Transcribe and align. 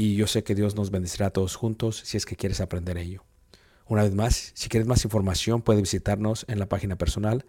y 0.00 0.14
yo 0.14 0.28
sé 0.28 0.44
que 0.44 0.54
Dios 0.54 0.76
nos 0.76 0.90
bendecirá 0.92 1.26
a 1.26 1.30
todos 1.30 1.56
juntos 1.56 2.00
si 2.04 2.16
es 2.16 2.24
que 2.24 2.36
quieres 2.36 2.60
aprender 2.60 2.96
ello. 2.96 3.24
Una 3.84 4.04
vez 4.04 4.14
más, 4.14 4.52
si 4.54 4.68
quieres 4.68 4.86
más 4.86 5.04
información, 5.04 5.60
puedes 5.60 5.82
visitarnos 5.82 6.46
en 6.48 6.60
la 6.60 6.66
página 6.66 6.96
personal 6.96 7.44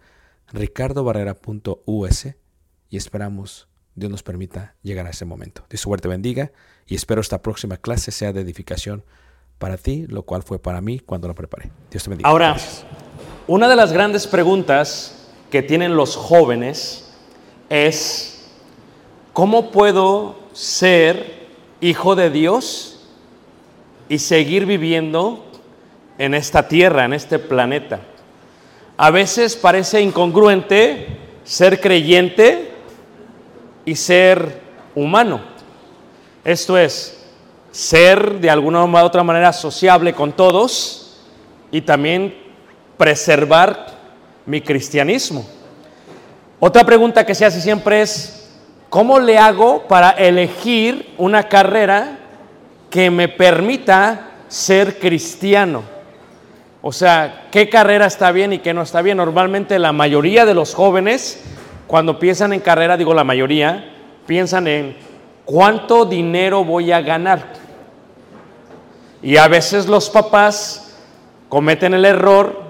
ricardobarrera.us 0.52 2.26
y 2.88 2.96
esperamos 2.96 3.68
Dios 3.94 4.10
nos 4.10 4.24
permita 4.24 4.74
llegar 4.82 5.06
a 5.06 5.10
ese 5.10 5.24
momento. 5.24 5.64
Dios 5.70 5.80
suerte 5.80 6.08
bendiga 6.08 6.50
y 6.86 6.96
espero 6.96 7.20
esta 7.20 7.40
próxima 7.40 7.76
clase 7.76 8.10
sea 8.10 8.32
de 8.32 8.40
edificación 8.40 9.04
para 9.58 9.76
ti, 9.76 10.06
lo 10.08 10.24
cual 10.24 10.42
fue 10.42 10.58
para 10.58 10.80
mí 10.80 10.98
cuando 10.98 11.28
la 11.28 11.34
preparé. 11.34 11.70
Dios 11.88 12.02
te 12.02 12.10
bendiga. 12.10 12.28
Ahora, 12.28 12.50
Gracias. 12.50 12.84
una 13.46 13.68
de 13.68 13.76
las 13.76 13.92
grandes 13.92 14.26
preguntas 14.26 15.28
que 15.52 15.62
tienen 15.62 15.94
los 15.94 16.16
jóvenes 16.16 17.12
es, 17.68 18.48
¿cómo 19.32 19.70
puedo 19.70 20.48
ser 20.52 21.39
hijo 21.80 22.14
de 22.16 22.30
Dios 22.30 23.00
y 24.08 24.18
seguir 24.18 24.66
viviendo 24.66 25.44
en 26.18 26.34
esta 26.34 26.68
tierra, 26.68 27.04
en 27.04 27.12
este 27.12 27.38
planeta? 27.38 28.00
A 28.96 29.10
veces 29.10 29.56
parece 29.56 30.00
incongruente 30.00 31.06
ser 31.44 31.80
creyente 31.80 32.70
y 33.84 33.96
ser 33.96 34.60
humano. 34.94 35.40
Esto 36.44 36.78
es, 36.78 37.26
ser 37.70 38.40
de 38.40 38.50
alguna 38.50 38.84
u 38.84 38.96
otra 38.98 39.22
manera 39.22 39.52
sociable 39.52 40.12
con 40.12 40.32
todos 40.32 41.18
y 41.70 41.80
también 41.80 42.34
preservar 42.96 43.86
mi 44.46 44.60
cristianismo. 44.60 45.46
Otra 46.58 46.84
pregunta 46.84 47.24
que 47.24 47.34
se 47.34 47.44
hace 47.44 47.60
siempre 47.60 48.02
es, 48.02 48.39
¿cómo 48.90 49.20
le 49.20 49.38
hago 49.38 49.84
para 49.88 50.10
elegir 50.10 51.14
una 51.16 51.44
carrera 51.44 52.18
que 52.90 53.10
me 53.10 53.28
permita 53.28 54.32
ser 54.48 54.98
cristiano? 54.98 55.82
O 56.82 56.92
sea, 56.92 57.46
¿qué 57.50 57.68
carrera 57.68 58.06
está 58.06 58.32
bien 58.32 58.52
y 58.52 58.58
qué 58.58 58.74
no 58.74 58.82
está 58.82 59.00
bien? 59.00 59.16
Normalmente 59.16 59.78
la 59.78 59.92
mayoría 59.92 60.44
de 60.44 60.54
los 60.54 60.74
jóvenes, 60.74 61.42
cuando 61.86 62.18
piensan 62.18 62.52
en 62.52 62.60
carrera, 62.60 62.96
digo 62.96 63.14
la 63.14 63.24
mayoría, 63.24 63.94
piensan 64.26 64.66
en 64.66 64.96
cuánto 65.44 66.04
dinero 66.04 66.64
voy 66.64 66.90
a 66.90 67.00
ganar. 67.00 67.52
Y 69.22 69.36
a 69.36 69.46
veces 69.48 69.86
los 69.86 70.10
papás 70.10 70.98
cometen 71.48 71.94
el 71.94 72.04
error 72.04 72.60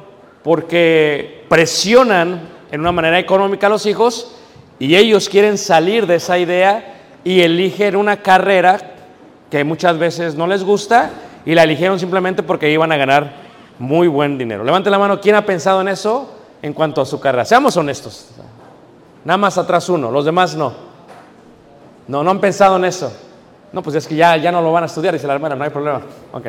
porque 0.43 1.45
presionan 1.49 2.49
en 2.73 2.81
una 2.81 2.93
manera 2.93 3.19
económica 3.19 3.69
a 3.69 3.71
los 3.71 3.87
hijos 3.87 4.37
y 4.81 4.97
ellos 4.97 5.29
quieren 5.29 5.59
salir 5.59 6.07
de 6.07 6.17
esa 6.17 6.39
idea 6.39 6.97
y 7.23 7.43
eligen 7.43 7.97
una 7.97 8.17
carrera 8.17 8.81
que 9.51 9.63
muchas 9.63 9.99
veces 9.99 10.35
no 10.35 10.47
les 10.47 10.65
gusta 10.65 11.11
y 11.45 11.55
la 11.55 11.65
eligieron 11.65 12.01
simplemente 12.01 12.43
porque 12.43 12.73
iban 12.73 12.91
a 12.91 12.97
ganar 12.97 13.35
muy 13.79 14.09
buen 14.09 14.39
dinero. 14.39 14.65
Levante 14.65 14.89
la 14.89 14.99
mano, 14.99 15.21
¿quién 15.21 15.35
ha 15.35 15.45
pensado 15.45 15.83
en 15.83 15.89
eso 15.89 16.33
en 16.63 16.73
cuanto 16.73 17.03
a 17.03 17.07
su 17.07 17.21
carrera? 17.21 17.45
Seamos 17.45 17.77
honestos. 17.77 18.31
Nada 19.23 19.37
más 19.37 19.59
atrás 19.59 19.87
uno, 19.91 20.11
los 20.11 20.25
demás 20.25 20.57
no. 20.57 20.73
No, 22.09 22.25
no 22.25 22.31
han 22.31 22.41
pensado 22.41 22.77
en 22.77 22.87
eso. 22.87 23.13
No, 23.73 23.83
pues 23.83 23.97
es 23.97 24.07
que 24.07 24.17
ya, 24.17 24.35
ya 24.39 24.51
no 24.51 24.63
lo 24.63 24.73
van 24.73 24.85
a 24.85 24.87
estudiar, 24.87 25.13
dice 25.13 25.27
la 25.27 25.35
hermana, 25.35 25.57
no 25.57 25.65
hay 25.65 25.71
problema. 25.71 26.01
Ok. 26.33 26.47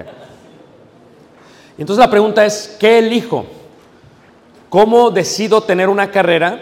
Entonces 1.78 2.00
la 2.04 2.10
pregunta 2.10 2.46
es, 2.46 2.78
¿qué 2.80 3.00
elijo? 3.00 3.46
¿Cómo 4.70 5.12
decido 5.12 5.62
tener 5.64 5.90
una 5.90 6.12
carrera 6.12 6.62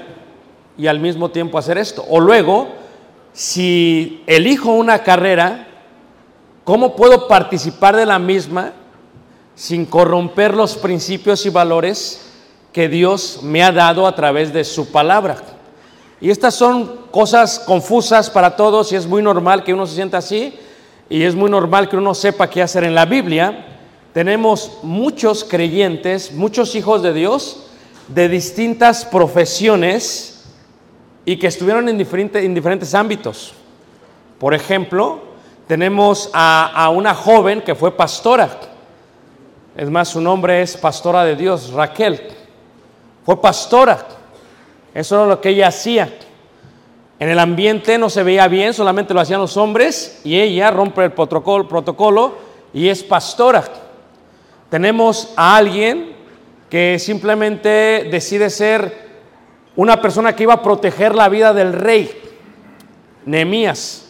y 0.79 0.87
al 0.87 0.99
mismo 0.99 1.29
tiempo 1.29 1.57
hacer 1.57 1.77
esto? 1.77 2.05
O 2.09 2.21
luego, 2.21 2.69
si 3.33 4.23
elijo 4.25 4.71
una 4.71 5.03
carrera, 5.03 5.67
¿cómo 6.63 6.95
puedo 6.95 7.27
participar 7.27 7.97
de 7.97 8.05
la 8.05 8.17
misma 8.17 8.71
sin 9.55 9.85
corromper 9.85 10.55
los 10.55 10.77
principios 10.77 11.45
y 11.45 11.49
valores 11.49 12.31
que 12.71 12.87
Dios 12.87 13.41
me 13.43 13.61
ha 13.61 13.73
dado 13.73 14.07
a 14.07 14.15
través 14.15 14.53
de 14.53 14.63
su 14.63 14.89
palabra? 14.89 15.37
Y 16.21 16.29
estas 16.29 16.55
son 16.55 17.01
cosas 17.11 17.59
confusas 17.59 18.29
para 18.29 18.55
todos 18.55 18.91
y 18.93 18.95
es 18.95 19.05
muy 19.05 19.21
normal 19.21 19.65
que 19.65 19.73
uno 19.73 19.85
se 19.85 19.95
sienta 19.95 20.19
así 20.19 20.53
y 21.09 21.23
es 21.23 21.35
muy 21.35 21.49
normal 21.49 21.89
que 21.89 21.97
uno 21.97 22.13
sepa 22.13 22.49
qué 22.49 22.61
hacer 22.61 22.85
en 22.85 22.95
la 22.95 23.05
Biblia. 23.05 23.65
Tenemos 24.13 24.79
muchos 24.81 25.43
creyentes, 25.43 26.31
muchos 26.31 26.73
hijos 26.75 27.03
de 27.03 27.13
Dios 27.13 27.65
de 28.07 28.27
distintas 28.27 29.05
profesiones 29.05 30.38
y 31.29 31.37
que 31.37 31.45
estuvieron 31.45 31.87
en, 31.87 31.95
diferente- 31.95 32.43
en 32.43 32.55
diferentes 32.55 32.95
ámbitos. 32.95 33.53
Por 34.39 34.55
ejemplo, 34.55 35.19
tenemos 35.67 36.31
a, 36.33 36.71
a 36.85 36.89
una 36.89 37.13
joven 37.13 37.61
que 37.61 37.75
fue 37.75 37.95
pastora. 37.95 38.49
Es 39.77 39.87
más, 39.91 40.07
su 40.07 40.21
nombre 40.21 40.63
es 40.63 40.75
Pastora 40.75 41.23
de 41.23 41.35
Dios, 41.35 41.71
Raquel. 41.71 42.19
Fue 43.23 43.39
pastora. 43.39 44.07
Eso 44.91 45.17
era 45.17 45.27
lo 45.27 45.39
que 45.39 45.49
ella 45.49 45.67
hacía. 45.67 46.11
En 47.19 47.29
el 47.29 47.37
ambiente 47.37 47.99
no 47.99 48.09
se 48.09 48.23
veía 48.23 48.47
bien, 48.47 48.73
solamente 48.73 49.13
lo 49.13 49.19
hacían 49.19 49.39
los 49.39 49.55
hombres 49.55 50.21
y 50.23 50.39
ella 50.39 50.71
rompe 50.71 51.03
el 51.03 51.11
protocolo, 51.11 51.67
protocolo 51.67 52.33
y 52.73 52.89
es 52.89 53.03
pastora. 53.03 53.65
Tenemos 54.71 55.31
a 55.35 55.57
alguien 55.57 56.15
que 56.71 56.97
simplemente 56.97 58.07
decide 58.09 58.49
ser 58.49 59.08
una 59.79 60.01
persona 60.01 60.35
que 60.35 60.43
iba 60.43 60.55
a 60.55 60.61
proteger 60.61 61.15
la 61.15 61.29
vida 61.29 61.53
del 61.53 61.71
rey, 61.71 62.11
Nehemías. 63.25 64.09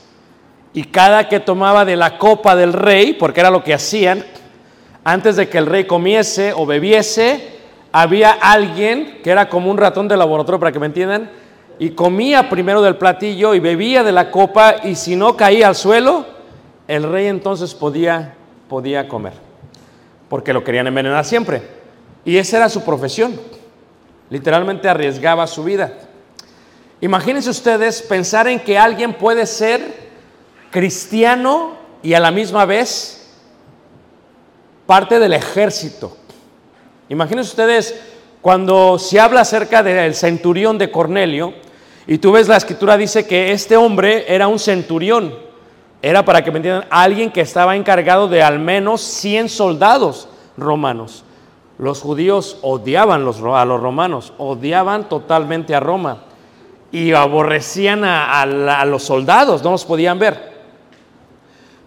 Y 0.74 0.86
cada 0.86 1.30
que 1.30 1.40
tomaba 1.40 1.86
de 1.86 1.96
la 1.96 2.18
copa 2.18 2.56
del 2.56 2.74
rey, 2.74 3.14
porque 3.14 3.40
era 3.40 3.52
lo 3.52 3.64
que 3.64 3.76
hacían, 3.76 4.26
antes 5.04 5.36
de 5.36 5.48
que 5.48 5.60
el 5.60 5.68
rey 5.68 5.84
comiese 5.84 6.54
o 6.54 6.66
bebiese, 6.66 7.60
había 7.92 8.32
alguien 8.32 9.20
que 9.24 9.30
era 9.30 9.48
como 9.48 9.70
un 9.70 9.78
ratón 9.78 10.08
de 10.08 10.18
laboratorio, 10.18 10.60
para 10.60 10.72
que 10.72 10.80
me 10.80 10.88
entiendan, 10.88 11.30
y 11.78 11.92
comía 11.92 12.50
primero 12.50 12.82
del 12.82 12.96
platillo 12.96 13.54
y 13.54 13.60
bebía 13.60 14.04
de 14.04 14.12
la 14.12 14.32
copa, 14.32 14.78
y 14.84 14.96
si 14.96 15.16
no 15.16 15.38
caía 15.38 15.68
al 15.68 15.76
suelo, 15.76 16.26
el 16.88 17.04
rey 17.04 17.28
entonces 17.28 17.76
podía, 17.76 18.34
podía 18.68 19.08
comer, 19.08 19.34
porque 20.30 20.52
lo 20.52 20.64
querían 20.64 20.88
envenenar 20.88 21.26
siempre. 21.26 21.62
Y 22.26 22.38
esa 22.38 22.58
era 22.58 22.70
su 22.70 22.84
profesión, 22.84 23.40
literalmente 24.30 24.88
arriesgaba 24.88 25.48
su 25.48 25.64
vida. 25.64 25.94
Imagínense 27.02 27.50
ustedes 27.50 28.02
pensar 28.02 28.48
en 28.48 28.60
que 28.60 28.78
alguien 28.78 29.14
puede 29.14 29.46
ser 29.46 30.10
cristiano 30.72 31.78
y 32.04 32.14
a 32.14 32.20
la 32.20 32.32
misma 32.32 32.66
vez 32.66 33.32
parte 34.86 35.20
del 35.20 35.34
ejército. 35.34 36.18
Imagínense 37.08 37.50
ustedes 37.50 38.00
cuando 38.42 39.00
se 39.00 39.20
habla 39.20 39.42
acerca 39.42 39.84
del 39.84 40.14
centurión 40.14 40.78
de 40.78 40.92
Cornelio 40.92 41.54
y 42.08 42.18
tú 42.18 42.32
ves 42.32 42.48
la 42.48 42.58
escritura 42.58 42.98
dice 42.98 43.28
que 43.28 43.52
este 43.52 43.78
hombre 43.78 44.26
era 44.28 44.48
un 44.48 44.60
centurión. 44.60 45.34
Era 46.02 46.24
para 46.24 46.44
que 46.44 46.52
me 46.52 46.58
entiendan, 46.58 46.86
alguien 46.90 47.32
que 47.32 47.42
estaba 47.42 47.76
encargado 47.76 48.28
de 48.28 48.42
al 48.42 48.60
menos 48.60 49.02
100 49.02 49.50
soldados 49.50 50.30
romanos. 50.58 51.24
Los 51.80 52.02
judíos 52.02 52.58
odiaban 52.62 53.22
a 53.22 53.66
los 53.66 53.82
romanos, 53.82 54.34
odiaban 54.38 55.08
totalmente 55.08 55.74
a 55.74 55.80
Roma 55.80 56.24
y 56.92 57.14
aborrecían 57.14 58.04
a, 58.04 58.46
los 58.86 59.04
soldados, 59.04 59.64
no 59.64 59.72
los 59.72 59.86
podían 59.86 60.20
ver. 60.20 60.60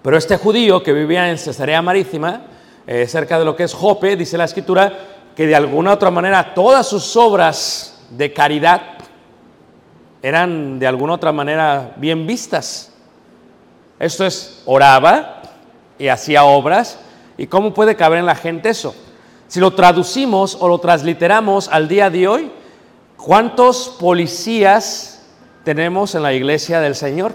Pero 0.00 0.16
este 0.16 0.38
judío 0.38 0.82
que 0.82 0.94
vivía 0.94 1.30
en 1.30 1.36
Cesarea 1.36 1.82
Marítima, 1.82 2.40
eh, 2.86 3.06
cerca 3.06 3.38
de 3.38 3.44
lo 3.44 3.54
que 3.54 3.64
es 3.64 3.74
Jope, 3.74 4.16
dice 4.16 4.38
la 4.38 4.44
escritura, 4.44 4.98
que 5.36 5.46
de 5.46 5.54
alguna 5.54 5.92
otra 5.92 6.10
manera 6.10 6.54
todas 6.54 6.86
sus 6.88 7.14
obras 7.14 8.02
de 8.08 8.32
caridad 8.32 8.80
eran 10.22 10.78
de 10.78 10.86
alguna 10.86 11.12
otra 11.12 11.32
manera 11.32 11.92
bien 11.96 12.26
vistas. 12.26 12.94
Esto 13.98 14.24
es, 14.24 14.62
oraba 14.64 15.42
y 15.98 16.08
hacía 16.08 16.44
obras. 16.44 16.98
¿Y 17.36 17.46
cómo 17.46 17.74
puede 17.74 17.94
caber 17.94 18.20
en 18.20 18.26
la 18.26 18.34
gente 18.34 18.70
eso? 18.70 18.94
Si 19.52 19.60
lo 19.60 19.72
traducimos 19.72 20.56
o 20.58 20.66
lo 20.66 20.78
transliteramos 20.78 21.68
al 21.68 21.86
día 21.86 22.08
de 22.08 22.26
hoy, 22.26 22.50
¿cuántos 23.18 23.94
policías 24.00 25.26
tenemos 25.62 26.14
en 26.14 26.22
la 26.22 26.32
iglesia 26.32 26.80
del 26.80 26.94
Señor? 26.94 27.34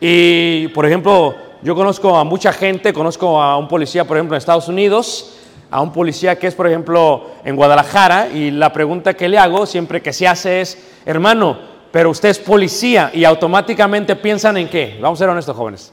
Y, 0.00 0.68
por 0.68 0.86
ejemplo, 0.86 1.34
yo 1.62 1.74
conozco 1.74 2.16
a 2.16 2.24
mucha 2.24 2.54
gente, 2.54 2.94
conozco 2.94 3.38
a 3.42 3.58
un 3.58 3.68
policía, 3.68 4.06
por 4.06 4.16
ejemplo, 4.16 4.34
en 4.34 4.38
Estados 4.38 4.66
Unidos, 4.68 5.36
a 5.70 5.82
un 5.82 5.92
policía 5.92 6.38
que 6.38 6.46
es, 6.46 6.54
por 6.54 6.66
ejemplo, 6.66 7.26
en 7.44 7.54
Guadalajara, 7.54 8.30
y 8.30 8.50
la 8.50 8.72
pregunta 8.72 9.12
que 9.12 9.28
le 9.28 9.36
hago 9.36 9.66
siempre 9.66 10.00
que 10.00 10.14
se 10.14 10.26
hace 10.26 10.62
es, 10.62 10.78
hermano, 11.04 11.58
pero 11.92 12.08
usted 12.08 12.30
es 12.30 12.38
policía 12.38 13.10
y 13.12 13.26
automáticamente 13.26 14.16
piensan 14.16 14.56
en 14.56 14.70
qué? 14.70 14.98
Vamos 15.02 15.18
a 15.18 15.24
ser 15.24 15.28
honestos, 15.28 15.54
jóvenes. 15.54 15.92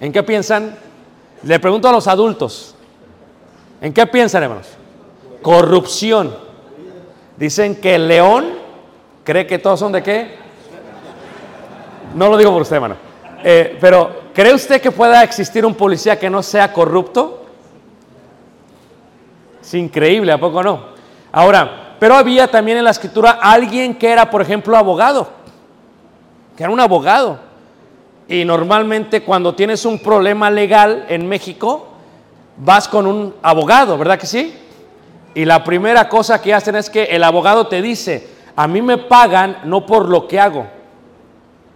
¿En 0.00 0.10
qué 0.12 0.22
piensan? 0.22 0.78
Le 1.42 1.58
pregunto 1.60 1.90
a 1.90 1.92
los 1.92 2.08
adultos, 2.08 2.74
¿en 3.82 3.92
qué 3.92 4.06
piensan, 4.06 4.44
hermanos? 4.44 4.68
Corrupción. 5.42 6.34
Dicen 7.36 7.76
que 7.76 7.96
el 7.96 8.08
león 8.08 8.46
cree 9.24 9.46
que 9.46 9.58
todos 9.58 9.78
son 9.78 9.92
de 9.92 10.02
qué? 10.02 10.36
No 12.14 12.28
lo 12.28 12.38
digo 12.38 12.52
por 12.52 12.62
usted, 12.62 12.76
hermano. 12.76 12.96
Eh, 13.44 13.76
pero, 13.80 14.22
¿cree 14.32 14.54
usted 14.54 14.80
que 14.80 14.90
pueda 14.90 15.22
existir 15.22 15.66
un 15.66 15.74
policía 15.74 16.18
que 16.18 16.30
no 16.30 16.42
sea 16.42 16.72
corrupto? 16.72 17.44
Es 19.60 19.74
increíble, 19.74 20.32
¿a 20.32 20.38
poco 20.38 20.62
no? 20.62 20.86
Ahora, 21.32 21.96
pero 21.98 22.14
había 22.14 22.48
también 22.48 22.78
en 22.78 22.84
la 22.84 22.90
escritura 22.90 23.38
alguien 23.40 23.94
que 23.94 24.10
era, 24.10 24.28
por 24.28 24.42
ejemplo, 24.42 24.76
abogado, 24.76 25.30
que 26.56 26.64
era 26.64 26.72
un 26.72 26.80
abogado. 26.80 27.38
Y 28.28 28.44
normalmente 28.44 29.22
cuando 29.22 29.54
tienes 29.54 29.84
un 29.84 29.98
problema 29.98 30.50
legal 30.50 31.06
en 31.08 31.28
México, 31.28 31.91
vas 32.64 32.86
con 32.86 33.06
un 33.06 33.34
abogado, 33.42 33.98
¿verdad 33.98 34.18
que 34.18 34.26
sí? 34.26 34.54
Y 35.34 35.44
la 35.44 35.64
primera 35.64 36.08
cosa 36.08 36.40
que 36.40 36.54
hacen 36.54 36.76
es 36.76 36.88
que 36.88 37.04
el 37.04 37.24
abogado 37.24 37.66
te 37.66 37.82
dice, 37.82 38.28
a 38.54 38.68
mí 38.68 38.80
me 38.82 38.98
pagan 38.98 39.58
no 39.64 39.84
por 39.84 40.08
lo 40.08 40.28
que 40.28 40.38
hago, 40.38 40.66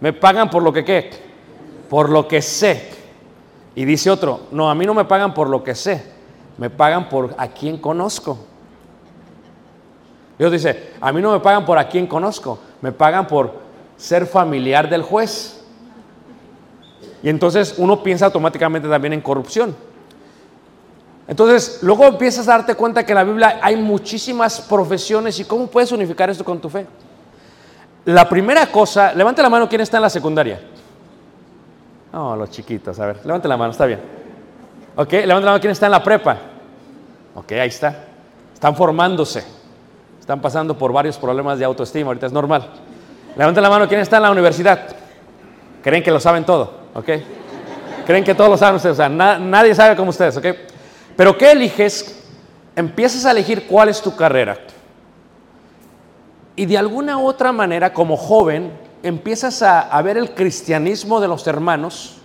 me 0.00 0.12
pagan 0.12 0.48
por 0.48 0.62
lo 0.62 0.72
que 0.72 0.84
qué, 0.84 1.10
por 1.88 2.10
lo 2.10 2.28
que 2.28 2.40
sé. 2.40 2.90
Y 3.74 3.84
dice 3.84 4.10
otro, 4.10 4.42
no, 4.52 4.70
a 4.70 4.74
mí 4.74 4.86
no 4.86 4.94
me 4.94 5.04
pagan 5.04 5.34
por 5.34 5.48
lo 5.48 5.64
que 5.64 5.74
sé, 5.74 6.04
me 6.56 6.70
pagan 6.70 7.08
por 7.08 7.34
a 7.36 7.48
quien 7.48 7.78
conozco. 7.78 8.38
Dios 10.38 10.52
dice, 10.52 10.92
a 11.00 11.12
mí 11.12 11.20
no 11.20 11.32
me 11.32 11.40
pagan 11.40 11.64
por 11.64 11.78
a 11.78 11.88
quien 11.88 12.06
conozco, 12.06 12.58
me 12.80 12.92
pagan 12.92 13.26
por 13.26 13.54
ser 13.96 14.26
familiar 14.26 14.88
del 14.88 15.02
juez. 15.02 15.64
Y 17.22 17.28
entonces 17.28 17.74
uno 17.78 18.02
piensa 18.02 18.26
automáticamente 18.26 18.88
también 18.88 19.14
en 19.14 19.20
corrupción. 19.22 19.74
Entonces, 21.28 21.80
luego 21.82 22.04
empiezas 22.04 22.46
a 22.48 22.52
darte 22.52 22.74
cuenta 22.74 23.04
que 23.04 23.12
en 23.12 23.16
la 23.16 23.24
Biblia 23.24 23.58
hay 23.60 23.76
muchísimas 23.76 24.60
profesiones 24.60 25.38
y 25.40 25.44
cómo 25.44 25.66
puedes 25.66 25.90
unificar 25.92 26.30
esto 26.30 26.44
con 26.44 26.60
tu 26.60 26.68
fe. 26.68 26.86
La 28.04 28.28
primera 28.28 28.66
cosa, 28.70 29.12
levante 29.12 29.42
la 29.42 29.48
mano, 29.50 29.68
¿quién 29.68 29.80
está 29.80 29.96
en 29.98 30.02
la 30.04 30.10
secundaria? 30.10 30.60
No, 32.12 32.36
los 32.36 32.50
chiquitos, 32.50 32.98
a 33.00 33.06
ver, 33.06 33.20
levante 33.24 33.48
la 33.48 33.56
mano, 33.56 33.72
está 33.72 33.86
bien. 33.86 34.00
Ok, 34.94 35.12
levante 35.12 35.44
la 35.44 35.50
mano, 35.50 35.60
¿quién 35.60 35.72
está 35.72 35.86
en 35.86 35.92
la 35.92 36.02
prepa? 36.02 36.36
Ok, 37.34 37.52
ahí 37.52 37.68
está. 37.68 38.04
Están 38.54 38.76
formándose. 38.76 39.44
Están 40.20 40.40
pasando 40.40 40.78
por 40.78 40.92
varios 40.92 41.18
problemas 41.18 41.58
de 41.58 41.64
autoestima, 41.64 42.08
ahorita 42.08 42.26
es 42.26 42.32
normal. 42.32 42.66
Levante 43.36 43.60
la 43.60 43.68
mano, 43.68 43.86
¿quién 43.88 44.00
está 44.00 44.16
en 44.16 44.22
la 44.22 44.30
universidad? 44.30 44.80
Creen 45.82 46.02
que 46.02 46.10
lo 46.10 46.18
saben 46.20 46.44
todo, 46.44 46.72
¿ok? 46.94 47.08
Creen 48.06 48.24
que 48.24 48.34
todos 48.34 48.50
lo 48.50 48.56
saben 48.56 48.76
ustedes, 48.76 48.94
o 48.94 48.96
sea, 48.96 49.08
na- 49.08 49.38
nadie 49.38 49.74
sabe 49.74 49.94
como 49.96 50.10
ustedes, 50.10 50.36
¿ok? 50.36 50.46
Pero 51.16 51.36
¿qué 51.38 51.52
eliges? 51.52 52.22
Empiezas 52.74 53.24
a 53.24 53.30
elegir 53.30 53.66
cuál 53.66 53.88
es 53.88 54.02
tu 54.02 54.14
carrera. 54.14 54.58
Y 56.54 56.66
de 56.66 56.76
alguna 56.78 57.18
otra 57.18 57.52
manera, 57.52 57.92
como 57.92 58.16
joven, 58.16 58.72
empiezas 59.02 59.62
a, 59.62 59.80
a 59.80 60.02
ver 60.02 60.16
el 60.16 60.34
cristianismo 60.34 61.20
de 61.20 61.28
los 61.28 61.46
hermanos 61.46 62.16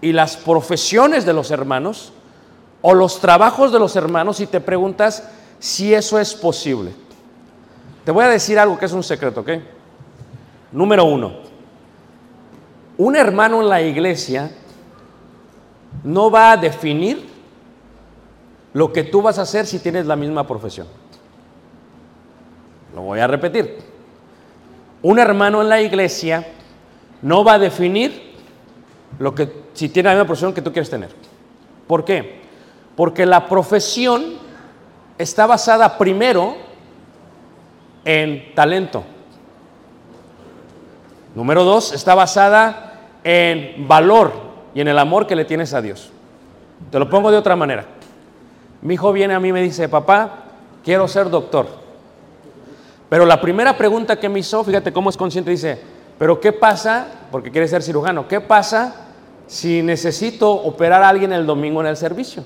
y 0.00 0.12
las 0.12 0.36
profesiones 0.36 1.24
de 1.24 1.32
los 1.32 1.50
hermanos 1.50 2.12
o 2.82 2.92
los 2.94 3.20
trabajos 3.20 3.72
de 3.72 3.78
los 3.78 3.96
hermanos 3.96 4.40
y 4.40 4.46
te 4.46 4.60
preguntas 4.60 5.28
si 5.58 5.94
eso 5.94 6.18
es 6.18 6.34
posible. 6.34 6.92
Te 8.04 8.10
voy 8.10 8.24
a 8.24 8.28
decir 8.28 8.58
algo 8.58 8.78
que 8.78 8.84
es 8.84 8.92
un 8.92 9.02
secreto, 9.02 9.40
¿ok? 9.40 9.50
Número 10.72 11.04
uno, 11.04 11.32
un 12.98 13.16
hermano 13.16 13.62
en 13.62 13.68
la 13.68 13.80
iglesia 13.80 14.50
no 16.02 16.30
va 16.30 16.52
a 16.52 16.56
definir 16.56 17.33
lo 18.74 18.92
que 18.92 19.04
tú 19.04 19.22
vas 19.22 19.38
a 19.38 19.42
hacer 19.42 19.66
si 19.66 19.78
tienes 19.78 20.04
la 20.06 20.16
misma 20.16 20.46
profesión. 20.46 20.86
Lo 22.94 23.02
voy 23.02 23.20
a 23.20 23.26
repetir. 23.26 23.78
Un 25.02 25.18
hermano 25.18 25.62
en 25.62 25.68
la 25.68 25.80
iglesia 25.80 26.46
no 27.22 27.44
va 27.44 27.54
a 27.54 27.58
definir 27.58 28.34
lo 29.18 29.34
que 29.34 29.64
si 29.74 29.88
tiene 29.88 30.08
la 30.08 30.14
misma 30.16 30.26
profesión 30.26 30.52
que 30.52 30.60
tú 30.60 30.72
quieres 30.72 30.90
tener. 30.90 31.10
¿Por 31.86 32.04
qué? 32.04 32.42
Porque 32.96 33.26
la 33.26 33.48
profesión 33.48 34.34
está 35.18 35.46
basada 35.46 35.96
primero 35.96 36.56
en 38.04 38.54
talento. 38.54 39.04
Número 41.34 41.64
dos, 41.64 41.92
está 41.92 42.14
basada 42.14 43.00
en 43.22 43.86
valor 43.86 44.32
y 44.74 44.80
en 44.80 44.88
el 44.88 44.98
amor 44.98 45.26
que 45.26 45.36
le 45.36 45.44
tienes 45.44 45.74
a 45.74 45.82
Dios. 45.82 46.10
Te 46.90 46.98
lo 46.98 47.08
pongo 47.08 47.30
de 47.30 47.36
otra 47.36 47.56
manera. 47.56 47.86
Mi 48.84 48.94
hijo 48.94 49.12
viene 49.12 49.32
a 49.34 49.40
mí 49.40 49.48
y 49.48 49.52
me 49.52 49.62
dice, 49.62 49.88
papá, 49.88 50.44
quiero 50.84 51.08
ser 51.08 51.30
doctor. 51.30 51.66
Pero 53.08 53.24
la 53.24 53.40
primera 53.40 53.76
pregunta 53.78 54.20
que 54.20 54.28
me 54.28 54.40
hizo, 54.40 54.62
fíjate 54.62 54.92
cómo 54.92 55.08
es 55.08 55.16
consciente, 55.16 55.50
dice, 55.50 55.80
pero 56.18 56.38
¿qué 56.38 56.52
pasa? 56.52 57.06
Porque 57.30 57.50
quiere 57.50 57.66
ser 57.66 57.82
cirujano. 57.82 58.28
¿Qué 58.28 58.42
pasa 58.42 58.94
si 59.46 59.82
necesito 59.82 60.50
operar 60.50 61.02
a 61.02 61.08
alguien 61.08 61.32
el 61.32 61.46
domingo 61.46 61.80
en 61.80 61.86
el 61.86 61.96
servicio? 61.96 62.44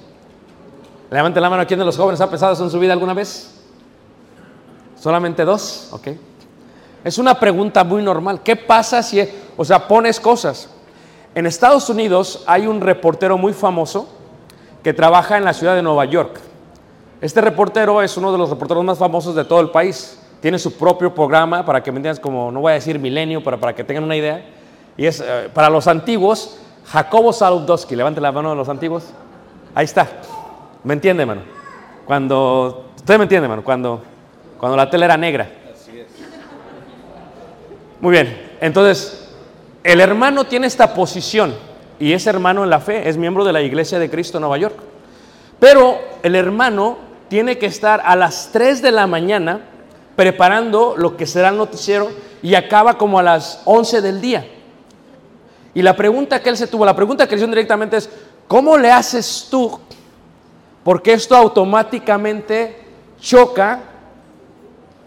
Levante 1.11 1.40
la 1.40 1.50
mano, 1.50 1.66
¿quién 1.66 1.80
de 1.80 1.85
los 1.85 1.97
jóvenes 1.97 2.21
ha 2.21 2.30
pensado 2.30 2.52
eso 2.52 2.62
en 2.62 2.71
su 2.71 2.78
vida 2.78 2.92
alguna 2.92 3.14
vez? 3.14 3.61
¿Solamente 4.95 5.45
dos? 5.45 5.88
Ok. 5.90 6.09
Es 7.02 7.18
una 7.18 7.40
pregunta 7.40 7.83
muy 7.83 8.02
normal. 8.02 8.42
¿Qué 8.45 8.54
pasa 8.54 9.02
si, 9.02 9.28
o 9.57 9.64
sea, 9.64 9.88
pones 9.88 10.21
cosas? 10.21 10.68
En 11.35 11.47
Estados 11.47 11.90
Unidos 11.90 12.45
hay 12.47 12.68
un 12.68 12.80
reportero 12.80 13.37
muy 13.37 13.52
famoso 13.52 14.17
que 14.82 14.92
trabaja 14.92 15.37
en 15.37 15.44
la 15.44 15.52
ciudad 15.52 15.75
de 15.75 15.82
Nueva 15.82 16.04
York. 16.04 16.40
Este 17.20 17.40
reportero 17.40 18.00
es 18.00 18.16
uno 18.16 18.30
de 18.30 18.38
los 18.38 18.50
reporteros 18.50 18.85
más 18.85 18.99
famosos 18.99 19.35
de 19.35 19.44
todo 19.44 19.61
el 19.61 19.70
país. 19.70 20.20
Tiene 20.40 20.58
su 20.58 20.76
propio 20.78 21.12
programa, 21.12 21.64
para 21.64 21.82
que 21.82 21.90
me 21.90 21.97
entiendas, 21.97 22.20
como 22.20 22.52
no 22.52 22.61
voy 22.61 22.73
a 22.73 22.75
decir 22.75 22.99
milenio, 22.99 23.42
pero 23.42 23.58
para 23.58 23.75
que 23.75 23.82
tengan 23.82 24.04
una 24.04 24.16
idea. 24.16 24.44
Y 24.97 25.06
es 25.06 25.20
eh, 25.20 25.50
para 25.52 25.68
los 25.68 25.88
antiguos, 25.88 26.58
Jacobo 26.87 27.32
Saludowski. 27.32 27.97
Levante 27.97 28.20
la 28.20 28.30
mano 28.30 28.50
de 28.50 28.56
los 28.56 28.68
antiguos. 28.68 29.04
Ahí 29.75 29.85
está. 29.85 30.06
¿Me 30.85 30.94
entiende, 30.94 31.23
hermano? 31.23 31.42
Cuando, 32.06 32.90
usted 32.97 33.18
me 33.18 33.25
entiende, 33.25 33.47
hermano, 33.47 33.64
cuando, 33.64 34.02
cuando 34.58 34.76
la 34.76 34.88
tela 34.88 35.06
era 35.06 35.16
negra. 35.16 35.50
Muy 38.00 38.12
bien, 38.12 38.56
entonces, 38.61 39.28
el 39.82 40.00
hermano 40.00 40.44
tiene 40.44 40.68
esta 40.68 40.94
posición 40.94 41.52
y 41.98 42.12
es 42.12 42.26
hermano 42.26 42.64
en 42.64 42.70
la 42.70 42.80
fe, 42.80 43.08
es 43.08 43.16
miembro 43.16 43.44
de 43.44 43.52
la 43.52 43.62
Iglesia 43.62 43.98
de 43.98 44.10
Cristo 44.10 44.40
Nueva 44.40 44.58
York. 44.58 44.76
Pero 45.58 45.98
el 46.22 46.34
hermano 46.34 46.98
tiene 47.28 47.58
que 47.58 47.66
estar 47.66 48.00
a 48.04 48.16
las 48.16 48.50
3 48.52 48.82
de 48.82 48.92
la 48.92 49.06
mañana 49.06 49.60
preparando 50.16 50.94
lo 50.96 51.16
que 51.16 51.26
será 51.26 51.48
el 51.50 51.56
noticiero 51.56 52.10
y 52.42 52.54
acaba 52.54 52.98
como 52.98 53.18
a 53.18 53.22
las 53.22 53.62
11 53.64 54.00
del 54.00 54.20
día. 54.20 54.46
Y 55.74 55.82
la 55.82 55.94
pregunta 55.94 56.42
que 56.42 56.48
él 56.48 56.56
se 56.56 56.66
tuvo, 56.66 56.84
la 56.84 56.96
pregunta 56.96 57.26
que 57.26 57.32
le 57.32 57.36
hicieron 57.36 57.52
directamente 57.52 57.96
es, 57.96 58.10
¿cómo 58.46 58.76
le 58.76 58.90
haces 58.90 59.48
tú 59.50 59.78
porque 60.88 61.12
esto 61.12 61.36
automáticamente 61.36 62.74
choca 63.20 63.80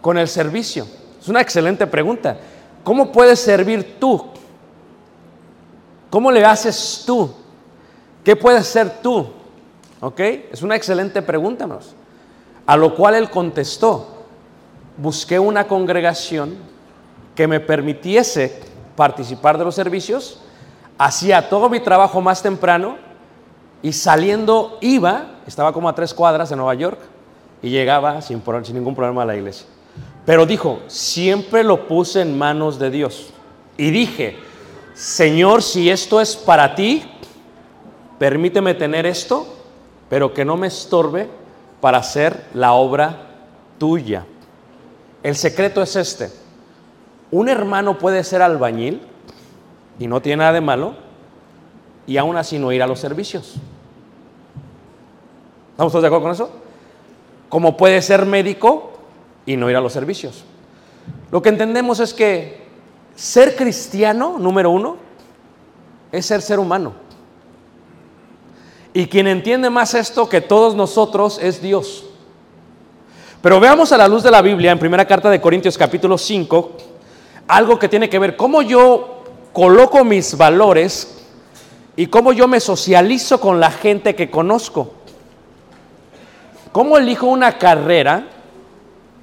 con 0.00 0.16
el 0.16 0.28
servicio. 0.28 0.86
Es 1.20 1.26
una 1.26 1.40
excelente 1.40 1.88
pregunta. 1.88 2.36
¿Cómo 2.84 3.10
puedes 3.10 3.40
servir 3.40 3.96
tú? 3.98 4.26
¿Cómo 6.12 6.30
le 6.30 6.44
haces 6.44 7.04
tú? 7.06 7.32
¿Qué 8.22 8.36
puedes 8.36 8.66
ser 8.66 9.00
tú? 9.00 9.28
¿Ok? 9.98 10.20
Es 10.20 10.60
una 10.60 10.76
excelente 10.76 11.22
pregunta, 11.22 11.64
hermanos. 11.64 11.94
A 12.66 12.76
lo 12.76 12.94
cual 12.94 13.14
él 13.14 13.30
contestó, 13.30 14.26
busqué 14.98 15.38
una 15.38 15.66
congregación 15.66 16.58
que 17.34 17.46
me 17.46 17.60
permitiese 17.60 18.60
participar 18.94 19.56
de 19.56 19.64
los 19.64 19.74
servicios, 19.74 20.38
hacía 20.98 21.48
todo 21.48 21.70
mi 21.70 21.80
trabajo 21.80 22.20
más 22.20 22.42
temprano 22.42 22.98
y 23.80 23.94
saliendo 23.94 24.76
iba, 24.82 25.36
estaba 25.46 25.72
como 25.72 25.88
a 25.88 25.94
tres 25.94 26.12
cuadras 26.12 26.50
de 26.50 26.56
Nueva 26.56 26.74
York, 26.74 26.98
y 27.62 27.70
llegaba 27.70 28.20
sin, 28.20 28.42
sin 28.64 28.74
ningún 28.74 28.94
problema 28.94 29.22
a 29.22 29.24
la 29.24 29.36
iglesia. 29.36 29.66
Pero 30.26 30.44
dijo, 30.44 30.80
siempre 30.88 31.64
lo 31.64 31.88
puse 31.88 32.20
en 32.20 32.36
manos 32.36 32.78
de 32.78 32.90
Dios. 32.90 33.30
Y 33.78 33.90
dije, 33.90 34.51
Señor, 35.02 35.64
si 35.64 35.90
esto 35.90 36.20
es 36.20 36.36
para 36.36 36.76
ti, 36.76 37.02
permíteme 38.20 38.72
tener 38.72 39.04
esto, 39.04 39.52
pero 40.08 40.32
que 40.32 40.44
no 40.44 40.56
me 40.56 40.68
estorbe 40.68 41.28
para 41.80 41.98
hacer 41.98 42.46
la 42.54 42.74
obra 42.74 43.16
tuya. 43.78 44.24
El 45.24 45.34
secreto 45.34 45.82
es 45.82 45.96
este. 45.96 46.30
Un 47.32 47.48
hermano 47.48 47.98
puede 47.98 48.22
ser 48.22 48.42
albañil 48.42 49.02
y 49.98 50.06
no 50.06 50.22
tiene 50.22 50.36
nada 50.36 50.52
de 50.52 50.60
malo 50.60 50.94
y 52.06 52.16
aún 52.16 52.36
así 52.36 52.60
no 52.60 52.70
ir 52.70 52.80
a 52.80 52.86
los 52.86 53.00
servicios. 53.00 53.56
¿Estamos 55.72 55.90
todos 55.90 56.02
de 56.02 56.06
acuerdo 56.06 56.26
con 56.26 56.32
eso? 56.32 56.50
Como 57.48 57.76
puede 57.76 58.00
ser 58.02 58.24
médico 58.24 58.92
y 59.46 59.56
no 59.56 59.68
ir 59.68 59.74
a 59.74 59.80
los 59.80 59.92
servicios. 59.92 60.44
Lo 61.32 61.42
que 61.42 61.48
entendemos 61.48 61.98
es 61.98 62.14
que 62.14 62.61
ser 63.14 63.56
cristiano, 63.56 64.36
número 64.38 64.70
uno, 64.70 64.96
es 66.10 66.26
ser 66.26 66.42
ser 66.42 66.58
humano. 66.58 66.92
Y 68.94 69.06
quien 69.06 69.26
entiende 69.26 69.70
más 69.70 69.94
esto 69.94 70.28
que 70.28 70.40
todos 70.40 70.74
nosotros 70.74 71.38
es 71.40 71.62
Dios. 71.62 72.04
Pero 73.40 73.58
veamos 73.58 73.90
a 73.92 73.96
la 73.96 74.06
luz 74.06 74.22
de 74.22 74.30
la 74.30 74.42
Biblia, 74.42 74.70
en 74.70 74.78
primera 74.78 75.06
carta 75.06 75.30
de 75.30 75.40
Corintios 75.40 75.78
capítulo 75.78 76.18
5, 76.18 76.72
algo 77.48 77.78
que 77.78 77.88
tiene 77.88 78.08
que 78.08 78.18
ver 78.18 78.36
cómo 78.36 78.62
yo 78.62 79.24
coloco 79.52 80.04
mis 80.04 80.36
valores 80.36 81.24
y 81.96 82.06
cómo 82.06 82.32
yo 82.32 82.46
me 82.46 82.60
socializo 82.60 83.40
con 83.40 83.58
la 83.58 83.70
gente 83.70 84.14
que 84.14 84.30
conozco. 84.30 84.92
¿Cómo 86.70 86.96
elijo 86.96 87.26
una 87.26 87.58
carrera 87.58 88.26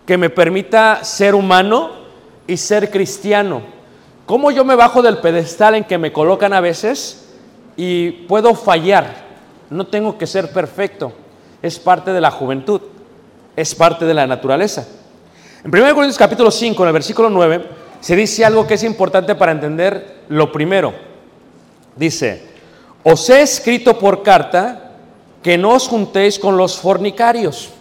que 0.05 0.17
me 0.17 0.29
permita 0.29 1.03
ser 1.03 1.34
humano 1.34 1.91
y 2.46 2.58
ser 2.58 2.91
cristiano? 2.91 3.78
¿Cómo 4.29 4.51
yo 4.51 4.63
me 4.63 4.75
bajo 4.75 5.01
del 5.01 5.17
pedestal 5.17 5.74
en 5.74 5.86
que 5.86 5.98
me 5.98 6.13
colocan 6.13 6.53
a 6.53 6.62
veces 6.62 7.25
y 7.75 8.12
puedo 8.12 8.53
fallar? 8.53 9.25
No 9.71 9.88
tengo 9.88 10.19
que 10.19 10.27
ser 10.27 10.51
perfecto. 10.51 11.12
Es 11.63 11.79
parte 11.79 12.13
de 12.13 12.21
la 12.21 12.29
juventud. 12.29 12.79
Es 13.55 13.74
parte 13.74 14.05
de 14.05 14.13
la 14.13 14.27
naturaleza. 14.27 14.88
En 15.63 15.75
1 15.75 15.95
Corintios 15.95 16.19
capítulo 16.19 16.51
5, 16.51 16.83
en 16.83 16.88
el 16.88 16.93
versículo 16.93 17.31
9, 17.31 17.69
se 18.01 18.15
dice 18.15 18.45
algo 18.45 18.67
que 18.67 18.75
es 18.75 18.83
importante 18.83 19.33
para 19.33 19.51
entender 19.51 20.25
lo 20.29 20.51
primero. 20.51 20.93
Dice, 21.95 22.43
os 23.01 23.27
he 23.31 23.41
escrito 23.41 23.98
por 23.98 24.21
carta 24.21 24.91
que 25.41 25.57
no 25.57 25.71
os 25.71 25.88
juntéis 25.88 26.38
con 26.38 26.55
los 26.55 26.77
fornicarios. 26.77 27.71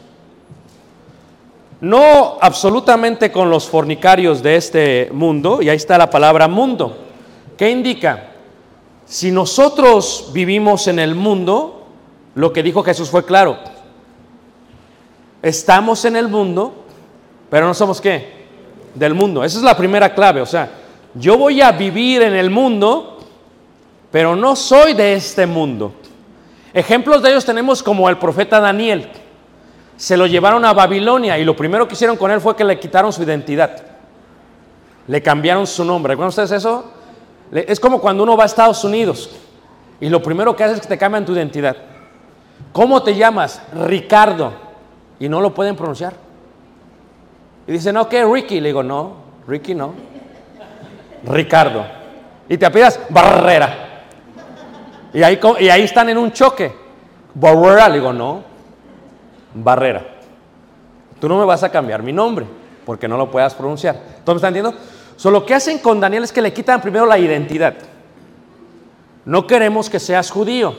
No 1.80 2.38
absolutamente 2.40 3.30
con 3.30 3.50
los 3.50 3.68
fornicarios 3.68 4.42
de 4.42 4.56
este 4.56 5.10
mundo, 5.12 5.62
y 5.62 5.68
ahí 5.68 5.76
está 5.76 5.96
la 5.96 6.10
palabra 6.10 6.48
mundo. 6.48 6.96
¿Qué 7.56 7.70
indica? 7.70 8.30
Si 9.04 9.30
nosotros 9.30 10.30
vivimos 10.32 10.88
en 10.88 10.98
el 10.98 11.14
mundo, 11.14 11.86
lo 12.34 12.52
que 12.52 12.62
dijo 12.62 12.82
Jesús 12.82 13.10
fue 13.10 13.24
claro. 13.24 13.58
Estamos 15.40 16.04
en 16.04 16.16
el 16.16 16.28
mundo, 16.28 16.74
pero 17.48 17.66
no 17.66 17.74
somos 17.74 18.00
qué? 18.00 18.46
Del 18.94 19.14
mundo. 19.14 19.44
Esa 19.44 19.58
es 19.58 19.64
la 19.64 19.76
primera 19.76 20.12
clave. 20.14 20.40
O 20.40 20.46
sea, 20.46 20.70
yo 21.14 21.38
voy 21.38 21.60
a 21.60 21.72
vivir 21.72 22.22
en 22.22 22.34
el 22.34 22.50
mundo, 22.50 23.18
pero 24.10 24.34
no 24.34 24.56
soy 24.56 24.94
de 24.94 25.14
este 25.14 25.46
mundo. 25.46 25.92
Ejemplos 26.74 27.22
de 27.22 27.30
ellos 27.30 27.44
tenemos 27.44 27.82
como 27.82 28.08
el 28.08 28.18
profeta 28.18 28.60
Daniel. 28.60 29.08
Se 29.98 30.16
lo 30.16 30.26
llevaron 30.26 30.64
a 30.64 30.72
Babilonia 30.72 31.36
y 31.38 31.44
lo 31.44 31.56
primero 31.56 31.88
que 31.88 31.94
hicieron 31.94 32.16
con 32.16 32.30
él 32.30 32.40
fue 32.40 32.54
que 32.54 32.62
le 32.62 32.78
quitaron 32.78 33.12
su 33.12 33.24
identidad. 33.24 33.82
Le 35.08 35.20
cambiaron 35.20 35.66
su 35.66 35.84
nombre. 35.84 36.12
¿Recuerdan 36.12 36.28
ustedes 36.28 36.52
eso? 36.52 36.84
Es 37.50 37.80
como 37.80 38.00
cuando 38.00 38.22
uno 38.22 38.36
va 38.36 38.44
a 38.44 38.46
Estados 38.46 38.84
Unidos 38.84 39.30
y 40.00 40.08
lo 40.08 40.22
primero 40.22 40.54
que 40.54 40.62
hace 40.62 40.74
es 40.74 40.80
que 40.80 40.86
te 40.86 40.96
cambian 40.96 41.24
tu 41.26 41.32
identidad. 41.32 41.76
¿Cómo 42.72 43.02
te 43.02 43.16
llamas? 43.16 43.60
Ricardo. 43.74 44.52
Y 45.18 45.28
no 45.28 45.40
lo 45.40 45.52
pueden 45.52 45.74
pronunciar. 45.74 46.14
Y 47.66 47.72
dicen, 47.72 47.94
no, 47.94 48.08
¿qué? 48.08 48.24
Ricky. 48.24 48.60
Le 48.60 48.68
digo, 48.68 48.84
no, 48.84 49.14
Ricky 49.48 49.74
no. 49.74 49.94
Ricardo. 51.24 51.84
Y 52.48 52.56
te 52.56 52.66
apellidas 52.66 53.00
Barrera. 53.10 54.04
Y 55.12 55.24
ahí, 55.24 55.40
y 55.58 55.68
ahí 55.68 55.82
están 55.82 56.08
en 56.08 56.18
un 56.18 56.30
choque. 56.30 56.72
Barrera, 57.34 57.88
le 57.88 57.96
digo, 57.96 58.12
no. 58.12 58.44
Barrera. 59.62 60.06
Tú 61.20 61.28
no 61.28 61.38
me 61.38 61.44
vas 61.44 61.62
a 61.62 61.70
cambiar 61.70 62.02
mi 62.02 62.12
nombre 62.12 62.46
porque 62.84 63.08
no 63.08 63.16
lo 63.16 63.30
puedas 63.30 63.54
pronunciar. 63.54 63.96
¿Tú 64.24 64.32
me 64.32 64.36
estás 64.36 64.48
entendiendo? 64.48 64.74
So, 65.16 65.30
lo 65.30 65.44
que 65.44 65.54
hacen 65.54 65.78
con 65.78 66.00
Daniel 66.00 66.24
es 66.24 66.32
que 66.32 66.40
le 66.40 66.52
quitan 66.52 66.80
primero 66.80 67.04
la 67.04 67.18
identidad. 67.18 67.74
No 69.24 69.46
queremos 69.46 69.90
que 69.90 69.98
seas 69.98 70.30
judío. 70.30 70.74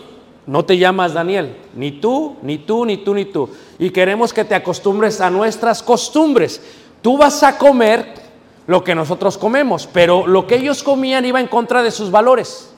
No 0.48 0.66
te 0.66 0.78
llamas 0.78 1.14
Daniel. 1.14 1.58
Ni 1.76 1.92
tú, 1.92 2.38
ni 2.42 2.58
tú, 2.58 2.86
ni 2.86 2.98
tú, 2.98 3.14
ni 3.14 3.26
tú. 3.26 3.50
Y 3.78 3.92
queremos 3.92 4.34
que 4.34 4.46
te 4.46 4.56
acostumbres 4.56 5.22
a 5.22 5.30
nuestras 5.30 5.84
costumbres. 5.84 6.62
Tú 7.02 7.18
vas 7.18 7.44
a 7.44 7.58
comer 7.58 8.14
lo 8.66 8.84
que 8.84 8.96
nosotros 8.96 9.38
comemos, 9.38 9.88
pero 9.92 10.26
lo 10.26 10.48
que 10.48 10.56
ellos 10.56 10.84
comían 10.84 11.26
iba 11.26 11.40
en 11.40 11.48
contra 11.48 11.84
de 11.84 11.92
sus 11.92 12.10
valores. 12.10 12.72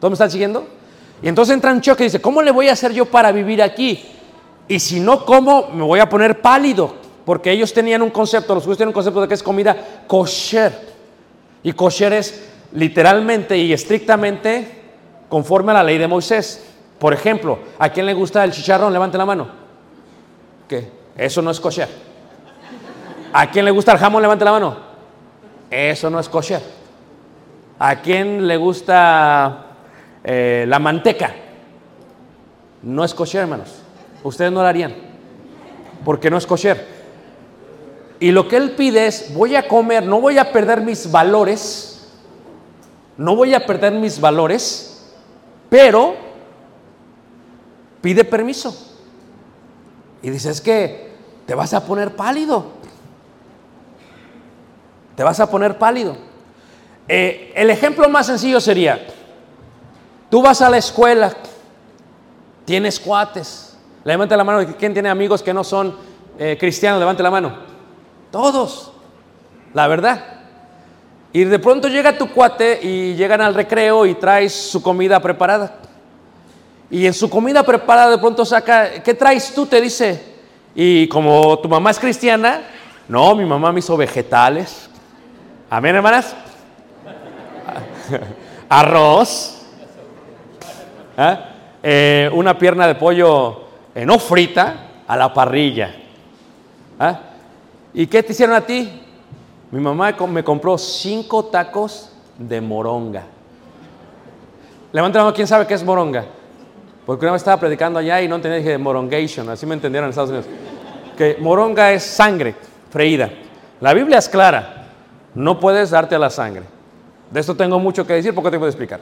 ¿Todos 0.00 0.10
me 0.10 0.14
están 0.14 0.30
siguiendo? 0.30 0.66
Y 1.22 1.28
entonces 1.28 1.54
entra 1.54 1.70
en 1.70 1.80
choque 1.80 2.04
y 2.04 2.06
dice, 2.06 2.20
¿cómo 2.20 2.42
le 2.42 2.50
voy 2.50 2.68
a 2.68 2.72
hacer 2.72 2.92
yo 2.92 3.04
para 3.04 3.32
vivir 3.32 3.62
aquí? 3.62 4.04
Y 4.68 4.78
si 4.78 5.00
no 5.00 5.24
como, 5.24 5.68
me 5.68 5.82
voy 5.82 5.98
a 5.98 6.08
poner 6.08 6.40
pálido, 6.42 6.94
porque 7.24 7.50
ellos 7.50 7.72
tenían 7.72 8.02
un 8.02 8.10
concepto, 8.10 8.54
los 8.54 8.64
judíos 8.64 8.78
tienen 8.78 8.88
un 8.88 8.94
concepto 8.94 9.22
de 9.22 9.28
que 9.28 9.34
es 9.34 9.42
comida 9.42 10.04
kosher. 10.06 10.72
Y 11.62 11.72
kosher 11.72 12.12
es 12.12 12.48
literalmente 12.72 13.56
y 13.56 13.72
estrictamente 13.72 14.82
conforme 15.28 15.72
a 15.72 15.76
la 15.76 15.82
ley 15.82 15.98
de 15.98 16.06
Moisés. 16.06 16.64
Por 16.98 17.14
ejemplo, 17.14 17.58
¿a 17.78 17.88
quién 17.90 18.06
le 18.06 18.14
gusta 18.14 18.44
el 18.44 18.52
chicharrón? 18.52 18.92
Levante 18.92 19.16
la 19.18 19.26
mano. 19.26 19.48
¿Qué? 20.68 20.90
Eso 21.16 21.42
no 21.42 21.50
es 21.50 21.60
kosher. 21.60 21.88
¿A 23.32 23.50
quién 23.50 23.64
le 23.64 23.70
gusta 23.70 23.92
el 23.92 23.98
jamón? 23.98 24.22
Levante 24.22 24.44
la 24.44 24.52
mano. 24.52 24.76
Eso 25.70 26.10
no 26.10 26.18
es 26.20 26.28
kosher. 26.28 26.62
¿A 27.78 27.96
quién 27.96 28.46
le 28.46 28.56
gusta 28.56 29.66
eh, 30.24 30.64
la 30.66 30.78
manteca? 30.78 31.34
No 32.82 33.04
es 33.04 33.14
kosher, 33.14 33.42
hermanos. 33.42 33.82
Ustedes 34.22 34.52
no 34.52 34.62
lo 34.62 34.68
harían. 34.68 34.94
Porque 36.04 36.30
no 36.30 36.36
es 36.36 36.46
kosher. 36.46 36.98
Y 38.20 38.32
lo 38.32 38.48
que 38.48 38.56
él 38.56 38.72
pide 38.72 39.06
es, 39.06 39.32
voy 39.34 39.54
a 39.54 39.68
comer, 39.68 40.04
no 40.04 40.20
voy 40.20 40.38
a 40.38 40.50
perder 40.52 40.80
mis 40.80 41.10
valores, 41.10 42.08
no 43.16 43.36
voy 43.36 43.54
a 43.54 43.64
perder 43.64 43.92
mis 43.92 44.20
valores, 44.20 45.12
pero 45.68 46.16
pide 48.00 48.24
permiso. 48.24 48.76
Y 50.22 50.30
dice, 50.30 50.50
es 50.50 50.60
que 50.60 51.12
te 51.46 51.54
vas 51.54 51.72
a 51.74 51.84
poner 51.84 52.16
pálido. 52.16 52.66
Te 55.14 55.22
vas 55.22 55.38
a 55.40 55.50
poner 55.50 55.78
pálido. 55.78 56.16
Eh, 57.06 57.52
el 57.54 57.70
ejemplo 57.70 58.08
más 58.08 58.26
sencillo 58.26 58.60
sería, 58.60 59.06
tú 60.28 60.42
vas 60.42 60.60
a 60.60 60.68
la 60.68 60.76
escuela, 60.76 61.32
tienes 62.64 63.00
cuates, 63.00 63.67
levante 64.12 64.36
la 64.36 64.44
mano, 64.44 64.74
¿quién 64.78 64.92
tiene 64.92 65.08
amigos 65.08 65.42
que 65.42 65.52
no 65.52 65.62
son 65.62 65.94
eh, 66.38 66.56
cristianos? 66.58 66.98
Levante 66.98 67.22
la 67.22 67.30
mano. 67.30 67.52
Todos, 68.30 68.92
la 69.74 69.86
verdad. 69.86 70.24
Y 71.32 71.44
de 71.44 71.58
pronto 71.58 71.88
llega 71.88 72.16
tu 72.16 72.30
cuate 72.30 72.80
y 72.82 73.14
llegan 73.14 73.40
al 73.40 73.54
recreo 73.54 74.06
y 74.06 74.14
traes 74.14 74.54
su 74.54 74.82
comida 74.82 75.20
preparada. 75.20 75.76
Y 76.90 77.04
en 77.06 77.12
su 77.12 77.28
comida 77.28 77.62
preparada 77.62 78.12
de 78.12 78.18
pronto 78.18 78.44
saca, 78.46 79.02
¿qué 79.02 79.12
traes 79.12 79.52
tú? 79.54 79.66
Te 79.66 79.80
dice. 79.80 80.36
Y 80.74 81.06
como 81.08 81.58
tu 81.58 81.68
mamá 81.68 81.90
es 81.90 81.98
cristiana, 81.98 82.62
no, 83.08 83.34
mi 83.34 83.44
mamá 83.44 83.72
me 83.72 83.80
hizo 83.80 83.96
vegetales. 83.96 84.88
Amén, 85.68 85.96
hermanas. 85.96 86.34
Arroz. 88.70 89.66
¿Ah? 91.16 91.40
Eh, 91.82 92.30
una 92.32 92.56
pierna 92.56 92.86
de 92.86 92.94
pollo 92.94 93.67
eh, 93.98 94.06
no 94.06 94.16
frita 94.20 94.76
a 95.08 95.16
la 95.16 95.34
parrilla. 95.34 95.92
¿Ah? 97.00 97.20
¿Y 97.92 98.06
qué 98.06 98.22
te 98.22 98.30
hicieron 98.30 98.54
a 98.54 98.60
ti? 98.60 98.88
Mi 99.72 99.80
mamá 99.80 100.14
me 100.28 100.44
compró 100.44 100.78
cinco 100.78 101.46
tacos 101.46 102.12
de 102.38 102.60
moronga. 102.60 103.24
Levanta 104.92 105.18
la 105.18 105.24
mano, 105.24 105.34
¿quién 105.34 105.48
sabe 105.48 105.66
qué 105.66 105.74
es 105.74 105.82
moronga? 105.82 106.24
Porque 107.04 107.24
una 107.24 107.32
vez 107.32 107.40
estaba 107.40 107.58
predicando 107.58 107.98
allá 107.98 108.22
y 108.22 108.28
no 108.28 108.36
entendía, 108.36 108.58
dije 108.60 108.78
morongation, 108.78 109.48
así 109.48 109.66
me 109.66 109.74
entendieron 109.74 110.06
en 110.06 110.10
Estados 110.10 110.30
Unidos. 110.30 110.46
Que 111.16 111.36
moronga 111.40 111.90
es 111.92 112.04
sangre 112.04 112.54
freída. 112.90 113.28
La 113.80 113.94
Biblia 113.94 114.18
es 114.18 114.28
clara, 114.28 114.90
no 115.34 115.58
puedes 115.58 115.90
darte 115.90 116.14
a 116.14 116.20
la 116.20 116.30
sangre. 116.30 116.62
De 117.32 117.40
esto 117.40 117.56
tengo 117.56 117.80
mucho 117.80 118.06
que 118.06 118.12
decir 118.12 118.32
porque 118.32 118.52
te 118.52 118.58
puedo 118.58 118.70
explicar. 118.70 119.00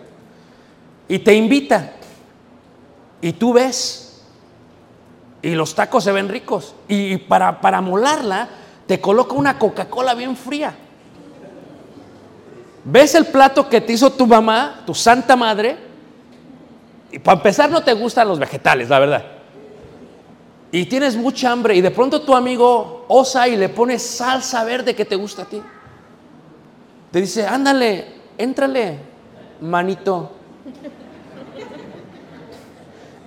Y 1.07 1.19
te 1.19 1.35
invita, 1.35 1.93
y 3.21 3.35
tú 3.35 3.53
ves, 3.53 4.06
y 5.43 5.51
los 5.51 5.75
tacos 5.75 6.05
se 6.05 6.13
ven 6.13 6.29
ricos. 6.29 6.75
Y 6.89 7.17
para, 7.19 7.61
para 7.61 7.81
molarla, 7.81 8.49
te 8.87 9.01
coloca 9.01 9.35
una 9.35 9.59
Coca-Cola 9.59 10.15
bien 10.15 10.37
fría. 10.37 10.75
¿Ves 12.85 13.15
el 13.15 13.27
plato 13.27 13.69
que 13.69 13.81
te 13.81 13.93
hizo 13.93 14.13
tu 14.13 14.27
mamá, 14.27 14.83
tu 14.87 14.95
santa 14.95 15.35
madre? 15.35 15.77
Y 17.11 17.19
para 17.19 17.39
empezar 17.39 17.71
no 17.71 17.83
te 17.83 17.93
gustan 17.95 18.29
los 18.29 18.39
vegetales, 18.39 18.89
la 18.89 18.99
verdad. 18.99 19.25
Y 20.71 20.87
tienes 20.87 21.17
mucha 21.17 21.51
hambre 21.51 21.75
y 21.75 21.81
de 21.81 21.91
pronto 21.91 22.23
tu 22.23 22.35
amigo 22.35 23.05
osa 23.09 23.49
y 23.49 23.57
le 23.57 23.69
pone 23.69 23.99
salsa 23.99 24.63
verde 24.65 24.95
que 24.95 25.05
te 25.05 25.17
gusta 25.17 25.43
a 25.43 25.45
ti. 25.47 25.63
Te 27.11 27.21
dice, 27.21 27.47
ándale, 27.47 28.07
éntrale, 28.37 28.99
manito. 29.61 30.33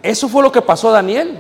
Eso 0.04 0.30
fue 0.30 0.43
lo 0.43 0.52
que 0.52 0.62
pasó 0.62 0.89
a 0.89 0.93
Daniel. 0.93 1.39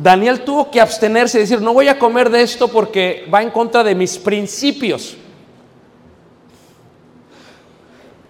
Daniel 0.00 0.42
tuvo 0.42 0.70
que 0.70 0.80
abstenerse 0.80 1.38
y 1.38 1.40
decir, 1.40 1.60
no 1.60 1.74
voy 1.74 1.88
a 1.88 1.98
comer 1.98 2.30
de 2.30 2.42
esto 2.42 2.68
porque 2.68 3.26
va 3.34 3.42
en 3.42 3.50
contra 3.50 3.82
de 3.82 3.96
mis 3.96 4.16
principios. 4.16 5.16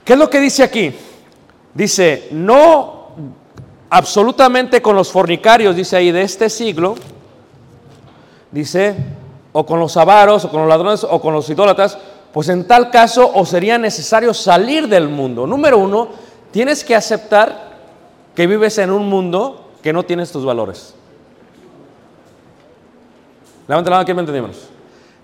¿Qué 0.02 0.14
es 0.14 0.18
lo 0.18 0.31
que 0.31 0.40
dice 0.40 0.62
aquí? 0.62 0.94
Dice, 1.74 2.28
no 2.31 3.09
absolutamente 3.90 4.81
con 4.81 4.96
los 4.96 5.12
fornicarios, 5.12 5.76
dice 5.76 5.96
ahí, 5.96 6.11
de 6.11 6.22
este 6.22 6.48
siglo, 6.48 6.94
dice, 8.50 8.96
o 9.52 9.66
con 9.66 9.78
los 9.78 9.94
avaros, 9.98 10.46
o 10.46 10.50
con 10.50 10.61
los 10.61 10.70
ladrones, 10.70 11.04
o 11.04 11.20
con 11.20 11.35
los 11.35 11.50
idólatras, 11.50 11.98
pues 12.33 12.48
en 12.48 12.66
tal 12.66 12.90
caso 12.90 13.31
os 13.35 13.50
sería 13.50 13.76
necesario 13.76 14.33
salir 14.33 14.88
del 14.88 15.11
mundo. 15.11 15.46
Número 15.46 15.76
uno, 15.76 16.09
tienes 16.50 16.83
que 16.83 16.94
aceptar 16.94 17.76
que 18.35 18.46
vives 18.46 18.78
en 18.78 18.90
un 18.90 19.07
mundo 19.07 19.68
que 19.83 19.92
no 19.92 20.04
tienes 20.04 20.33
tus 20.33 20.46
valores. 20.46 20.94
Levanta 23.68 23.90
la 23.90 23.96
mano, 23.96 24.04
¿quién 24.07 24.16
me 24.16 24.22
entendimos? 24.22 24.68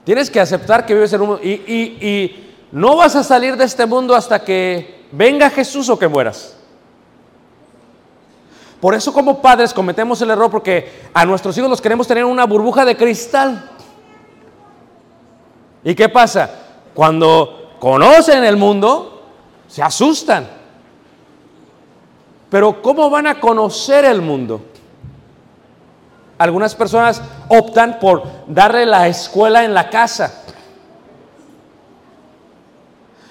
Tienes 0.04 0.30
que 0.30 0.38
aceptar 0.38 0.84
que 0.84 0.94
vives 0.94 1.12
en 1.14 1.20
un 1.22 1.28
mundo 1.28 1.42
y, 1.42 1.50
y- 1.52 2.06
y 2.06 2.56
no 2.72 2.94
vas 2.96 3.16
a 3.16 3.24
salir 3.24 3.56
de 3.56 3.64
este 3.64 3.86
mundo 3.86 4.14
hasta 4.14 4.44
que 4.44 5.06
venga 5.10 5.48
Jesús 5.50 5.88
o 5.88 5.98
que 5.98 6.06
mueras. 6.06 6.54
Por 8.80 8.94
eso 8.94 9.14
como 9.14 9.40
padres 9.40 9.72
cometemos 9.72 10.20
el 10.20 10.30
error 10.30 10.50
porque 10.50 11.04
a 11.14 11.24
nuestros 11.24 11.56
hijos 11.56 11.70
los 11.70 11.80
queremos 11.80 12.06
tener 12.06 12.22
en 12.24 12.30
una 12.30 12.44
burbuja 12.44 12.84
de 12.84 12.96
cristal. 12.96 13.70
¿Y 15.82 15.94
qué 15.94 16.08
pasa? 16.10 16.50
Cuando 16.92 17.76
conocen 17.80 18.44
el 18.44 18.58
mundo, 18.58 19.22
se 19.68 19.82
asustan. 19.82 20.46
Pero 22.50 22.82
¿cómo 22.82 23.08
van 23.08 23.26
a 23.26 23.40
conocer 23.40 24.04
el 24.04 24.20
mundo? 24.20 24.60
Algunas 26.38 26.74
personas 26.74 27.22
optan 27.48 27.98
por 27.98 28.22
darle 28.46 28.86
la 28.86 29.06
escuela 29.08 29.64
en 29.64 29.74
la 29.74 29.88
casa. 29.88 30.42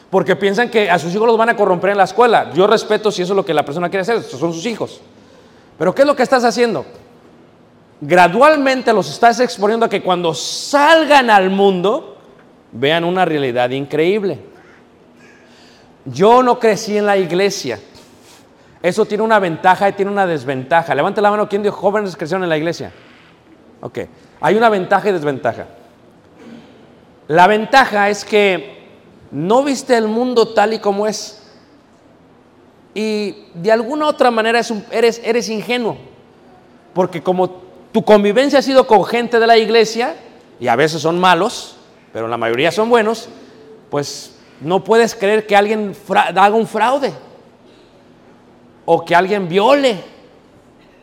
Porque 0.09 0.35
piensan 0.35 0.69
que 0.69 0.89
a 0.89 0.99
sus 0.99 1.13
hijos 1.13 1.27
los 1.27 1.37
van 1.37 1.49
a 1.49 1.55
corromper 1.55 1.91
en 1.91 1.97
la 1.97 2.03
escuela. 2.03 2.51
Yo 2.53 2.67
respeto 2.67 3.11
si 3.11 3.23
eso 3.23 3.33
es 3.33 3.37
lo 3.37 3.45
que 3.45 3.53
la 3.53 3.65
persona 3.65 3.89
quiere 3.89 4.01
hacer, 4.01 4.17
estos 4.17 4.39
son 4.39 4.53
sus 4.53 4.65
hijos. 4.65 5.01
Pero 5.77 5.93
¿qué 5.93 6.03
es 6.03 6.07
lo 6.07 6.15
que 6.15 6.23
estás 6.23 6.43
haciendo? 6.43 6.85
Gradualmente 7.99 8.93
los 8.93 9.09
estás 9.09 9.39
exponiendo 9.39 9.85
a 9.85 9.89
que 9.89 10.03
cuando 10.03 10.33
salgan 10.33 11.29
al 11.29 11.49
mundo 11.49 12.17
vean 12.71 13.03
una 13.03 13.25
realidad 13.25 13.69
increíble. 13.69 14.39
Yo 16.05 16.43
no 16.43 16.59
crecí 16.59 16.97
en 16.97 17.05
la 17.05 17.17
iglesia. 17.17 17.79
Eso 18.83 19.05
tiene 19.05 19.23
una 19.23 19.39
ventaja 19.39 19.87
y 19.87 19.93
tiene 19.93 20.11
una 20.11 20.27
desventaja. 20.27 20.93
Levante 20.93 21.21
la 21.21 21.31
mano, 21.31 21.47
¿quién 21.47 21.63
de 21.63 21.69
jóvenes 21.69 22.17
crecieron 22.17 22.43
en 22.43 22.49
la 22.49 22.57
iglesia? 22.57 22.91
Ok, 23.79 23.99
hay 24.41 24.55
una 24.55 24.67
ventaja 24.67 25.07
y 25.07 25.13
desventaja. 25.13 25.67
La 27.29 27.47
ventaja 27.47 28.09
es 28.09 28.25
que 28.25 28.83
no 29.31 29.63
viste 29.63 29.95
el 29.95 30.09
mundo 30.09 30.49
tal 30.49 30.73
y 30.73 30.79
como 30.79 31.07
es. 31.07 31.41
Y 32.93 33.45
de 33.53 33.71
alguna 33.71 34.05
otra 34.05 34.29
manera 34.31 34.59
eres, 34.91 35.49
ingenuo. 35.49 35.97
Porque 36.93 37.23
como 37.23 37.49
tu 37.93 38.03
convivencia 38.03 38.59
ha 38.59 38.61
sido 38.61 38.85
con 38.85 39.05
gente 39.05 39.39
de 39.39 39.47
la 39.47 39.57
iglesia, 39.57 40.15
y 40.59 40.67
a 40.67 40.75
veces 40.75 41.01
son 41.01 41.19
malos, 41.21 41.77
pero 42.11 42.27
la 42.27 42.37
mayoría 42.37 42.69
son 42.69 42.89
buenos, 42.89 43.29
pues 43.89 44.35
no 44.59 44.83
puedes 44.83 45.15
creer 45.15 45.47
que 45.47 45.55
alguien 45.55 45.95
haga 46.09 46.55
un 46.55 46.67
fraude, 46.67 47.13
o 48.85 49.03
que 49.05 49.15
alguien 49.15 49.47
viole, 49.47 49.97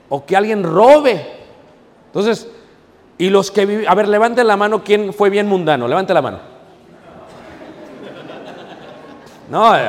o 0.08 0.24
que 0.24 0.36
alguien 0.36 0.62
robe. 0.62 1.24
Entonces, 2.06 2.48
y 3.18 3.30
los 3.30 3.50
que 3.50 3.66
viven, 3.66 3.88
a 3.88 3.94
ver, 3.94 4.08
levanten 4.08 4.46
la 4.46 4.56
mano, 4.56 4.82
¿quién 4.82 5.12
fue 5.12 5.30
bien 5.30 5.46
mundano? 5.46 5.86
Levante 5.86 6.14
la 6.14 6.22
mano. 6.22 6.38
No, 9.50 9.76
eh, 9.76 9.80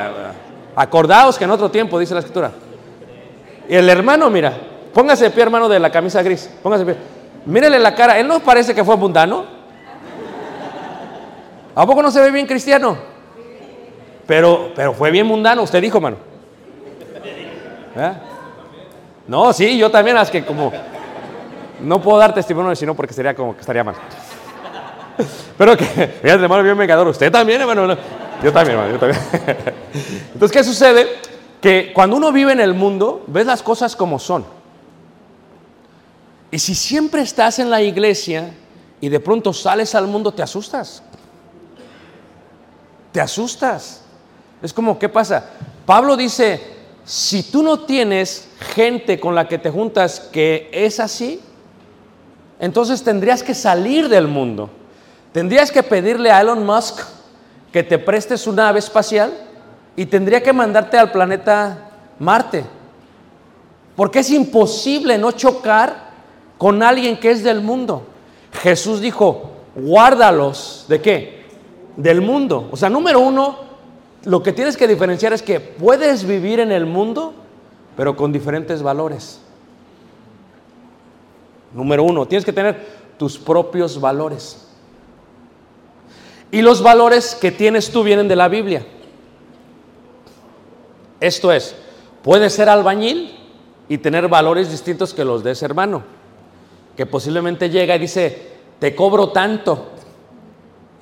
acordaos 0.74 1.38
que 1.38 1.44
en 1.44 1.50
otro 1.50 1.70
tiempo, 1.70 1.98
dice 1.98 2.14
la 2.14 2.20
escritura. 2.20 2.50
Y 3.68 3.74
el 3.74 3.88
hermano, 3.88 4.28
mira, 4.28 4.52
póngase 4.92 5.24
de 5.24 5.30
pie, 5.30 5.44
hermano, 5.44 5.68
de 5.68 5.78
la 5.78 5.90
camisa 5.90 6.22
gris, 6.22 6.50
póngase 6.62 6.84
de 6.84 6.94
pie. 6.94 7.02
Mírele 7.46 7.78
la 7.78 7.94
cara, 7.94 8.18
él 8.18 8.26
no 8.26 8.40
parece 8.40 8.74
que 8.74 8.84
fue 8.84 8.96
mundano. 8.96 9.44
¿A 11.74 11.86
poco 11.86 12.02
no 12.02 12.10
se 12.10 12.20
ve 12.20 12.30
bien 12.30 12.46
cristiano? 12.46 12.96
Pero, 14.26 14.72
pero 14.74 14.92
fue 14.92 15.10
bien 15.10 15.26
mundano, 15.26 15.62
usted 15.62 15.80
dijo, 15.80 15.98
hermano. 15.98 16.31
¿Eh? 17.96 18.12
No, 19.26 19.52
sí, 19.52 19.78
yo 19.78 19.90
también, 19.90 20.16
es 20.16 20.30
que 20.30 20.44
como 20.44 20.72
no 21.80 22.00
puedo 22.00 22.18
dar 22.18 22.34
testimonio, 22.34 22.74
sino 22.76 22.94
porque 22.94 23.14
sería 23.14 23.34
como 23.34 23.54
que 23.54 23.60
estaría 23.60 23.84
mal. 23.84 23.94
Pero 25.58 25.76
que, 25.76 25.84
fíjate, 25.84 26.42
hermano, 26.42 26.62
bien 26.62 26.78
vengador. 26.78 27.06
Usted 27.08 27.30
también, 27.30 27.60
hermano. 27.60 27.86
¿no? 27.86 27.96
Yo 28.42 28.52
también, 28.52 28.78
hermano, 28.78 28.92
yo 28.92 28.98
también. 28.98 29.20
Entonces, 30.32 30.52
¿qué 30.52 30.64
sucede? 30.64 31.06
Que 31.60 31.92
cuando 31.94 32.16
uno 32.16 32.32
vive 32.32 32.52
en 32.52 32.60
el 32.60 32.74
mundo, 32.74 33.24
ves 33.26 33.46
las 33.46 33.62
cosas 33.62 33.94
como 33.94 34.18
son. 34.18 34.44
Y 36.50 36.58
si 36.58 36.74
siempre 36.74 37.22
estás 37.22 37.58
en 37.58 37.70
la 37.70 37.80
iglesia 37.80 38.52
y 39.00 39.08
de 39.08 39.20
pronto 39.20 39.52
sales 39.52 39.94
al 39.94 40.06
mundo, 40.06 40.32
te 40.32 40.42
asustas. 40.42 41.02
Te 43.12 43.20
asustas. 43.20 44.02
Es 44.60 44.72
como, 44.72 44.98
¿qué 44.98 45.08
pasa? 45.08 45.50
Pablo 45.86 46.16
dice, 46.16 46.60
si 47.04 47.42
tú 47.42 47.62
no 47.62 47.80
tienes 47.80 48.48
gente 48.74 49.18
con 49.18 49.34
la 49.34 49.48
que 49.48 49.58
te 49.58 49.70
juntas 49.70 50.20
que 50.20 50.70
es 50.72 51.00
así, 51.00 51.40
entonces 52.60 53.02
tendrías 53.02 53.42
que 53.42 53.54
salir 53.54 54.08
del 54.08 54.28
mundo. 54.28 54.70
Tendrías 55.32 55.72
que 55.72 55.82
pedirle 55.82 56.30
a 56.30 56.40
Elon 56.40 56.64
Musk 56.64 57.00
que 57.72 57.82
te 57.82 57.98
preste 57.98 58.36
su 58.36 58.52
nave 58.52 58.78
espacial 58.78 59.32
y 59.96 60.06
tendría 60.06 60.42
que 60.42 60.52
mandarte 60.52 60.96
al 60.98 61.10
planeta 61.10 61.90
Marte. 62.18 62.64
Porque 63.96 64.20
es 64.20 64.30
imposible 64.30 65.18
no 65.18 65.32
chocar 65.32 66.12
con 66.56 66.82
alguien 66.82 67.18
que 67.18 67.30
es 67.30 67.42
del 67.42 67.62
mundo. 67.62 68.06
Jesús 68.62 69.00
dijo, 69.00 69.50
guárdalos 69.74 70.84
de 70.88 71.00
qué? 71.00 71.46
Del 71.96 72.20
mundo. 72.20 72.68
O 72.70 72.76
sea, 72.76 72.88
número 72.88 73.20
uno, 73.20 73.71
lo 74.24 74.42
que 74.42 74.52
tienes 74.52 74.76
que 74.76 74.86
diferenciar 74.86 75.32
es 75.32 75.42
que 75.42 75.60
puedes 75.60 76.24
vivir 76.24 76.60
en 76.60 76.72
el 76.72 76.86
mundo, 76.86 77.34
pero 77.96 78.16
con 78.16 78.32
diferentes 78.32 78.82
valores. 78.82 79.40
Número 81.72 82.04
uno, 82.04 82.26
tienes 82.26 82.44
que 82.44 82.52
tener 82.52 82.86
tus 83.18 83.38
propios 83.38 84.00
valores. 84.00 84.68
Y 86.50 86.60
los 86.60 86.82
valores 86.82 87.34
que 87.34 87.50
tienes 87.50 87.90
tú 87.90 88.02
vienen 88.02 88.28
de 88.28 88.36
la 88.36 88.48
Biblia. 88.48 88.84
Esto 91.18 91.50
es, 91.50 91.74
puedes 92.22 92.52
ser 92.52 92.68
albañil 92.68 93.38
y 93.88 93.98
tener 93.98 94.28
valores 94.28 94.70
distintos 94.70 95.14
que 95.14 95.24
los 95.24 95.42
de 95.42 95.52
ese 95.52 95.64
hermano, 95.64 96.02
que 96.96 97.06
posiblemente 97.06 97.70
llega 97.70 97.96
y 97.96 98.00
dice, 98.00 98.52
te 98.78 98.94
cobro 98.94 99.30
tanto. 99.30 99.92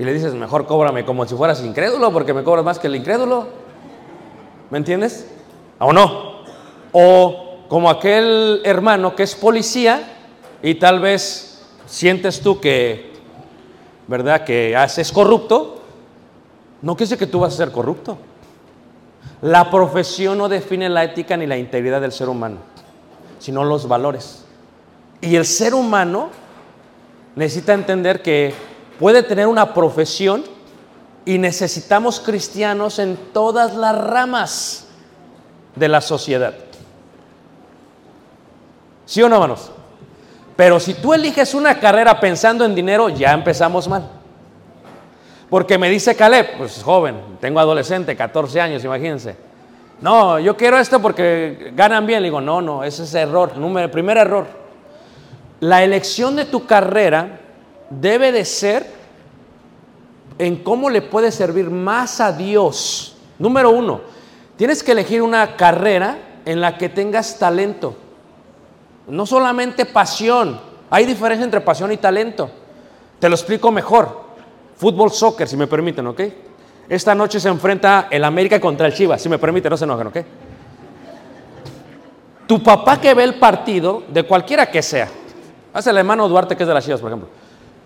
Y 0.01 0.05
le 0.05 0.15
dices, 0.15 0.33
mejor 0.33 0.65
cóbrame 0.65 1.05
como 1.05 1.27
si 1.27 1.35
fueras 1.35 1.63
incrédulo, 1.63 2.11
porque 2.11 2.33
me 2.33 2.43
cobras 2.43 2.65
más 2.65 2.79
que 2.79 2.87
el 2.87 2.97
incrédulo. 2.97 3.49
¿Me 4.71 4.79
entiendes? 4.79 5.27
¿O 5.79 5.93
no? 5.93 6.41
O 6.91 7.67
como 7.69 7.91
aquel 7.91 8.63
hermano 8.65 9.15
que 9.15 9.25
es 9.25 9.35
policía 9.35 10.01
y 10.63 10.77
tal 10.77 11.01
vez 11.01 11.67
sientes 11.85 12.41
tú 12.41 12.63
que, 12.63 13.13
¿verdad? 14.09 14.43
Que 14.43 14.75
haces 14.75 15.13
corrupto. 15.13 15.83
No 16.81 16.97
quiere 16.97 17.11
decir 17.11 17.19
que 17.19 17.31
tú 17.31 17.41
vas 17.41 17.53
a 17.53 17.59
ser 17.59 17.71
corrupto. 17.71 18.17
La 19.43 19.69
profesión 19.69 20.39
no 20.39 20.49
define 20.49 20.89
la 20.89 21.05
ética 21.05 21.37
ni 21.37 21.47
la 21.47 21.59
integridad 21.59 22.01
del 22.01 22.13
ser 22.13 22.31
humano, 22.31 22.57
sino 23.39 23.65
los 23.65 23.87
valores. 23.87 24.47
Y 25.21 25.37
el 25.37 25.45
ser 25.45 25.75
humano 25.75 26.31
necesita 27.37 27.75
entender 27.75 28.23
que 28.23 28.70
puede 29.01 29.23
tener 29.23 29.47
una 29.47 29.73
profesión 29.73 30.45
y 31.25 31.39
necesitamos 31.39 32.21
cristianos 32.21 32.99
en 32.99 33.17
todas 33.33 33.75
las 33.75 33.97
ramas 33.97 34.89
de 35.75 35.89
la 35.89 36.03
sociedad. 36.03 36.55
¿Sí 39.07 39.23
o 39.23 39.29
no, 39.29 39.37
hermanos? 39.37 39.73
Pero 40.55 40.79
si 40.79 40.93
tú 40.93 41.15
eliges 41.15 41.55
una 41.55 41.81
carrera 41.81 42.21
pensando 42.21 42.63
en 42.67 42.75
dinero, 42.75 43.09
ya 43.09 43.33
empezamos 43.33 43.89
mal. 43.89 44.07
Porque 45.49 45.79
me 45.79 45.89
dice 45.89 46.15
Caleb, 46.15 46.59
pues 46.59 46.83
joven, 46.83 47.17
tengo 47.41 47.59
adolescente, 47.59 48.15
14 48.15 48.61
años, 48.61 48.85
imagínense. 48.85 49.35
No, 50.03 50.39
yo 50.39 50.57
quiero 50.59 50.79
esto 50.79 51.01
porque 51.01 51.73
ganan 51.75 52.07
bien. 52.07 52.21
Le 52.21 52.29
digo, 52.29 52.43
no, 52.43 52.61
no, 52.61 52.85
ese 52.85 53.05
es 53.05 53.15
error, 53.15 53.57
número, 53.57 53.91
primer 53.91 54.19
error. 54.19 54.47
La 55.61 55.83
elección 55.83 56.37
de 56.37 56.45
tu 56.45 56.67
carrera 56.67 57.41
debe 57.91 58.33
de 58.33 58.45
ser 58.45 58.87
en 60.39 60.63
cómo 60.63 60.89
le 60.89 61.03
puede 61.03 61.31
servir 61.33 61.69
más 61.71 62.21
a 62.21 62.33
Dios. 62.33 63.17
Número 63.39 63.71
uno, 63.71 64.01
tienes 64.57 64.83
que 64.83 64.93
elegir 64.93 65.21
una 65.21 65.57
carrera 65.57 66.19
en 66.45 66.61
la 66.61 66.79
que 66.79 66.89
tengas 66.89 67.39
talento. 67.39 67.97
No 69.07 69.27
solamente 69.27 69.85
pasión. 69.85 70.61
Hay 70.89 71.05
diferencia 71.05 71.45
entre 71.45 71.61
pasión 71.61 71.93
y 71.93 71.97
talento. 71.97 72.51
Te 73.19 73.29
lo 73.29 73.35
explico 73.35 73.71
mejor. 73.71 74.31
Fútbol, 74.77 75.11
soccer, 75.11 75.47
si 75.47 75.57
me 75.57 75.67
permiten, 75.67 76.07
¿ok? 76.07 76.21
Esta 76.89 77.15
noche 77.15 77.39
se 77.39 77.49
enfrenta 77.49 78.09
el 78.11 78.25
América 78.25 78.59
contra 78.59 78.87
el 78.87 78.95
Chivas, 78.95 79.21
si 79.21 79.29
me 79.29 79.39
permiten, 79.39 79.71
no 79.71 79.77
se 79.77 79.85
enojen, 79.85 80.07
¿ok? 80.07 80.17
Tu 82.47 82.63
papá 82.63 83.01
que 83.01 83.13
ve 83.15 83.25
el 83.25 83.35
partido, 83.35 84.03
de 84.09 84.25
cualquiera 84.25 84.71
que 84.71 84.83
sea, 84.83 85.09
haz 85.73 85.87
el 85.87 85.99
hermano 85.99 86.29
Duarte 86.29 86.57
que 86.57 86.63
es 86.63 86.67
de 86.67 86.75
las 86.75 86.85
Chivas, 86.85 87.01
por 87.01 87.11
ejemplo, 87.11 87.29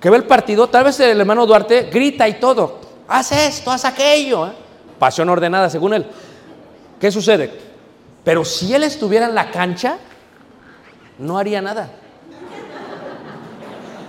que 0.05 0.11
ve 0.11 0.19
el 0.19 0.27
partido, 0.27 0.69
tal 0.69 0.85
vez 0.85 1.01
el 1.01 1.19
hermano 1.19 1.47
Duarte 1.47 1.85
grita 1.85 2.29
y 2.29 2.35
todo, 2.35 2.79
haz 3.09 3.33
esto, 3.33 3.71
haz 3.71 3.87
aquello, 3.87 4.49
¿eh? 4.49 4.53
pasión 4.99 5.31
ordenada 5.31 5.71
según 5.71 5.95
él. 5.95 6.05
¿Qué 7.01 7.11
sucede? 7.11 7.51
Pero 8.23 8.45
si 8.45 8.75
él 8.75 8.85
estuviera 8.85 9.25
en 9.25 9.35
la 9.35 9.51
cancha, 9.51 9.97
no 11.17 11.39
haría 11.39 11.63
nada. 11.63 11.89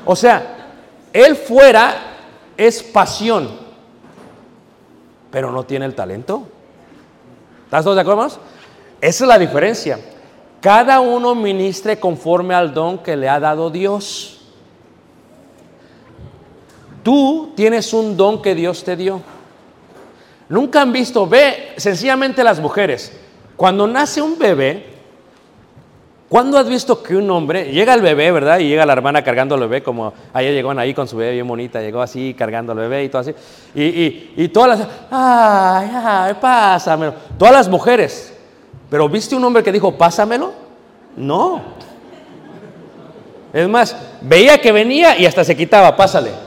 O 0.03 0.17
sea, 0.17 0.73
él 1.13 1.37
fuera 1.37 1.95
es 2.57 2.83
pasión, 2.83 3.51
pero 5.31 5.49
no 5.49 5.63
tiene 5.63 5.85
el 5.85 5.95
talento. 5.95 6.45
¿Estás 7.63 7.85
todos 7.85 7.95
de 7.95 8.01
acuerdo, 8.01 8.23
hermanos? 8.23 8.39
Esa 8.99 9.23
es 9.23 9.27
la 9.29 9.39
diferencia. 9.39 9.97
Cada 10.59 10.99
uno 10.99 11.35
ministre 11.35 11.97
conforme 12.01 12.53
al 12.53 12.73
don 12.73 12.97
que 12.97 13.15
le 13.15 13.29
ha 13.29 13.39
dado 13.39 13.69
Dios. 13.69 14.34
Tú 17.05 17.53
tienes 17.55 17.93
un 17.93 18.17
don 18.17 18.41
que 18.41 18.55
Dios 18.55 18.83
te 18.83 18.95
dio. 18.95 19.21
Nunca 20.49 20.81
han 20.81 20.91
visto, 20.91 21.27
ve 21.27 21.73
sencillamente 21.77 22.43
las 22.43 22.59
mujeres, 22.59 23.15
cuando 23.55 23.85
nace 23.85 24.23
un 24.23 24.39
bebé, 24.39 24.87
¿cuándo 26.27 26.57
has 26.57 26.67
visto 26.67 27.03
que 27.03 27.15
un 27.15 27.29
hombre, 27.29 27.71
llega 27.71 27.93
el 27.93 28.01
bebé, 28.01 28.31
¿verdad? 28.31 28.57
Y 28.57 28.69
llega 28.69 28.87
la 28.87 28.93
hermana 28.93 29.23
cargando 29.23 29.53
al 29.53 29.61
bebé, 29.61 29.83
como 29.83 30.13
ayer 30.33 30.51
llegó 30.55 30.71
ahí 30.71 30.95
con 30.95 31.07
su 31.07 31.17
bebé 31.17 31.33
bien 31.33 31.47
bonita, 31.47 31.79
llegó 31.79 32.01
así 32.01 32.33
cargando 32.33 32.71
al 32.71 32.79
bebé 32.79 33.03
y 33.03 33.09
todo 33.09 33.21
así. 33.21 33.35
Y, 33.75 33.83
y, 33.83 34.33
y 34.37 34.47
todas 34.47 34.79
las, 34.79 34.87
ay, 35.11 35.91
ay, 35.93 36.33
pásamelo. 36.41 37.13
Todas 37.37 37.53
las 37.53 37.69
mujeres. 37.69 38.33
Pero 38.89 39.07
¿viste 39.07 39.35
un 39.35 39.43
hombre 39.43 39.61
que 39.61 39.71
dijo, 39.71 39.95
pásamelo? 39.95 40.53
No. 41.15 41.61
Es 43.53 43.69
más, 43.69 43.95
veía 44.21 44.59
que 44.59 44.71
venía 44.71 45.19
y 45.19 45.27
hasta 45.27 45.43
se 45.43 45.55
quitaba, 45.55 45.95
pásale. 45.95 46.44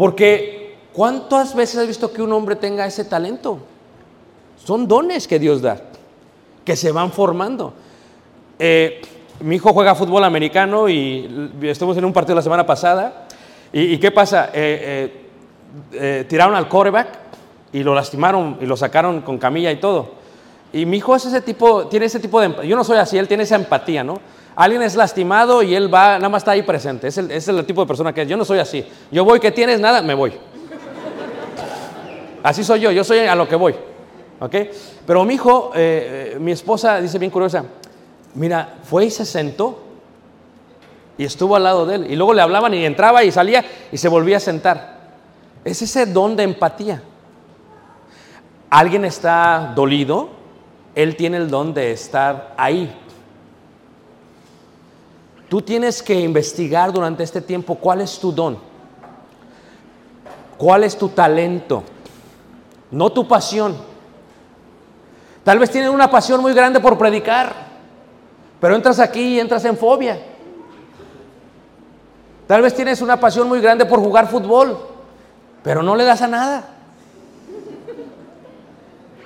Porque 0.00 0.76
¿cuántas 0.94 1.54
veces 1.54 1.76
has 1.76 1.86
visto 1.86 2.10
que 2.10 2.22
un 2.22 2.32
hombre 2.32 2.56
tenga 2.56 2.86
ese 2.86 3.04
talento? 3.04 3.58
Son 4.64 4.88
dones 4.88 5.28
que 5.28 5.38
Dios 5.38 5.60
da, 5.60 5.78
que 6.64 6.74
se 6.74 6.90
van 6.90 7.12
formando. 7.12 7.74
Eh, 8.58 9.02
mi 9.40 9.56
hijo 9.56 9.74
juega 9.74 9.94
fútbol 9.94 10.24
americano 10.24 10.88
y 10.88 11.50
estuvimos 11.60 11.98
en 11.98 12.06
un 12.06 12.14
partido 12.14 12.34
la 12.34 12.40
semana 12.40 12.64
pasada. 12.64 13.26
¿Y, 13.74 13.98
qué 13.98 14.10
pasa? 14.10 14.48
Eh, 14.54 15.12
eh, 15.92 16.24
tiraron 16.26 16.54
al 16.54 16.66
quarterback 16.66 17.18
y 17.70 17.82
lo 17.82 17.94
lastimaron 17.94 18.56
y 18.58 18.64
lo 18.64 18.78
sacaron 18.78 19.20
con 19.20 19.36
camilla 19.36 19.70
y 19.70 19.80
todo. 19.80 20.12
Y 20.72 20.86
mi 20.86 20.96
hijo 20.96 21.14
es 21.14 21.26
ese 21.26 21.42
tipo, 21.42 21.88
tiene 21.88 22.06
ese 22.06 22.20
tipo 22.20 22.40
de... 22.40 22.66
Yo 22.66 22.74
no 22.74 22.84
soy 22.84 22.96
así, 22.96 23.18
él 23.18 23.28
tiene 23.28 23.42
esa 23.42 23.56
empatía, 23.56 24.02
¿no? 24.02 24.18
Alguien 24.56 24.82
es 24.82 24.96
lastimado 24.96 25.62
y 25.62 25.74
él 25.74 25.92
va, 25.92 26.16
nada 26.16 26.28
más 26.28 26.42
está 26.42 26.52
ahí 26.52 26.62
presente. 26.62 27.08
Es 27.08 27.18
el, 27.18 27.30
es 27.30 27.46
el 27.48 27.64
tipo 27.64 27.80
de 27.80 27.86
persona 27.86 28.12
que 28.12 28.22
es. 28.22 28.28
Yo 28.28 28.36
no 28.36 28.44
soy 28.44 28.58
así. 28.58 28.84
Yo 29.10 29.24
voy, 29.24 29.40
que 29.40 29.50
tienes? 29.50 29.80
Nada, 29.80 30.02
me 30.02 30.14
voy. 30.14 30.32
Así 32.42 32.64
soy 32.64 32.80
yo, 32.80 32.90
yo 32.90 33.04
soy 33.04 33.20
a 33.20 33.34
lo 33.34 33.48
que 33.48 33.56
voy. 33.56 33.74
¿Ok? 34.40 34.54
Pero 35.06 35.24
mi 35.24 35.34
hijo, 35.34 35.72
eh, 35.74 36.32
eh, 36.34 36.38
mi 36.38 36.52
esposa 36.52 37.00
dice 37.00 37.18
bien 37.18 37.30
curiosa, 37.30 37.64
mira, 38.34 38.76
fue 38.82 39.04
y 39.04 39.10
se 39.10 39.26
sentó 39.26 39.80
y 41.18 41.24
estuvo 41.24 41.54
al 41.56 41.64
lado 41.64 41.84
de 41.84 41.96
él. 41.96 42.10
Y 42.10 42.16
luego 42.16 42.32
le 42.32 42.40
hablaban 42.40 42.72
y 42.72 42.84
entraba 42.84 43.22
y 43.22 43.30
salía 43.30 43.64
y 43.92 43.98
se 43.98 44.08
volvía 44.08 44.38
a 44.38 44.40
sentar. 44.40 45.00
Es 45.64 45.82
ese 45.82 46.06
don 46.06 46.36
de 46.36 46.44
empatía. 46.44 47.02
Alguien 48.70 49.04
está 49.04 49.72
dolido, 49.74 50.30
él 50.94 51.16
tiene 51.16 51.36
el 51.36 51.50
don 51.50 51.74
de 51.74 51.92
estar 51.92 52.54
ahí. 52.56 52.96
Tú 55.50 55.60
tienes 55.60 56.00
que 56.00 56.14
investigar 56.14 56.92
durante 56.92 57.24
este 57.24 57.40
tiempo 57.40 57.74
cuál 57.74 58.00
es 58.02 58.20
tu 58.20 58.30
don, 58.30 58.56
cuál 60.56 60.84
es 60.84 60.96
tu 60.96 61.08
talento, 61.08 61.82
no 62.92 63.10
tu 63.10 63.26
pasión. 63.26 63.76
Tal 65.42 65.58
vez 65.58 65.68
tienes 65.68 65.90
una 65.90 66.08
pasión 66.08 66.40
muy 66.40 66.54
grande 66.54 66.78
por 66.78 66.96
predicar, 66.96 67.52
pero 68.60 68.76
entras 68.76 69.00
aquí 69.00 69.22
y 69.22 69.40
entras 69.40 69.64
en 69.64 69.76
fobia. 69.76 70.22
Tal 72.46 72.62
vez 72.62 72.72
tienes 72.72 73.02
una 73.02 73.18
pasión 73.18 73.48
muy 73.48 73.60
grande 73.60 73.84
por 73.84 73.98
jugar 73.98 74.28
fútbol, 74.28 74.78
pero 75.64 75.82
no 75.82 75.96
le 75.96 76.04
das 76.04 76.22
a 76.22 76.28
nada. 76.28 76.64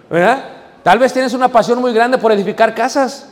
¿Verdad? 0.08 0.42
Tal 0.82 0.98
vez 0.98 1.12
tienes 1.12 1.34
una 1.34 1.48
pasión 1.48 1.82
muy 1.82 1.92
grande 1.92 2.16
por 2.16 2.32
edificar 2.32 2.74
casas, 2.74 3.28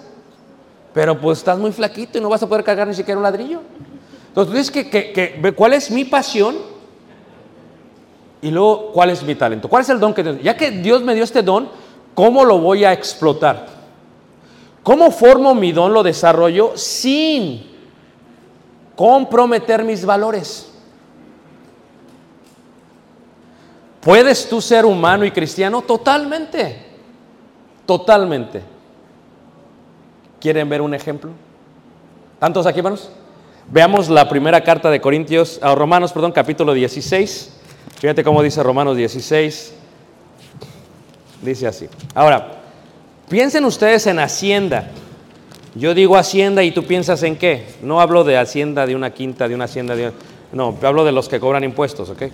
pero 0.93 1.19
pues 1.19 1.39
estás 1.39 1.59
muy 1.59 1.73
flaquito 1.73 2.19
y 2.19 2.21
no 2.21 2.29
vas 2.29 2.43
a 2.43 2.49
poder 2.49 2.65
cargar 2.65 2.87
ni 2.87 2.95
siquiera 2.95 3.19
un 3.19 3.23
ladrillo. 3.23 3.61
Entonces 4.29 4.51
tú 4.51 4.59
dices 4.59 4.71
que, 4.71 5.13
que, 5.13 5.55
cuál 5.55 5.75
es 5.75 5.91
mi 5.91 6.05
pasión 6.05 6.57
y 8.41 8.51
luego 8.51 8.93
cuál 8.93 9.11
es 9.11 9.23
mi 9.23 9.35
talento. 9.35 9.69
¿Cuál 9.69 9.83
es 9.83 9.89
el 9.89 10.01
don 10.01 10.15
que 10.15 10.23
Dios? 10.23 10.37
Ya 10.43 10.57
que 10.57 10.71
Dios 10.71 11.03
me 11.03 11.15
dio 11.15 11.25
este 11.25 11.43
don, 11.43 11.69
¿cómo 12.15 12.45
lo 12.45 12.59
voy 12.59 12.85
a 12.85 12.93
explotar? 12.93 13.67
¿Cómo 14.83 15.11
formo 15.11 15.55
mi 15.55 15.73
don, 15.73 15.93
lo 15.93 16.03
desarrollo 16.03 16.73
sin 16.77 17.71
comprometer 18.97 19.85
mis 19.85 20.05
valores? 20.05 20.73
¿Puedes 24.01 24.49
tú 24.49 24.61
ser 24.61 24.85
humano 24.85 25.25
y 25.25 25.31
cristiano? 25.31 25.83
Totalmente. 25.83 26.85
Totalmente. 27.87 28.72
¿Quieren 30.43 30.69
ver 30.69 30.83
un 30.83 30.93
ejemplo? 30.93 31.31
¿Tantos 32.41 32.67
aquí, 32.67 32.81
hermanos? 32.81 33.11
Veamos 33.71 34.09
la 34.09 34.29
primera 34.29 34.65
carta 34.65 34.91
de 34.91 35.01
Corintios, 35.01 35.61
a 35.63 35.73
Romanos, 35.73 36.13
perdón, 36.13 36.33
capítulo 36.33 36.75
16. 36.75 37.53
Fíjate 38.01 38.25
cómo 38.25 38.43
dice 38.43 38.61
Romanos 38.61 38.97
16. 38.97 39.73
Dice 41.43 41.67
así. 41.69 41.89
Ahora, 42.13 42.61
piensen 43.29 43.65
ustedes 43.65 44.05
en 44.09 44.19
Hacienda. 44.19 44.91
Yo 45.77 45.95
digo 45.95 46.17
Hacienda 46.17 46.65
y 46.65 46.73
tú 46.73 46.89
piensas 46.89 47.23
en 47.23 47.37
qué. 47.37 47.65
No 47.81 48.01
hablo 48.01 48.25
de 48.25 48.37
Hacienda 48.37 48.85
de 48.85 48.97
una 48.97 49.15
quinta, 49.15 49.47
de 49.47 49.55
una 49.55 49.67
Hacienda 49.67 49.95
de... 49.95 50.11
No, 50.53 50.77
hablo 50.83 51.05
de 51.05 51.13
los 51.13 51.29
que 51.29 51.39
cobran 51.39 51.63
impuestos, 51.63 52.11
¿ok? 52.11 52.25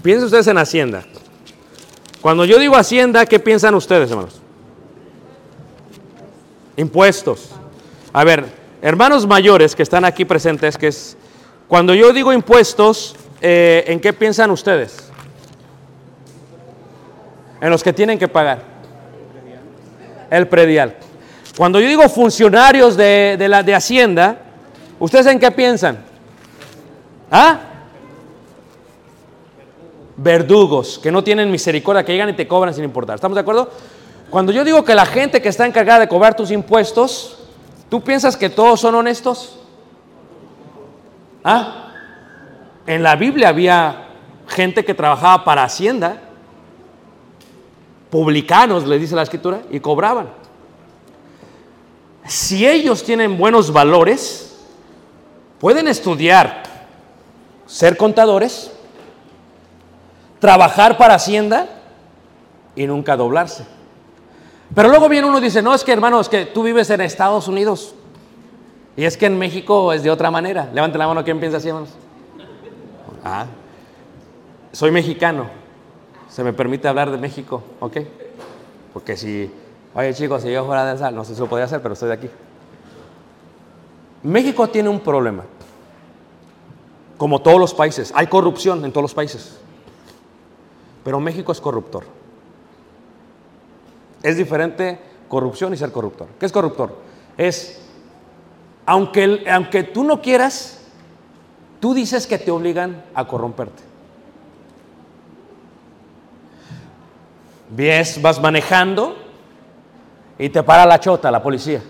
Piensen 0.00 0.26
ustedes 0.26 0.46
en 0.46 0.58
Hacienda. 0.58 1.02
Cuando 2.20 2.44
yo 2.44 2.60
digo 2.60 2.76
Hacienda, 2.76 3.26
¿qué 3.26 3.40
piensan 3.40 3.74
ustedes, 3.74 4.12
hermanos? 4.12 4.45
Impuestos. 6.76 7.50
A 8.12 8.24
ver, 8.24 8.44
hermanos 8.82 9.26
mayores 9.26 9.74
que 9.74 9.82
están 9.82 10.04
aquí 10.04 10.24
presentes, 10.24 10.76
que 10.76 10.88
es, 10.88 11.16
cuando 11.68 11.94
yo 11.94 12.12
digo 12.12 12.32
impuestos, 12.32 13.16
eh, 13.40 13.84
¿en 13.86 14.00
qué 14.00 14.12
piensan 14.12 14.50
ustedes? 14.50 15.10
En 17.60 17.70
los 17.70 17.82
que 17.82 17.92
tienen 17.92 18.18
que 18.18 18.28
pagar. 18.28 18.62
El 20.30 20.48
predial. 20.48 20.96
Cuando 21.56 21.80
yo 21.80 21.88
digo 21.88 22.08
funcionarios 22.08 22.96
de, 22.96 23.36
de 23.38 23.48
la 23.48 23.62
de 23.62 23.74
Hacienda, 23.74 24.38
¿ustedes 24.98 25.26
en 25.26 25.38
qué 25.38 25.50
piensan? 25.50 26.04
¿Ah? 27.30 27.60
Verdugos, 30.18 30.98
que 30.98 31.10
no 31.10 31.24
tienen 31.24 31.50
misericordia, 31.50 32.04
que 32.04 32.12
llegan 32.12 32.28
y 32.28 32.34
te 32.34 32.46
cobran 32.46 32.74
sin 32.74 32.84
importar. 32.84 33.16
¿Estamos 33.16 33.36
de 33.36 33.40
acuerdo? 33.40 33.70
Cuando 34.30 34.52
yo 34.52 34.64
digo 34.64 34.84
que 34.84 34.94
la 34.94 35.06
gente 35.06 35.40
que 35.40 35.48
está 35.48 35.66
encargada 35.66 36.00
de 36.00 36.08
cobrar 36.08 36.34
tus 36.34 36.50
impuestos, 36.50 37.38
¿tú 37.88 38.02
piensas 38.02 38.36
que 38.36 38.50
todos 38.50 38.80
son 38.80 38.94
honestos? 38.94 39.58
¿Ah? 41.44 41.92
En 42.86 43.02
la 43.02 43.16
Biblia 43.16 43.48
había 43.48 44.08
gente 44.48 44.84
que 44.84 44.94
trabajaba 44.94 45.44
para 45.44 45.64
Hacienda, 45.64 46.20
publicanos, 48.10 48.86
le 48.86 48.98
dice 48.98 49.14
la 49.14 49.22
escritura, 49.22 49.62
y 49.70 49.80
cobraban. 49.80 50.28
Si 52.26 52.66
ellos 52.66 53.04
tienen 53.04 53.38
buenos 53.38 53.72
valores, 53.72 54.56
pueden 55.60 55.86
estudiar, 55.86 56.64
ser 57.66 57.96
contadores, 57.96 58.72
trabajar 60.40 60.96
para 60.98 61.14
Hacienda 61.14 61.68
y 62.74 62.86
nunca 62.86 63.16
doblarse. 63.16 63.75
Pero 64.74 64.88
luego 64.88 65.08
viene 65.08 65.26
uno 65.26 65.38
y 65.38 65.42
dice, 65.42 65.62
no, 65.62 65.74
es 65.74 65.84
que 65.84 65.92
hermano, 65.92 66.20
es 66.20 66.28
que 66.28 66.46
tú 66.46 66.62
vives 66.62 66.90
en 66.90 67.00
Estados 67.00 67.48
Unidos. 67.48 67.94
Y 68.96 69.04
es 69.04 69.16
que 69.16 69.26
en 69.26 69.38
México 69.38 69.92
es 69.92 70.02
de 70.02 70.10
otra 70.10 70.30
manera. 70.30 70.70
Levante 70.72 70.98
la 70.98 71.06
mano, 71.06 71.22
¿quién 71.24 71.38
piensa 71.38 71.58
así, 71.58 71.68
hermanos? 71.68 71.90
Ah, 73.24 73.46
soy 74.72 74.90
mexicano. 74.90 75.46
Se 76.28 76.42
me 76.44 76.52
permite 76.52 76.88
hablar 76.88 77.10
de 77.10 77.18
México, 77.18 77.62
¿ok? 77.80 77.96
Porque 78.92 79.16
si, 79.16 79.50
oye 79.94 80.14
chicos, 80.14 80.42
si 80.42 80.50
yo 80.50 80.64
fuera 80.64 80.92
de 80.92 80.98
sal, 80.98 81.14
no 81.14 81.24
sé 81.24 81.34
si 81.34 81.40
lo 81.40 81.46
podría 81.46 81.66
hacer, 81.66 81.82
pero 81.82 81.94
estoy 81.94 82.08
de 82.08 82.14
aquí. 82.14 82.30
México 84.22 84.68
tiene 84.68 84.88
un 84.88 85.00
problema. 85.00 85.44
Como 87.16 87.40
todos 87.40 87.58
los 87.58 87.72
países, 87.72 88.12
hay 88.14 88.26
corrupción 88.26 88.84
en 88.84 88.92
todos 88.92 89.02
los 89.02 89.14
países. 89.14 89.58
Pero 91.04 91.20
México 91.20 91.52
es 91.52 91.60
corruptor. 91.60 92.04
Es 94.26 94.36
diferente 94.36 94.98
corrupción 95.28 95.72
y 95.72 95.76
ser 95.76 95.92
corruptor. 95.92 96.26
¿Qué 96.40 96.46
es 96.46 96.50
corruptor? 96.50 96.96
Es, 97.38 97.80
aunque, 98.84 99.44
aunque 99.48 99.84
tú 99.84 100.02
no 100.02 100.20
quieras, 100.20 100.80
tú 101.78 101.94
dices 101.94 102.26
que 102.26 102.36
te 102.36 102.50
obligan 102.50 103.04
a 103.14 103.24
corromperte. 103.24 103.84
Ves, 107.70 108.20
vas 108.20 108.40
manejando 108.40 109.14
y 110.40 110.48
te 110.48 110.60
para 110.64 110.84
la 110.86 110.98
chota, 110.98 111.30
la 111.30 111.40
policía. 111.40 111.80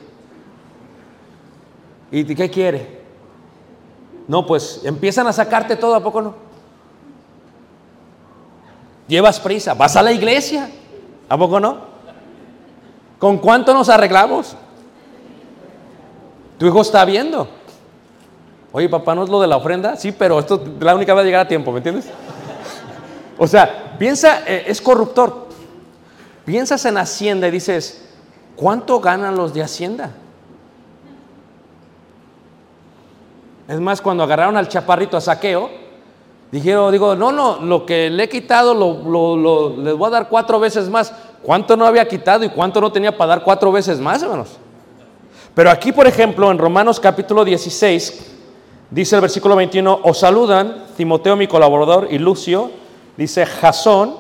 ¿Y 2.11 2.35
qué 2.35 2.51
quiere? 2.51 3.01
No, 4.29 4.45
pues 4.45 4.83
empiezan 4.85 5.27
a 5.27 5.33
sacarte 5.33 5.75
todo, 5.75 5.95
¿a 5.95 6.03
poco 6.03 6.21
no? 6.21 6.35
Llevas 9.09 9.41
prisa, 9.41 9.73
vas 9.73 9.97
a 9.97 10.03
la 10.03 10.13
iglesia, 10.13 10.69
¿a 11.31 11.39
poco 11.39 11.59
no? 11.59 11.96
¿Con 13.19 13.39
cuánto 13.39 13.73
nos 13.73 13.89
arreglamos? 13.89 14.57
Tu 16.59 16.67
hijo 16.67 16.81
está 16.81 17.05
viendo. 17.05 17.49
Oye, 18.73 18.89
papá, 18.89 19.15
¿no 19.15 19.25
es 19.25 19.31
lo 19.31 19.41
de 19.41 19.47
la 19.47 19.57
ofrenda? 19.57 19.97
Sí, 19.97 20.13
pero 20.13 20.39
esto 20.39 20.63
la 20.81 20.95
única 20.95 21.15
va 21.15 21.23
a 21.23 21.25
llegar 21.25 21.47
a 21.47 21.49
tiempo, 21.49 21.73
¿me 21.73 21.79
entiendes? 21.79 22.07
O 23.39 23.47
sea, 23.47 23.97
piensa, 23.99 24.45
eh, 24.47 24.65
es 24.67 24.81
corruptor. 24.81 25.49
Piensas 26.47 26.87
en 26.87 26.97
Hacienda 26.97 27.49
y 27.49 27.51
dices, 27.51 28.09
¿cuánto 28.55 28.99
ganan 28.99 29.37
los 29.37 29.53
de 29.53 29.63
Hacienda? 29.63 30.11
Es 33.69 33.81
más, 33.81 34.01
cuando 34.01 34.23
agarraron 34.23 34.57
al 34.57 34.69
chaparrito 34.69 35.17
a 35.17 35.21
saqueo, 35.21 35.71
dijeron, 36.53 36.93
digo, 36.93 37.17
no, 37.17 37.33
no, 37.33 37.61
lo 37.61 37.85
que 37.85 38.09
le 38.09 38.25
he 38.25 38.29
quitado 38.29 38.75
lo, 38.75 39.03
lo, 39.03 39.37
lo, 39.37 39.77
les 39.77 39.95
voy 39.95 40.07
a 40.07 40.11
dar 40.11 40.29
cuatro 40.29 40.61
veces 40.61 40.89
más. 40.89 41.13
¿Cuánto 41.47 41.77
no 41.77 41.87
había 41.87 42.09
quitado 42.09 42.45
y 42.45 42.49
cuánto 42.49 42.81
no 42.81 42.91
tenía 42.91 43.17
para 43.17 43.29
dar 43.29 43.45
cuatro 43.45 43.71
veces 43.71 44.01
más, 44.01 44.21
hermanos? 44.21 44.59
Pero 45.55 45.71
aquí, 45.71 45.93
por 45.93 46.09
ejemplo, 46.09 46.51
en 46.51 46.59
Romanos 46.59 46.99
capítulo 46.99 47.45
16, 47.45 48.33
dice 48.91 49.15
el 49.15 49.21
versículo 49.21 49.55
21, 49.55 50.01
os 50.03 50.19
saludan 50.19 50.87
Timoteo, 50.97 51.37
mi 51.37 51.47
colaborador, 51.47 52.09
y 52.11 52.19
Lucio, 52.19 52.73
dice 53.17 53.47
Jasón, 53.47 54.17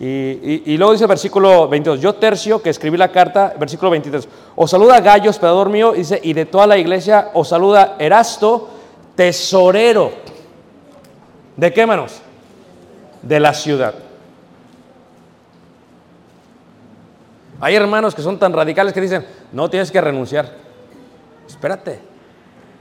y, 0.00 0.74
luego 0.78 0.92
dice 0.92 1.04
el 1.04 1.08
versículo 1.08 1.68
22, 1.68 2.00
yo 2.00 2.14
tercio 2.14 2.62
que 2.62 2.70
escribí 2.70 2.96
la 2.96 3.12
carta, 3.12 3.52
versículo 3.58 3.90
23, 3.90 4.26
os 4.56 4.70
saluda 4.70 5.00
Gallo, 5.00 5.28
hospedador 5.28 5.68
mío, 5.68 5.92
dice, 5.92 6.18
y 6.22 6.32
de 6.32 6.46
toda 6.46 6.66
la 6.66 6.78
iglesia 6.78 7.28
os 7.34 7.48
saluda 7.48 7.96
Erasto, 7.98 8.70
tesorero. 9.14 10.10
¿De 11.58 11.74
qué 11.74 11.84
manos? 11.84 12.22
De 13.20 13.38
la 13.38 13.52
ciudad. 13.52 14.11
Hay 17.62 17.76
hermanos 17.76 18.12
que 18.12 18.22
son 18.22 18.40
tan 18.40 18.52
radicales 18.52 18.92
que 18.92 19.00
dicen, 19.00 19.24
no 19.52 19.70
tienes 19.70 19.92
que 19.92 20.00
renunciar. 20.00 20.50
Espérate, 21.46 22.00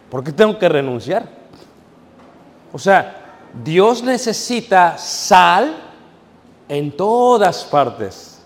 ¿por 0.09 0.23
qué 0.23 0.31
tengo 0.31 0.57
que 0.57 0.67
renunciar? 0.67 1.29
O 2.73 2.79
sea, 2.79 3.37
Dios 3.63 4.01
necesita 4.01 4.97
sal 4.97 5.75
en 6.67 6.97
todas 6.97 7.63
partes. 7.63 8.41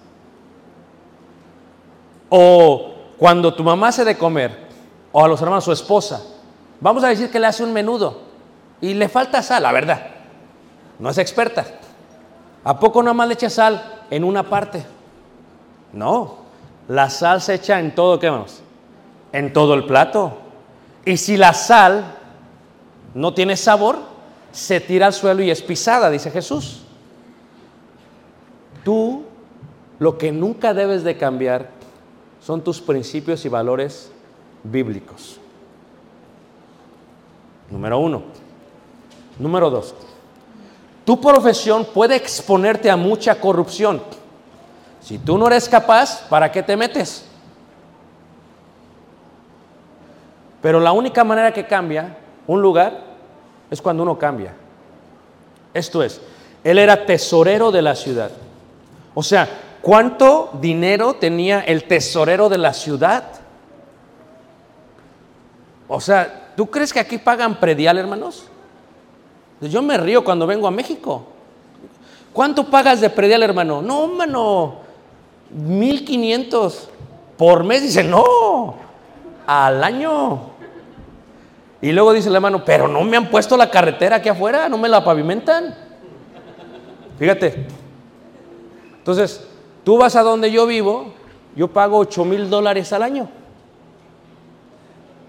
O 2.27 2.95
cuando 3.17 3.53
tu 3.53 3.63
mamá 3.63 3.87
hace 3.87 4.03
de 4.03 4.17
comer, 4.17 4.67
o 5.13 5.23
a 5.23 5.29
los 5.29 5.41
hermanos, 5.41 5.63
su 5.63 5.71
esposa, 5.71 6.21
vamos 6.81 7.01
a 7.05 7.07
decir 7.07 7.31
que 7.31 7.39
le 7.39 7.47
hace 7.47 7.63
un 7.63 7.71
menudo 7.71 8.19
y 8.81 8.93
le 8.93 9.07
falta 9.07 9.41
sal, 9.41 9.63
la 9.63 9.71
verdad. 9.71 10.05
No 10.99 11.09
es 11.11 11.17
experta. 11.17 11.65
¿A 12.65 12.77
poco 12.77 13.01
nada 13.01 13.13
más 13.13 13.29
le 13.29 13.35
echa 13.35 13.49
sal 13.49 14.03
en 14.09 14.25
una 14.25 14.43
parte? 14.43 14.94
No, 15.95 16.35
la 16.89 17.09
sal 17.09 17.41
se 17.41 17.55
echa 17.55 17.79
en 17.79 17.95
todo, 17.95 18.19
¿qué 18.19 18.29
vamos? 18.29 18.61
En 19.31 19.53
todo 19.53 19.73
el 19.73 19.85
plato. 19.85 20.37
Y 21.05 21.17
si 21.17 21.37
la 21.37 21.53
sal 21.53 22.03
no 23.13 23.33
tiene 23.33 23.55
sabor, 23.55 23.99
se 24.51 24.81
tira 24.81 25.07
al 25.07 25.13
suelo 25.13 25.41
y 25.41 25.49
es 25.49 25.61
pisada, 25.61 26.09
dice 26.09 26.29
Jesús. 26.31 26.81
Tú 28.83 29.23
lo 29.97 30.17
que 30.17 30.33
nunca 30.33 30.73
debes 30.73 31.03
de 31.03 31.17
cambiar 31.17 31.69
son 32.41 32.61
tus 32.61 32.81
principios 32.81 33.45
y 33.45 33.49
valores 33.49 34.11
bíblicos. 34.63 35.39
Número 37.71 37.97
uno. 37.99 38.21
Número 39.39 39.69
dos. 39.69 39.95
Tu 41.05 41.21
profesión 41.21 41.85
puede 41.85 42.17
exponerte 42.17 42.89
a 42.91 42.97
mucha 42.97 43.39
corrupción. 43.39 44.01
Si 45.05 45.19
tú 45.19 45.37
no 45.37 45.45
eres 45.45 45.69
capaz, 45.69 46.23
¿para 46.29 46.51
qué 46.51 46.63
te 46.63 46.75
metes? 46.75 47.23
Pero 50.63 50.79
la 50.79 50.93
única 50.93 51.23
manera 51.23 51.53
que 51.53 51.67
cambia 51.67 52.17
un 52.47 52.59
lugar 52.59 53.01
es 53.69 53.79
cuando 53.79 54.01
uno 54.01 54.17
cambia. 54.17 54.55
Esto 55.75 56.01
es, 56.01 56.19
él 56.63 56.79
era 56.79 57.05
tesorero 57.05 57.71
de 57.71 57.83
la 57.83 57.93
ciudad. 57.93 58.31
O 59.13 59.21
sea, 59.21 59.47
¿cuánto 59.79 60.49
dinero 60.59 61.13
tenía 61.13 61.59
el 61.59 61.83
tesorero 61.83 62.49
de 62.49 62.57
la 62.57 62.73
ciudad? 62.73 63.25
O 65.87 66.01
sea, 66.01 66.53
¿tú 66.57 66.65
crees 66.65 66.91
que 66.91 66.99
aquí 66.99 67.19
pagan 67.19 67.59
predial, 67.59 67.99
hermanos? 67.99 68.47
Yo 69.61 69.83
me 69.83 69.99
río 69.99 70.23
cuando 70.23 70.47
vengo 70.47 70.65
a 70.67 70.71
México. 70.71 71.27
¿Cuánto 72.33 72.71
pagas 72.71 73.01
de 73.01 73.11
predial, 73.11 73.43
hermano? 73.43 73.83
No, 73.83 74.05
hermano, 74.05 74.84
1500 75.51 76.89
por 77.37 77.63
mes. 77.63 77.81
Dice, 77.81 78.03
no, 78.03 78.75
al 79.45 79.83
año. 79.83 80.55
Y 81.81 81.91
luego 81.91 82.13
dice 82.13 82.29
el 82.29 82.35
hermano, 82.35 82.63
pero 82.65 82.87
no 82.87 83.01
me 83.03 83.17
han 83.17 83.29
puesto 83.29 83.57
la 83.57 83.69
carretera 83.69 84.17
aquí 84.17 84.29
afuera, 84.29 84.69
no 84.69 84.77
me 84.77 84.89
la 84.89 85.03
pavimentan. 85.03 85.75
Fíjate. 87.19 87.67
Entonces, 88.97 89.45
tú 89.83 89.97
vas 89.97 90.15
a 90.15 90.23
donde 90.23 90.51
yo 90.51 90.65
vivo, 90.65 91.13
yo 91.55 91.67
pago 91.67 91.99
8 91.99 92.25
mil 92.25 92.49
dólares 92.49 92.91
al 92.91 93.03
año. 93.03 93.29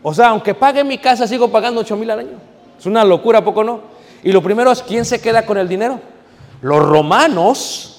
O 0.02 0.14
sea, 0.14 0.29
aunque 0.29 0.55
pague 0.55 0.83
mi 0.83 0.98
casa, 0.98 1.26
sigo 1.26 1.50
pagando 1.50 1.81
8 1.81 1.96
mil 1.96 2.11
al 2.11 2.20
año. 2.20 2.38
Es 2.79 2.87
una 2.87 3.05
locura, 3.05 3.40
¿a 3.40 3.44
poco 3.44 3.62
no? 3.62 3.81
Y 4.22 4.33
lo 4.33 4.42
primero 4.42 4.70
es, 4.70 4.83
¿quién 4.83 5.05
se 5.05 5.20
queda 5.20 5.44
con 5.44 5.59
el 5.59 5.68
dinero? 5.68 6.00
Los 6.62 6.83
romanos 6.83 7.95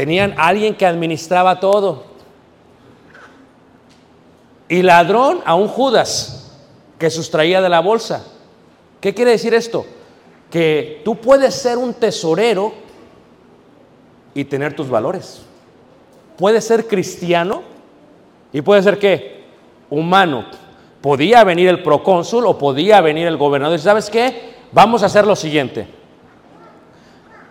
tenían 0.00 0.34
alguien 0.38 0.74
que 0.76 0.86
administraba 0.86 1.60
todo. 1.60 2.04
Y 4.66 4.80
ladrón 4.80 5.42
a 5.44 5.54
un 5.54 5.68
Judas 5.68 6.58
que 6.98 7.10
sustraía 7.10 7.60
de 7.60 7.68
la 7.68 7.80
bolsa. 7.80 8.24
¿Qué 8.98 9.12
quiere 9.12 9.32
decir 9.32 9.52
esto? 9.52 9.84
Que 10.50 11.02
tú 11.04 11.16
puedes 11.16 11.54
ser 11.54 11.76
un 11.76 11.92
tesorero 11.92 12.72
y 14.32 14.46
tener 14.46 14.74
tus 14.74 14.88
valores. 14.88 15.42
Puedes 16.38 16.64
ser 16.64 16.88
cristiano 16.88 17.60
y 18.54 18.62
puede 18.62 18.82
ser 18.82 18.98
qué? 18.98 19.44
Humano. 19.90 20.46
Podía 21.02 21.44
venir 21.44 21.68
el 21.68 21.82
procónsul 21.82 22.46
o 22.46 22.56
podía 22.56 23.02
venir 23.02 23.26
el 23.26 23.36
gobernador. 23.36 23.78
¿Y 23.78 23.82
sabes 23.82 24.08
qué? 24.08 24.54
Vamos 24.72 25.02
a 25.02 25.06
hacer 25.06 25.26
lo 25.26 25.36
siguiente. 25.36 25.86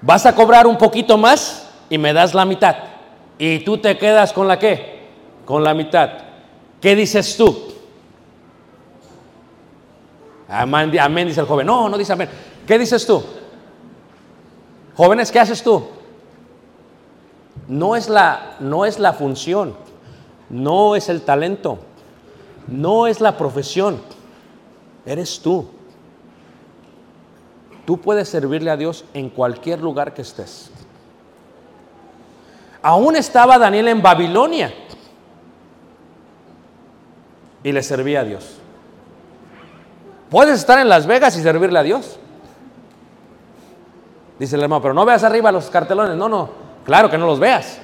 Vas 0.02 0.26
a 0.26 0.34
cobrar 0.34 0.66
un 0.66 0.80
poquito 0.80 1.16
más 1.16 1.69
y 1.90 1.98
me 1.98 2.14
das 2.14 2.34
la 2.34 2.46
mitad. 2.46 2.76
Y 3.38 3.60
tú 3.60 3.78
te 3.78 3.98
quedas 3.98 4.34
con 4.34 4.48
la 4.48 4.60
qué? 4.60 5.08
Con 5.46 5.64
la 5.64 5.74
mitad. 5.74 6.10
¿Qué 6.82 6.96
dices 6.96 7.36
tú? 7.36 7.70
Amén, 10.48 10.92
dice 11.28 11.40
el 11.40 11.46
joven. 11.46 11.68
No, 11.68 11.90
no 11.90 11.98
dice 11.98 12.14
amén. 12.14 12.30
¿Qué 12.66 12.78
dices 12.78 13.06
tú? 13.06 13.24
Jóvenes, 14.96 15.32
¿qué 15.32 15.40
haces 15.40 15.64
tú? 15.64 15.88
No 17.68 17.96
es 17.96 18.10
la, 18.10 18.58
no 18.60 18.86
es 18.86 19.00
la 19.00 19.14
función, 19.14 19.76
no 20.50 20.96
es 20.96 21.08
el 21.08 21.22
talento, 21.22 21.80
no 22.68 23.08
es 23.08 23.22
la 23.22 23.38
profesión, 23.38 24.02
eres 25.06 25.40
tú. 25.40 25.68
Tú 27.86 28.00
puedes 28.00 28.28
servirle 28.28 28.72
a 28.72 28.78
Dios 28.78 29.06
en 29.14 29.30
cualquier 29.30 29.82
lugar 29.82 30.14
que 30.14 30.24
estés. 30.24 30.72
Aún 32.82 33.16
estaba 33.16 33.58
Daniel 33.58 33.90
en 33.90 34.02
Babilonia 34.02 34.74
y 37.64 37.72
le 37.72 37.84
servía 37.84 38.22
a 38.22 38.24
Dios. 38.24 38.58
Puedes 40.30 40.60
estar 40.60 40.80
en 40.80 40.88
Las 40.88 41.08
Vegas 41.08 41.36
y 41.38 41.42
servirle 41.42 41.80
a 41.80 41.84
Dios. 41.84 42.20
Dice 44.38 44.56
el 44.56 44.64
hermano, 44.64 44.82
pero 44.82 44.94
no 44.94 45.04
veas 45.04 45.24
arriba 45.24 45.52
los 45.52 45.70
cartelones. 45.70 46.16
No, 46.16 46.30
no, 46.30 46.50
claro 46.86 47.10
que 47.10 47.18
no 47.18 47.26
los 47.26 47.40
veas. 47.40 47.80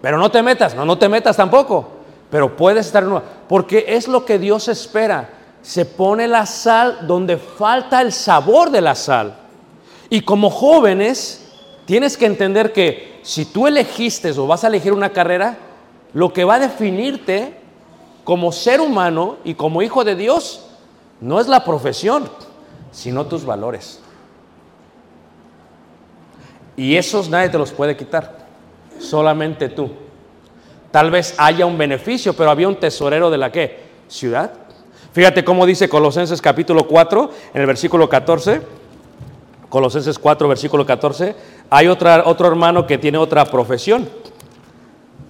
Pero 0.00 0.18
no 0.18 0.30
te 0.30 0.42
metas, 0.42 0.74
no, 0.74 0.84
no 0.84 0.96
te 0.96 1.08
metas 1.08 1.36
tampoco. 1.36 1.88
Pero 2.30 2.56
puedes 2.56 2.86
estar 2.86 3.02
en 3.02 3.10
una, 3.10 3.22
porque 3.48 3.84
es 3.88 4.06
lo 4.06 4.24
que 4.24 4.38
Dios 4.38 4.68
espera. 4.68 5.30
Se 5.62 5.84
pone 5.84 6.28
la 6.28 6.46
sal 6.46 7.06
donde 7.06 7.36
falta 7.36 8.00
el 8.00 8.12
sabor 8.12 8.70
de 8.70 8.80
la 8.80 8.94
sal. 8.94 9.34
Y 10.10 10.20
como 10.20 10.50
jóvenes, 10.50 11.50
tienes 11.84 12.16
que 12.16 12.26
entender 12.26 12.72
que 12.72 13.17
si 13.28 13.44
tú 13.44 13.66
elegiste 13.66 14.30
o 14.30 14.46
vas 14.46 14.64
a 14.64 14.68
elegir 14.68 14.94
una 14.94 15.10
carrera, 15.10 15.58
lo 16.14 16.32
que 16.32 16.44
va 16.44 16.54
a 16.54 16.60
definirte 16.60 17.52
como 18.24 18.52
ser 18.52 18.80
humano 18.80 19.36
y 19.44 19.52
como 19.52 19.82
hijo 19.82 20.02
de 20.02 20.16
Dios 20.16 20.64
no 21.20 21.38
es 21.38 21.46
la 21.46 21.62
profesión, 21.62 22.26
sino 22.90 23.26
tus 23.26 23.44
valores. 23.44 24.00
Y 26.74 26.96
esos 26.96 27.28
nadie 27.28 27.50
te 27.50 27.58
los 27.58 27.70
puede 27.70 27.98
quitar, 27.98 28.46
solamente 28.98 29.68
tú. 29.68 29.90
Tal 30.90 31.10
vez 31.10 31.34
haya 31.36 31.66
un 31.66 31.76
beneficio, 31.76 32.32
pero 32.32 32.50
había 32.50 32.66
un 32.66 32.76
tesorero 32.76 33.28
de 33.28 33.36
la 33.36 33.52
qué? 33.52 33.88
Ciudad. 34.08 34.54
Fíjate 35.12 35.44
cómo 35.44 35.66
dice 35.66 35.86
Colosenses 35.86 36.40
capítulo 36.40 36.88
4, 36.88 37.30
en 37.52 37.60
el 37.60 37.66
versículo 37.66 38.08
14. 38.08 38.62
Colosenses 39.68 40.18
4, 40.18 40.48
versículo 40.48 40.86
14. 40.86 41.34
Hay 41.70 41.88
otra, 41.88 42.22
otro 42.26 42.48
hermano 42.48 42.86
que 42.86 42.98
tiene 42.98 43.18
otra 43.18 43.44
profesión. 43.44 44.08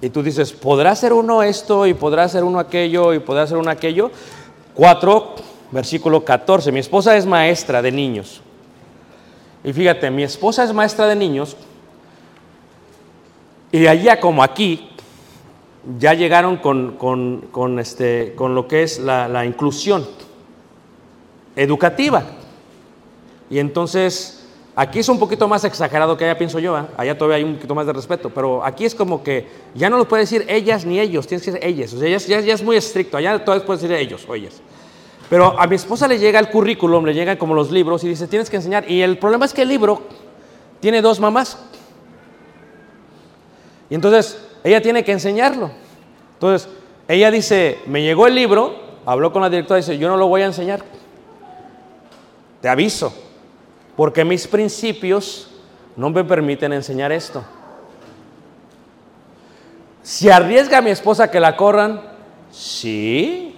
Y 0.01 0.11
tú 0.11 0.22
dices, 0.22 0.53
¿podrá 0.53 0.94
ser 0.94 1.12
uno 1.12 1.42
esto 1.42 1.87
y 1.87 1.94
podrá 1.94 2.29
ser 2.29 2.44
uno 2.44 2.61
aquello 2.61 3.12
y 3.14 3.18
podrá 3.18 3.46
ser 3.46 3.57
uno 3.57 3.70
aquello? 3.70 4.11
4, 4.74 5.35
versículo 5.72 6.24
14. 6.24 6.70
Mi 6.70 6.79
esposa 6.79 7.16
es 7.16 7.27
maestra 7.27 7.83
de 7.83 7.90
niños. 7.90 8.40
Y 9.65 9.73
fíjate, 9.73 10.08
mi 10.10 10.23
esposa 10.23 10.63
es 10.63 10.73
maestra 10.73 11.08
de 11.08 11.17
niños. 11.17 11.56
Y 13.73 13.88
allá 13.88 14.21
como 14.21 14.44
aquí, 14.44 14.88
ya 15.98 16.15
llegaron 16.15 16.58
con, 16.58 16.92
con, 16.92 17.48
con 17.50 17.81
este, 17.81 18.35
con 18.37 18.54
lo 18.54 18.69
que 18.69 18.85
es 18.85 19.00
la, 19.00 19.27
la 19.27 19.44
inclusión 19.44 20.06
educativa. 21.56 22.25
Y 23.51 23.59
entonces, 23.59 24.44
aquí 24.77 24.99
es 24.99 25.09
un 25.09 25.19
poquito 25.19 25.49
más 25.49 25.65
exagerado 25.65 26.17
que 26.17 26.25
allá, 26.25 26.37
pienso 26.37 26.59
yo. 26.59 26.79
¿eh? 26.79 26.83
Allá 26.96 27.17
todavía 27.17 27.37
hay 27.37 27.44
un 27.44 27.55
poquito 27.55 27.75
más 27.75 27.87
de 27.87 27.92
respeto. 27.92 28.31
Pero 28.31 28.65
aquí 28.65 28.85
es 28.85 28.94
como 28.94 29.23
que 29.23 29.49
ya 29.75 29.88
no 29.88 29.96
lo 29.96 30.07
puede 30.07 30.23
decir 30.23 30.44
ellas 30.49 30.85
ni 30.85 31.01
ellos, 31.01 31.27
tienes 31.27 31.44
que 31.44 31.53
decir 31.53 31.69
ellas. 31.69 31.92
O 31.92 31.99
sea, 31.99 32.09
ya, 32.09 32.38
es 32.38 32.63
muy 32.63 32.77
estricto. 32.77 33.17
Allá 33.17 33.44
todavía 33.44 33.67
puedes 33.67 33.83
decir 33.83 33.96
ellos 33.96 34.27
o. 34.29 34.35
Pero 35.29 35.61
a 35.61 35.67
mi 35.67 35.77
esposa 35.77 36.09
le 36.09 36.19
llega 36.19 36.38
el 36.40 36.49
currículum, 36.49 37.05
le 37.05 37.13
llegan 37.13 37.37
como 37.37 37.55
los 37.55 37.71
libros 37.71 38.03
y 38.05 38.09
dice, 38.09 38.27
tienes 38.29 38.49
que 38.49 38.57
enseñar. 38.57 38.90
Y 38.90 39.03
el 39.03 39.19
problema 39.19 39.44
es 39.44 39.53
que 39.53 39.63
el 39.63 39.69
libro 39.69 40.03
tiene 40.81 41.03
dos 41.03 41.21
mamás. 41.21 41.59
Y 43.90 43.94
entonces 43.94 44.38
ella 44.65 44.81
tiene 44.81 45.05
que 45.05 45.13
enseñarlo. 45.13 45.71
Entonces 46.35 46.69
ella 47.09 47.31
dice, 47.31 47.79
me 47.87 48.03
llegó 48.03 48.27
el 48.27 48.35
libro, 48.35 48.75
habló 49.05 49.33
con 49.33 49.42
la 49.42 49.51
directora 49.51 49.79
y 49.79 49.83
dice, 49.83 49.99
yo 49.99 50.09
no 50.09 50.17
lo 50.17 50.29
voy 50.29 50.42
a 50.42 50.46
enseñar. 50.46 50.83
Te 52.61 52.69
aviso, 52.69 53.13
porque 53.99 54.25
mis 54.25 54.46
principios 54.46 55.49
no 55.96 56.09
me 56.11 56.23
permiten 56.23 56.73
enseñar 56.73 57.11
esto. 57.11 57.42
Si 60.05 60.31
arriesga 60.31 60.79
a 60.79 60.83
mi 60.83 60.90
esposa 60.90 61.29
que 61.29 61.40
la 61.40 61.57
corran, 61.57 62.01
sí, 62.49 63.57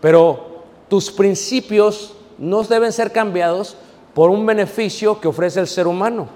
pero 0.00 0.64
tus 0.88 1.12
principios 1.12 2.16
no 2.36 2.64
deben 2.64 2.92
ser 2.92 3.12
cambiados 3.12 3.76
por 4.12 4.28
un 4.28 4.44
beneficio 4.44 5.20
que 5.20 5.28
ofrece 5.28 5.60
el 5.60 5.68
ser 5.68 5.86
humano. 5.86 6.26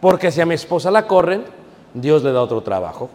Porque 0.00 0.32
si 0.32 0.40
a 0.40 0.46
mi 0.46 0.54
esposa 0.54 0.90
la 0.90 1.06
corren, 1.06 1.44
Dios 1.92 2.22
le 2.22 2.32
da 2.32 2.40
otro 2.40 2.62
trabajo. 2.62 3.10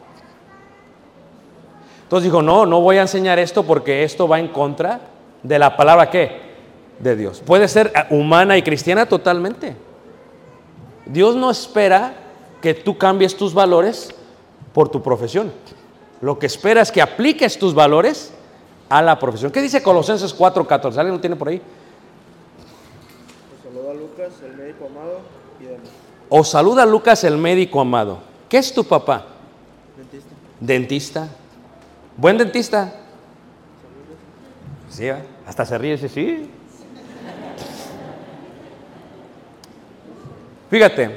Entonces 2.04 2.26
dijo, 2.26 2.44
no, 2.44 2.68
no 2.68 2.82
voy 2.82 2.98
a 2.98 3.02
enseñar 3.02 3.40
esto 3.40 3.64
porque 3.64 4.04
esto 4.04 4.28
va 4.28 4.40
en 4.40 4.50
contra 4.50 5.15
de 5.48 5.60
la 5.60 5.78
palabra 5.78 6.10
que 6.10 6.32
de 7.00 7.16
Dios. 7.16 7.42
Puede 7.46 7.68
ser 7.68 7.92
eh, 7.96 8.06
humana 8.10 8.58
y 8.58 8.64
cristiana 8.64 9.06
totalmente. 9.06 9.76
Dios 11.06 11.36
no 11.36 11.52
espera 11.52 12.16
que 12.62 12.74
tú 12.74 12.98
cambies 12.98 13.38
tus 13.38 13.54
valores 13.54 14.10
por 14.74 14.90
tu 14.90 15.04
profesión. 15.04 15.52
Lo 16.22 16.40
que 16.40 16.48
espera 16.48 16.82
es 16.82 16.92
que 16.92 17.02
apliques 17.02 17.60
tus 17.60 17.76
valores 17.76 18.34
a 18.90 19.02
la 19.02 19.20
profesión. 19.20 19.52
¿Qué 19.52 19.62
dice 19.62 19.84
Colosenses 19.84 20.36
4:14? 20.36 20.98
¿Alguien 20.98 21.16
lo 21.16 21.22
tiene 21.22 21.36
por 21.36 21.50
ahí? 21.50 21.62
Os 23.54 23.64
saluda 23.64 23.94
Lucas, 23.94 24.34
el 24.44 24.58
médico 24.58 24.86
amado, 24.86 25.20
y 25.60 25.64
demás. 25.66 25.90
O 26.30 26.44
saluda 26.44 26.86
Lucas 26.86 27.24
el 27.24 27.38
médico 27.38 27.82
amado. 27.82 28.20
¿Qué 28.50 28.58
es 28.58 28.74
tu 28.74 28.84
papá? 28.84 29.26
Dentista. 29.96 30.30
Dentista. 30.60 31.28
¿Buen 32.18 32.38
dentista? 32.38 32.94
Sí, 34.90 35.08
¿eh? 35.08 35.35
Hasta 35.48 35.66
se 35.66 35.78
ríe, 35.78 35.98
sí, 35.98 36.10
sí. 36.10 36.50
Fíjate, 40.70 41.12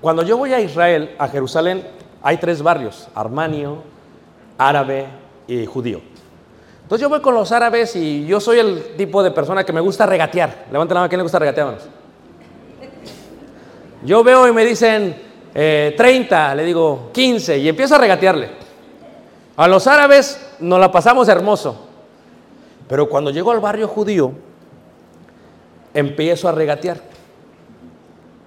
cuando 0.00 0.22
yo 0.22 0.36
voy 0.36 0.52
a 0.52 0.60
Israel, 0.60 1.14
a 1.18 1.28
Jerusalén, 1.28 1.86
hay 2.22 2.36
tres 2.38 2.62
barrios, 2.62 3.08
armanio, 3.14 3.82
árabe 4.58 5.06
y 5.46 5.64
judío. 5.66 6.00
Entonces 6.82 7.00
yo 7.00 7.08
voy 7.08 7.20
con 7.20 7.34
los 7.34 7.52
árabes 7.52 7.96
y 7.96 8.26
yo 8.26 8.40
soy 8.40 8.58
el 8.58 8.96
tipo 8.96 9.22
de 9.22 9.30
persona 9.30 9.64
que 9.64 9.72
me 9.72 9.80
gusta 9.80 10.04
regatear. 10.04 10.66
Levanten 10.70 10.94
la 10.94 11.00
mano, 11.00 11.06
¿a 11.06 11.08
quién 11.08 11.18
le 11.18 11.22
gusta 11.22 11.38
regatear, 11.38 11.66
manos? 11.66 11.84
Yo 14.04 14.24
veo 14.24 14.48
y 14.48 14.52
me 14.52 14.64
dicen 14.64 15.14
eh, 15.54 15.94
30, 15.96 16.54
le 16.56 16.64
digo 16.64 17.10
15 17.12 17.58
y 17.58 17.68
empiezo 17.68 17.94
a 17.94 17.98
regatearle. 17.98 18.50
A 19.56 19.68
los 19.68 19.86
árabes 19.86 20.54
nos 20.58 20.80
la 20.80 20.90
pasamos 20.90 21.28
hermoso. 21.28 21.91
Pero 22.92 23.08
cuando 23.08 23.30
llego 23.30 23.50
al 23.50 23.58
barrio 23.58 23.88
judío, 23.88 24.32
empiezo 25.94 26.46
a 26.46 26.52
regatear. 26.52 27.00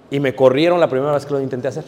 Y 0.08 0.20
me 0.20 0.36
corrieron 0.36 0.78
la 0.78 0.86
primera 0.88 1.10
vez 1.10 1.26
que 1.26 1.32
lo 1.32 1.40
intenté 1.40 1.66
hacer. 1.66 1.82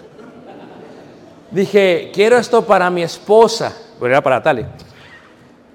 Dije, 1.52 2.11
quiero 2.12 2.36
esto 2.36 2.64
para 2.66 2.90
mi 2.90 3.04
esposa. 3.04 3.72
Pero 4.00 4.11
era 4.11 4.20
para 4.20 4.42
Tali. 4.42 4.66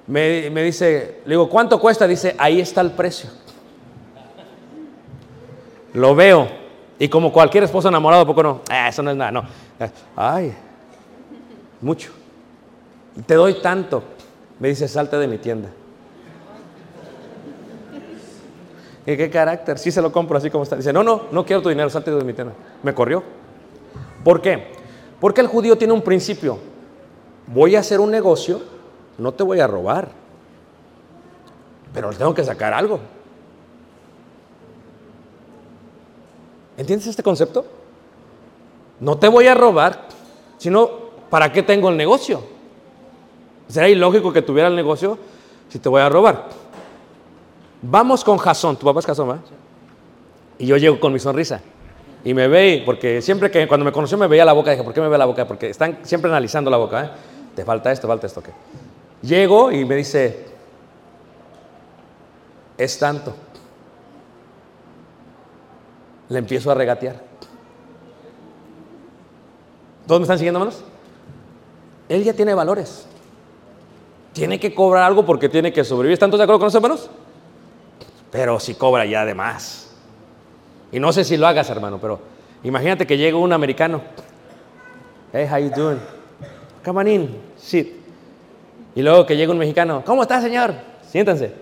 Me, 0.07 0.49
me 0.49 0.61
dice, 0.61 1.21
le 1.23 1.29
digo, 1.35 1.47
¿cuánto 1.47 1.79
cuesta? 1.79 2.05
Dice, 2.05 2.35
ahí 2.37 2.59
está 2.59 2.81
el 2.81 2.91
precio. 2.91 3.29
Lo 5.93 6.13
veo. 6.15 6.49
Y 6.99 7.07
como 7.07 7.31
cualquier 7.31 7.63
esposo 7.63 7.87
enamorado, 7.87 8.27
poco 8.27 8.43
no. 8.43 8.59
"Ah, 8.69 8.89
eso 8.89 9.01
no 9.01 9.09
es 9.11 9.15
nada, 9.15 9.31
no. 9.31 9.43
Eh, 9.79 9.89
Ay, 10.17 10.53
mucho. 11.79 12.11
Te 13.25 13.35
doy 13.35 13.61
tanto. 13.61 14.03
Me 14.59 14.67
dice, 14.67 14.85
salte 14.89 15.15
de 15.15 15.29
mi 15.29 15.37
tienda. 15.37 15.69
¿Y 19.05 19.17
qué 19.17 19.29
carácter? 19.29 19.77
Sí 19.77 19.91
se 19.91 20.01
lo 20.01 20.11
compro 20.11 20.37
así 20.37 20.49
como 20.49 20.63
está. 20.63 20.75
Dice, 20.75 20.93
no, 20.93 21.03
no, 21.03 21.23
no 21.31 21.45
quiero 21.45 21.61
tu 21.61 21.69
dinero, 21.69 21.89
salte 21.89 22.11
de 22.11 22.23
mi 22.23 22.33
tienda. 22.33 22.53
Me 22.83 22.93
corrió. 22.93 23.23
¿Por 24.23 24.41
qué? 24.41 24.71
Porque 25.19 25.41
el 25.41 25.47
judío 25.47 25.77
tiene 25.77 25.93
un 25.93 26.01
principio. 26.01 26.57
Voy 27.47 27.75
a 27.75 27.79
hacer 27.79 27.99
un 27.99 28.11
negocio, 28.11 28.61
no 29.17 29.33
te 29.33 29.43
voy 29.43 29.59
a 29.59 29.67
robar. 29.67 30.09
Pero 31.93 32.11
le 32.11 32.17
tengo 32.17 32.33
que 32.33 32.43
sacar 32.43 32.73
algo. 32.73 32.99
¿Entiendes 36.77 37.07
este 37.07 37.21
concepto? 37.21 37.65
No 38.99 39.17
te 39.17 39.27
voy 39.27 39.47
a 39.47 39.53
robar, 39.53 40.07
sino 40.57 40.89
¿para 41.29 41.51
qué 41.51 41.61
tengo 41.61 41.89
el 41.89 41.97
negocio? 41.97 42.41
Será 43.67 43.89
ilógico 43.89 44.31
que 44.31 44.41
tuviera 44.41 44.69
el 44.69 44.75
negocio 44.75 45.17
si 45.69 45.79
te 45.79 45.89
voy 45.89 46.01
a 46.01 46.09
robar. 46.09 46.62
Vamos 47.85 48.23
con 48.23 48.37
Jasón, 48.37 48.77
tu 48.77 48.85
papá 48.85 49.01
es 49.01 49.05
Jasón, 49.05 49.27
¿verdad? 49.27 49.43
Y 50.57 50.65
yo 50.65 50.77
llego 50.77 51.01
con 51.01 51.11
mi 51.11 51.19
sonrisa. 51.19 51.59
Y 52.23 52.33
me 52.33 52.47
ve, 52.47 52.81
porque 52.85 53.21
siempre 53.21 53.51
que 53.51 53.67
cuando 53.67 53.83
me 53.83 53.91
conoció 53.91 54.17
me 54.17 54.27
veía 54.27 54.45
la 54.45 54.53
boca, 54.53 54.71
dije, 54.71 54.83
¿por 54.83 54.93
qué 54.93 55.01
me 55.01 55.09
ve 55.09 55.17
la 55.17 55.25
boca? 55.25 55.45
Porque 55.45 55.69
están 55.69 55.99
siempre 56.03 56.31
analizando 56.31 56.71
la 56.71 56.77
boca, 56.77 57.03
¿eh? 57.03 57.09
Te 57.53 57.65
falta 57.65 57.91
esto, 57.91 58.07
falta 58.07 58.25
esto, 58.25 58.41
¿qué? 58.41 58.51
Llego 59.21 59.69
y 59.69 59.83
me 59.83 59.97
dice, 59.97 60.45
es 62.77 62.97
tanto. 62.97 63.35
Le 66.29 66.39
empiezo 66.39 66.71
a 66.71 66.75
regatear. 66.75 67.21
¿Todos 70.07 70.21
me 70.21 70.23
están 70.23 70.37
siguiendo, 70.37 70.59
hermanos? 70.61 70.85
Él 72.07 72.23
ya 72.23 72.33
tiene 72.33 72.53
valores. 72.53 73.07
Tiene 74.31 74.57
que 74.57 74.73
cobrar 74.73 75.03
algo 75.03 75.25
porque 75.25 75.49
tiene 75.49 75.73
que 75.73 75.83
sobrevivir. 75.83 76.13
¿Están 76.13 76.29
todos 76.29 76.39
de 76.39 76.43
acuerdo 76.45 76.59
con 76.59 76.69
eso, 76.69 76.77
hermanos? 76.77 77.09
Pero 78.33 78.59
si 78.59 78.73
cobra 78.73 79.05
ya 79.05 79.25
de 79.25 79.35
más. 79.35 79.91
Y 80.91 80.99
no 80.99 81.13
sé 81.13 81.23
si 81.23 81.37
lo 81.37 81.45
hagas, 81.45 81.69
hermano, 81.69 81.99
pero 82.01 82.19
imagínate 82.63 83.05
que 83.05 83.15
llega 83.15 83.37
un 83.37 83.53
americano. 83.53 84.01
Hey, 85.31 85.47
how 85.49 85.59
you 85.59 85.69
doing? 85.69 85.99
Come 86.83 86.99
on 86.99 87.07
in, 87.07 87.41
sit. 87.57 87.93
Y 88.95 89.03
luego 89.03 89.27
que 89.27 89.37
llega 89.37 89.51
un 89.51 89.59
mexicano. 89.59 90.01
¿Cómo 90.03 90.23
está, 90.23 90.41
señor? 90.41 90.73
Siéntanse. 91.07 91.53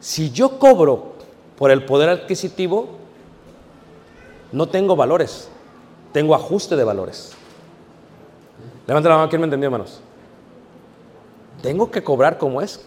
Si 0.00 0.32
yo 0.32 0.58
cobro 0.58 1.14
por 1.56 1.70
el 1.70 1.84
poder 1.84 2.08
adquisitivo, 2.08 2.98
no 4.50 4.68
tengo 4.68 4.96
valores. 4.96 5.48
Tengo 6.12 6.34
ajuste 6.34 6.74
de 6.74 6.82
valores. 6.82 7.32
Levanten 8.88 9.10
la 9.10 9.18
mano, 9.18 9.28
¿quién 9.28 9.40
me 9.40 9.46
entendió, 9.46 9.68
hermanos? 9.68 10.00
Tengo 11.62 11.92
que 11.92 12.02
cobrar 12.02 12.38
como 12.38 12.60
es. 12.60 12.84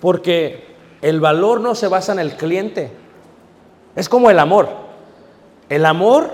Porque 0.00 0.64
el 1.02 1.20
valor 1.20 1.60
no 1.60 1.74
se 1.74 1.88
basa 1.88 2.12
en 2.12 2.18
el 2.18 2.36
cliente. 2.36 2.90
Es 3.96 4.08
como 4.08 4.30
el 4.30 4.38
amor. 4.38 4.68
El 5.68 5.84
amor 5.86 6.30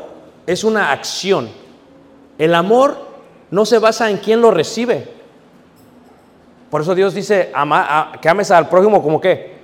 es 0.46 0.64
una 0.64 0.92
acción. 0.92 1.48
El 2.38 2.54
amor 2.54 2.96
no 3.50 3.64
se 3.64 3.78
basa 3.78 4.10
en 4.10 4.18
quién 4.18 4.40
lo 4.40 4.50
recibe. 4.50 5.08
Por 6.70 6.82
eso 6.82 6.94
Dios 6.94 7.14
dice 7.14 7.50
ama- 7.54 8.12
que 8.20 8.28
ames 8.28 8.50
al 8.50 8.68
prójimo 8.68 9.02
como 9.02 9.20
qué. 9.20 9.56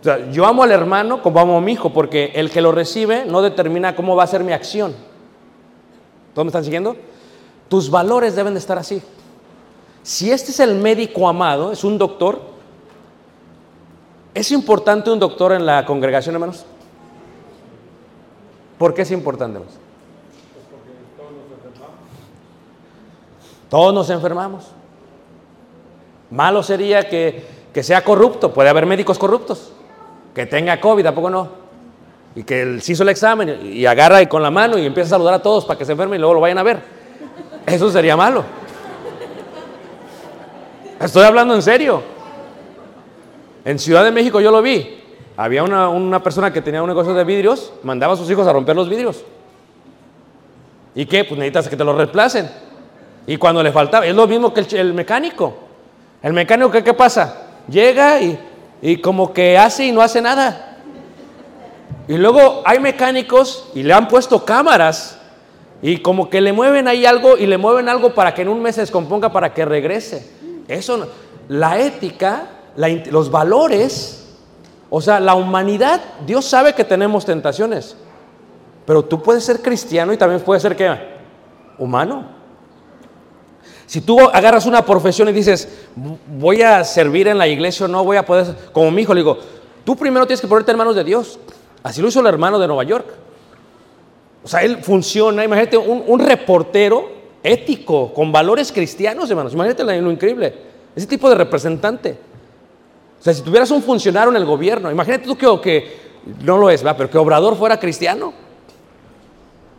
O 0.00 0.04
sea, 0.04 0.30
yo 0.30 0.44
amo 0.46 0.64
al 0.64 0.72
hermano 0.72 1.22
como 1.22 1.38
amo 1.40 1.56
a 1.58 1.60
mi 1.60 1.72
hijo, 1.72 1.92
porque 1.92 2.32
el 2.34 2.50
que 2.50 2.60
lo 2.60 2.72
recibe 2.72 3.24
no 3.24 3.40
determina 3.40 3.94
cómo 3.94 4.16
va 4.16 4.24
a 4.24 4.26
ser 4.26 4.42
mi 4.42 4.52
acción. 4.52 4.94
¿Todos 6.34 6.44
me 6.44 6.48
están 6.48 6.64
siguiendo? 6.64 6.96
Tus 7.68 7.88
valores 7.88 8.34
deben 8.34 8.54
de 8.54 8.58
estar 8.58 8.78
así. 8.78 9.00
Si 10.02 10.32
este 10.32 10.50
es 10.50 10.58
el 10.60 10.74
médico 10.74 11.28
amado, 11.28 11.70
es 11.70 11.84
un 11.84 11.98
doctor, 11.98 12.40
¿es 14.34 14.50
importante 14.50 15.10
un 15.10 15.18
doctor 15.18 15.52
en 15.52 15.66
la 15.66 15.84
congregación, 15.84 16.34
hermanos? 16.34 16.64
¿Por 18.78 18.94
qué 18.94 19.02
es 19.02 19.10
importante, 19.10 19.58
hermanos? 19.58 19.78
Todos 23.68 23.94
nos 23.94 24.10
enfermamos. 24.10 24.66
Malo 26.30 26.62
sería 26.62 27.08
que, 27.08 27.46
que 27.72 27.82
sea 27.82 28.04
corrupto. 28.04 28.52
Puede 28.52 28.68
haber 28.68 28.84
médicos 28.84 29.18
corruptos. 29.18 29.72
Que 30.34 30.46
tenga 30.46 30.80
COVID, 30.80 31.06
¿a 31.06 31.14
poco 31.14 31.30
no? 31.30 31.48
Y 32.34 32.42
que 32.42 32.62
él 32.62 32.82
se 32.82 32.92
hizo 32.92 33.02
el 33.02 33.10
examen 33.10 33.60
y, 33.62 33.68
y 33.78 33.86
agarra 33.86 34.20
y 34.20 34.26
con 34.26 34.42
la 34.42 34.50
mano 34.50 34.78
y 34.78 34.84
empieza 34.84 35.08
a 35.08 35.10
saludar 35.10 35.34
a 35.34 35.42
todos 35.42 35.64
para 35.64 35.78
que 35.78 35.84
se 35.84 35.92
enfermen 35.92 36.18
y 36.18 36.20
luego 36.20 36.34
lo 36.34 36.40
vayan 36.40 36.58
a 36.58 36.62
ver. 36.62 36.82
Eso 37.66 37.90
sería 37.90 38.16
malo. 38.16 38.44
Estoy 41.00 41.24
hablando 41.24 41.54
en 41.54 41.62
serio. 41.62 42.02
En 43.64 43.78
Ciudad 43.78 44.04
de 44.04 44.10
México 44.10 44.40
yo 44.40 44.50
lo 44.50 44.62
vi. 44.62 44.98
Había 45.36 45.62
una, 45.62 45.88
una 45.88 46.22
persona 46.22 46.52
que 46.52 46.60
tenía 46.60 46.82
un 46.82 46.88
negocio 46.88 47.14
de 47.14 47.24
vidrios, 47.24 47.72
mandaba 47.82 48.14
a 48.14 48.16
sus 48.16 48.30
hijos 48.30 48.46
a 48.46 48.52
romper 48.52 48.76
los 48.76 48.88
vidrios. 48.88 49.24
¿Y 50.94 51.06
qué? 51.06 51.24
Pues 51.24 51.38
necesitas 51.38 51.68
que 51.68 51.76
te 51.76 51.84
lo 51.84 51.94
reemplacen. 51.96 52.50
Y 53.26 53.36
cuando 53.36 53.62
le 53.62 53.72
faltaba, 53.72 54.06
es 54.06 54.14
lo 54.14 54.26
mismo 54.26 54.52
que 54.52 54.60
el 54.78 54.92
mecánico. 54.94 55.54
El 56.22 56.32
mecánico, 56.32 56.70
¿qué, 56.70 56.84
qué 56.84 56.92
pasa? 56.92 57.46
Llega 57.68 58.20
y, 58.20 58.38
y 58.82 58.96
como 58.98 59.32
que 59.32 59.56
hace 59.56 59.86
y 59.86 59.92
no 59.92 60.02
hace 60.02 60.20
nada. 60.20 60.78
Y 62.08 62.14
luego 62.18 62.62
hay 62.66 62.80
mecánicos 62.80 63.70
y 63.74 63.84
le 63.84 63.94
han 63.94 64.08
puesto 64.08 64.44
cámaras 64.44 65.18
y 65.80 65.98
como 65.98 66.28
que 66.28 66.40
le 66.40 66.52
mueven 66.52 66.88
ahí 66.88 67.06
algo 67.06 67.38
y 67.38 67.46
le 67.46 67.56
mueven 67.58 67.88
algo 67.88 68.12
para 68.12 68.34
que 68.34 68.42
en 68.42 68.48
un 68.48 68.60
mes 68.60 68.74
se 68.74 68.80
descomponga 68.82 69.32
para 69.32 69.54
que 69.54 69.64
regrese. 69.64 70.28
Eso, 70.68 70.96
no- 70.98 71.06
la 71.48 71.78
ética, 71.78 72.48
los 72.76 73.30
valores, 73.30 74.26
o 74.90 75.00
sea, 75.00 75.20
la 75.20 75.34
humanidad, 75.34 76.00
Dios 76.26 76.44
sabe 76.44 76.74
que 76.74 76.84
tenemos 76.84 77.24
tentaciones, 77.24 77.96
pero 78.86 79.04
tú 79.04 79.22
puedes 79.22 79.44
ser 79.44 79.60
cristiano 79.60 80.12
y 80.12 80.16
también 80.16 80.40
puedes 80.40 80.62
ser 80.62 80.76
qué? 80.76 80.94
Humano. 81.78 82.26
Si 83.86 84.00
tú 84.00 84.20
agarras 84.20 84.66
una 84.66 84.84
profesión 84.84 85.28
y 85.28 85.32
dices, 85.32 85.68
voy 86.38 86.62
a 86.62 86.82
servir 86.84 87.28
en 87.28 87.36
la 87.36 87.46
iglesia 87.46 87.86
o 87.86 87.88
no, 87.88 88.04
voy 88.04 88.16
a 88.16 88.24
poder, 88.24 88.54
como 88.72 88.90
mi 88.90 89.02
hijo, 89.02 89.12
le 89.12 89.20
digo, 89.20 89.38
tú 89.84 89.96
primero 89.96 90.26
tienes 90.26 90.40
que 90.40 90.48
ponerte 90.48 90.72
en 90.72 90.78
manos 90.78 90.96
de 90.96 91.04
Dios. 91.04 91.38
Así 91.82 92.00
lo 92.00 92.08
hizo 92.08 92.20
el 92.20 92.26
hermano 92.26 92.58
de 92.58 92.66
Nueva 92.66 92.84
York. 92.84 93.06
O 94.44 94.48
sea, 94.48 94.62
él 94.62 94.78
funciona, 94.82 95.44
imagínate, 95.44 95.76
un, 95.76 96.04
un 96.06 96.20
reportero 96.20 97.10
ético, 97.42 98.12
con 98.14 98.32
valores 98.32 98.72
cristianos, 98.72 99.28
hermanos. 99.30 99.52
Imagínate 99.52 99.84
lo 99.84 100.10
increíble. 100.10 100.54
Ese 100.94 101.06
tipo 101.06 101.28
de 101.28 101.34
representante. 101.34 102.18
O 103.22 103.24
sea, 103.24 103.32
si 103.32 103.42
tuvieras 103.42 103.70
un 103.70 103.80
funcionario 103.84 104.30
en 104.30 104.36
el 104.36 104.44
gobierno, 104.44 104.90
imagínate 104.90 105.26
tú 105.26 105.36
que, 105.36 105.96
no 106.40 106.58
lo 106.58 106.68
es, 106.68 106.82
¿verdad? 106.82 106.96
pero 106.96 107.08
que 107.08 107.18
Obrador 107.18 107.56
fuera 107.56 107.78
cristiano. 107.78 108.32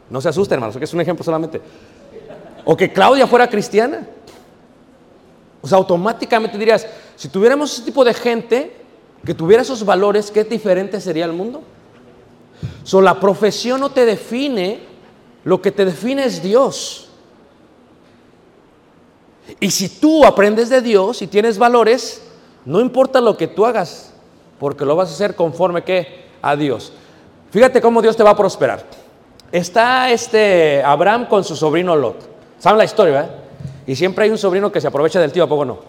No 0.10 0.22
se 0.22 0.30
asusten, 0.30 0.54
hermanos, 0.54 0.78
que 0.78 0.86
es 0.86 0.94
un 0.94 1.02
ejemplo 1.02 1.26
solamente. 1.26 1.60
O 2.64 2.78
que 2.78 2.94
Claudia 2.94 3.28
fuera 3.28 3.50
cristiana. 3.50 4.08
O 5.62 5.68
sea, 5.68 5.78
automáticamente 5.78 6.58
dirías, 6.58 6.88
si 7.18 7.28
tuviéramos 7.28 7.74
ese 7.74 7.82
tipo 7.82 8.06
de 8.06 8.14
gente 8.14 8.78
que 9.26 9.34
tuviera 9.34 9.64
esos 9.64 9.84
valores, 9.84 10.32
¿qué 10.32 10.46
diferente 10.46 11.02
sería 11.02 11.26
el 11.26 11.34
mundo? 11.34 11.64
So, 12.86 13.02
la 13.02 13.20
profesión 13.20 13.82
no 13.82 13.90
te 13.90 14.06
define, 14.06 14.80
lo 15.44 15.62
que 15.62 15.74
te 15.74 15.84
define 15.84 16.24
es 16.24 16.42
Dios. 16.42 17.10
Y 19.60 19.70
si 19.70 19.90
tú 19.90 20.24
aprendes 20.24 20.70
de 20.70 20.80
Dios 20.80 21.22
y 21.22 21.28
tienes 21.28 21.58
valores, 21.58 22.22
no 22.66 22.80
importa 22.80 23.22
lo 23.22 23.38
que 23.38 23.48
tú 23.48 23.66
hagas, 23.66 24.14
porque 24.60 24.86
lo 24.86 24.96
vas 24.96 25.10
a 25.10 25.14
hacer 25.14 25.36
conforme 25.36 25.84
que 25.84 26.26
a 26.42 26.56
Dios. 26.56 26.94
Fíjate 27.52 27.82
cómo 27.82 28.02
Dios 28.02 28.16
te 28.16 28.24
va 28.24 28.32
a 28.32 28.38
prosperar. 28.38 28.84
Está 29.52 30.10
este 30.12 30.82
Abraham 30.84 31.28
con 31.28 31.44
su 31.44 31.56
sobrino 31.56 31.96
Lot. 31.96 32.18
¿Saben 32.60 32.78
la 32.78 32.86
historia, 32.86 33.14
verdad? 33.14 33.36
Y 33.86 33.96
siempre 33.96 34.26
hay 34.26 34.32
un 34.32 34.38
sobrino 34.38 34.72
que 34.72 34.82
se 34.82 34.88
aprovecha 34.88 35.20
del 35.20 35.32
tío, 35.32 35.44
¿a 35.44 35.48
poco 35.48 35.66
no? 35.66 35.80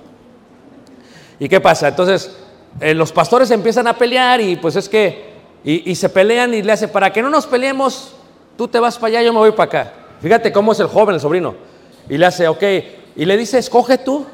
¿Y 1.38 1.48
qué 1.48 1.60
pasa? 1.60 1.88
Entonces, 1.88 2.36
eh, 2.80 2.94
los 2.94 3.12
pastores 3.12 3.50
empiezan 3.50 3.86
a 3.86 3.94
pelear 3.94 4.40
y 4.40 4.56
pues 4.56 4.76
es 4.76 4.88
que, 4.88 5.32
y, 5.64 5.90
y 5.90 5.94
se 5.94 6.08
pelean 6.08 6.52
y 6.54 6.62
le 6.62 6.72
hace, 6.72 6.88
para 6.88 7.12
que 7.12 7.22
no 7.22 7.30
nos 7.30 7.46
peleemos, 7.46 8.14
tú 8.56 8.68
te 8.68 8.78
vas 8.78 8.98
para 8.98 9.18
allá, 9.18 9.22
yo 9.22 9.32
me 9.32 9.38
voy 9.38 9.52
para 9.52 9.64
acá. 9.64 9.92
Fíjate 10.20 10.52
cómo 10.52 10.72
es 10.72 10.80
el 10.80 10.86
joven, 10.86 11.14
el 11.14 11.20
sobrino. 11.20 11.54
Y 12.08 12.18
le 12.18 12.26
hace, 12.26 12.48
ok, 12.48 12.62
y 13.16 13.24
le 13.24 13.36
dice, 13.36 13.58
escoge 13.58 13.98
tú. 13.98 14.26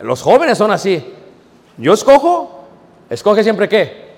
Los 0.00 0.22
jóvenes 0.22 0.58
son 0.58 0.70
así. 0.70 1.04
Yo 1.76 1.92
escojo, 1.92 2.64
escoge 3.08 3.42
siempre 3.42 3.68
qué. 3.68 4.10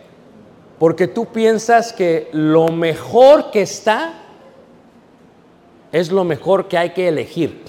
Porque 0.79 1.07
tú 1.09 1.27
piensas 1.27 1.93
que 1.93 2.29
lo 2.33 2.69
mejor 2.69 3.51
que 3.51 3.63
está 3.63 4.15
es 5.93 6.11
lo 6.11 6.25
mejor 6.25 6.69
que 6.69 6.79
hay 6.79 6.91
que 6.91 7.09
elegir. 7.09 7.63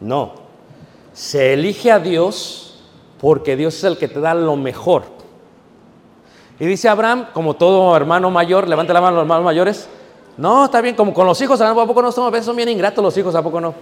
No. 0.00 0.34
Se 1.12 1.52
elige 1.54 1.90
a 1.90 1.98
Dios 1.98 2.82
porque 3.20 3.56
Dios 3.56 3.74
es 3.76 3.84
el 3.84 3.98
que 3.98 4.08
te 4.08 4.20
da 4.20 4.34
lo 4.34 4.56
mejor. 4.56 5.04
Y 6.58 6.66
dice 6.66 6.88
Abraham, 6.88 7.28
como 7.32 7.54
todo 7.54 7.96
hermano 7.96 8.30
mayor, 8.30 8.68
levanta 8.68 8.92
la 8.92 9.00
mano 9.00 9.16
los 9.16 9.22
hermanos 9.22 9.44
mayores. 9.44 9.88
No, 10.36 10.64
está 10.64 10.80
bien, 10.80 10.94
como 10.94 11.12
con 11.12 11.26
los 11.26 11.40
hijos, 11.40 11.60
¿a 11.60 11.74
poco 11.74 12.00
no 12.00 12.08
estamos? 12.08 12.32
A 12.32 12.42
son 12.42 12.56
bien 12.56 12.68
ingratos 12.68 13.02
los 13.02 13.16
hijos, 13.16 13.34
¿a 13.34 13.42
poco 13.42 13.60
no? 13.60 13.74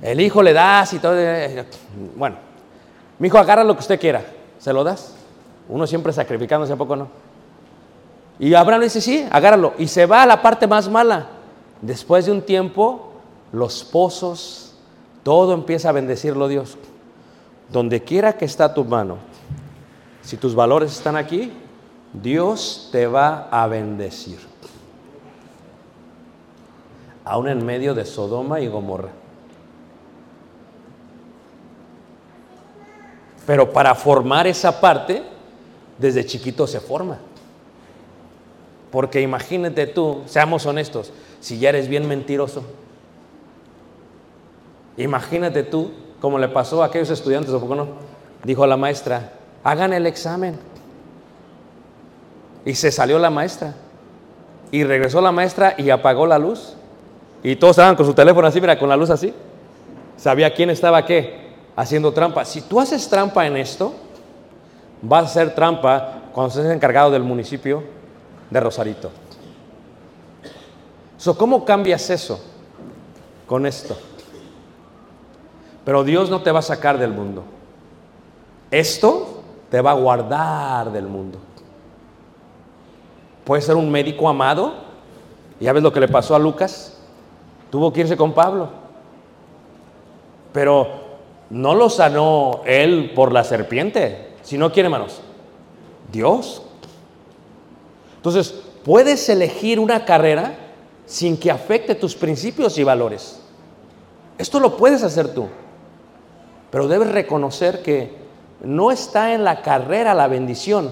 El 0.00 0.20
hijo 0.20 0.42
le 0.42 0.52
das 0.52 0.92
y 0.94 0.98
todo. 0.98 1.14
eh, 1.16 1.64
Bueno, 2.16 2.36
mi 3.22 3.28
hijo 3.28 3.38
agarra 3.38 3.62
lo 3.62 3.74
que 3.74 3.82
usted 3.82 4.00
quiera, 4.00 4.24
¿se 4.58 4.72
lo 4.72 4.82
das? 4.82 5.14
Uno 5.68 5.86
siempre 5.86 6.12
sacrificándose, 6.12 6.72
¿a 6.72 6.76
poco 6.76 6.96
no? 6.96 7.06
Y 8.40 8.52
Abraham 8.54 8.82
dice, 8.82 9.00
sí, 9.00 9.24
agárralo. 9.30 9.74
Y 9.78 9.86
se 9.86 10.06
va 10.06 10.24
a 10.24 10.26
la 10.26 10.42
parte 10.42 10.66
más 10.66 10.88
mala. 10.88 11.28
Después 11.80 12.26
de 12.26 12.32
un 12.32 12.42
tiempo, 12.42 13.12
los 13.52 13.84
pozos, 13.84 14.74
todo 15.22 15.54
empieza 15.54 15.90
a 15.90 15.92
bendecirlo 15.92 16.48
Dios. 16.48 16.76
Donde 17.70 18.02
quiera 18.02 18.32
que 18.32 18.44
está 18.44 18.74
tu 18.74 18.84
mano, 18.84 19.18
si 20.22 20.36
tus 20.36 20.56
valores 20.56 20.90
están 20.90 21.14
aquí, 21.14 21.52
Dios 22.12 22.88
te 22.90 23.06
va 23.06 23.46
a 23.52 23.68
bendecir. 23.68 24.40
Aún 27.24 27.46
en 27.46 27.64
medio 27.64 27.94
de 27.94 28.04
Sodoma 28.04 28.58
y 28.58 28.66
Gomorra. 28.66 29.21
Pero 33.46 33.72
para 33.72 33.94
formar 33.94 34.46
esa 34.46 34.80
parte, 34.80 35.22
desde 35.98 36.24
chiquito 36.24 36.66
se 36.66 36.80
forma. 36.80 37.18
Porque 38.90 39.20
imagínate 39.20 39.86
tú, 39.86 40.22
seamos 40.26 40.66
honestos, 40.66 41.12
si 41.40 41.58
ya 41.58 41.70
eres 41.70 41.88
bien 41.88 42.06
mentiroso. 42.06 42.62
Imagínate 44.96 45.62
tú, 45.62 45.90
como 46.20 46.38
le 46.38 46.48
pasó 46.48 46.82
a 46.82 46.86
aquellos 46.86 47.10
estudiantes, 47.10 47.52
¿o 47.52 47.60
poco 47.60 47.74
no? 47.74 47.88
Dijo 48.44 48.66
la 48.66 48.76
maestra, 48.76 49.32
hagan 49.64 49.92
el 49.92 50.06
examen. 50.06 50.58
Y 52.64 52.74
se 52.74 52.92
salió 52.92 53.18
la 53.18 53.30
maestra. 53.30 53.74
Y 54.70 54.84
regresó 54.84 55.20
la 55.20 55.32
maestra 55.32 55.74
y 55.78 55.90
apagó 55.90 56.26
la 56.26 56.38
luz. 56.38 56.74
Y 57.42 57.56
todos 57.56 57.72
estaban 57.72 57.96
con 57.96 58.06
su 58.06 58.14
teléfono 58.14 58.46
así, 58.46 58.60
mira, 58.60 58.78
con 58.78 58.88
la 58.88 58.96
luz 58.96 59.10
así. 59.10 59.34
Sabía 60.16 60.54
quién 60.54 60.70
estaba 60.70 61.04
qué, 61.04 61.41
haciendo 61.76 62.12
trampa. 62.12 62.44
Si 62.44 62.62
tú 62.62 62.80
haces 62.80 63.08
trampa 63.08 63.46
en 63.46 63.56
esto, 63.56 63.92
vas 65.00 65.24
a 65.24 65.26
hacer 65.26 65.54
trampa 65.54 66.22
cuando 66.32 66.48
estés 66.48 66.74
encargado 66.74 67.10
del 67.10 67.22
municipio 67.22 67.82
de 68.50 68.60
Rosarito. 68.60 69.10
So, 71.16 71.36
¿Cómo 71.36 71.64
cambias 71.64 72.10
eso 72.10 72.40
con 73.46 73.66
esto? 73.66 73.96
Pero 75.84 76.04
Dios 76.04 76.30
no 76.30 76.42
te 76.42 76.50
va 76.50 76.60
a 76.60 76.62
sacar 76.62 76.98
del 76.98 77.12
mundo. 77.12 77.44
Esto 78.70 79.42
te 79.70 79.80
va 79.80 79.92
a 79.92 79.94
guardar 79.94 80.92
del 80.92 81.06
mundo. 81.06 81.38
Puede 83.44 83.62
ser 83.62 83.76
un 83.76 83.90
médico 83.90 84.28
amado. 84.28 84.74
Ya 85.60 85.72
ves 85.72 85.82
lo 85.82 85.92
que 85.92 86.00
le 86.00 86.08
pasó 86.08 86.34
a 86.34 86.38
Lucas. 86.38 86.98
Tuvo 87.70 87.92
que 87.92 88.00
irse 88.00 88.16
con 88.16 88.32
Pablo. 88.32 88.68
Pero 90.52 91.01
no 91.52 91.74
lo 91.74 91.90
sanó 91.90 92.62
él 92.64 93.12
por 93.14 93.30
la 93.30 93.44
serpiente. 93.44 94.30
Si 94.40 94.56
no 94.56 94.72
quiere, 94.72 94.86
hermanos. 94.86 95.20
Dios. 96.10 96.62
Entonces, 98.16 98.54
puedes 98.82 99.28
elegir 99.28 99.78
una 99.78 100.06
carrera 100.06 100.56
sin 101.04 101.36
que 101.36 101.50
afecte 101.50 101.94
tus 101.94 102.16
principios 102.16 102.78
y 102.78 102.84
valores. 102.84 103.38
Esto 104.38 104.60
lo 104.60 104.78
puedes 104.78 105.02
hacer 105.02 105.34
tú. 105.34 105.46
Pero 106.70 106.88
debes 106.88 107.12
reconocer 107.12 107.82
que 107.82 108.16
no 108.62 108.90
está 108.90 109.34
en 109.34 109.44
la 109.44 109.60
carrera 109.60 110.14
la 110.14 110.28
bendición, 110.28 110.90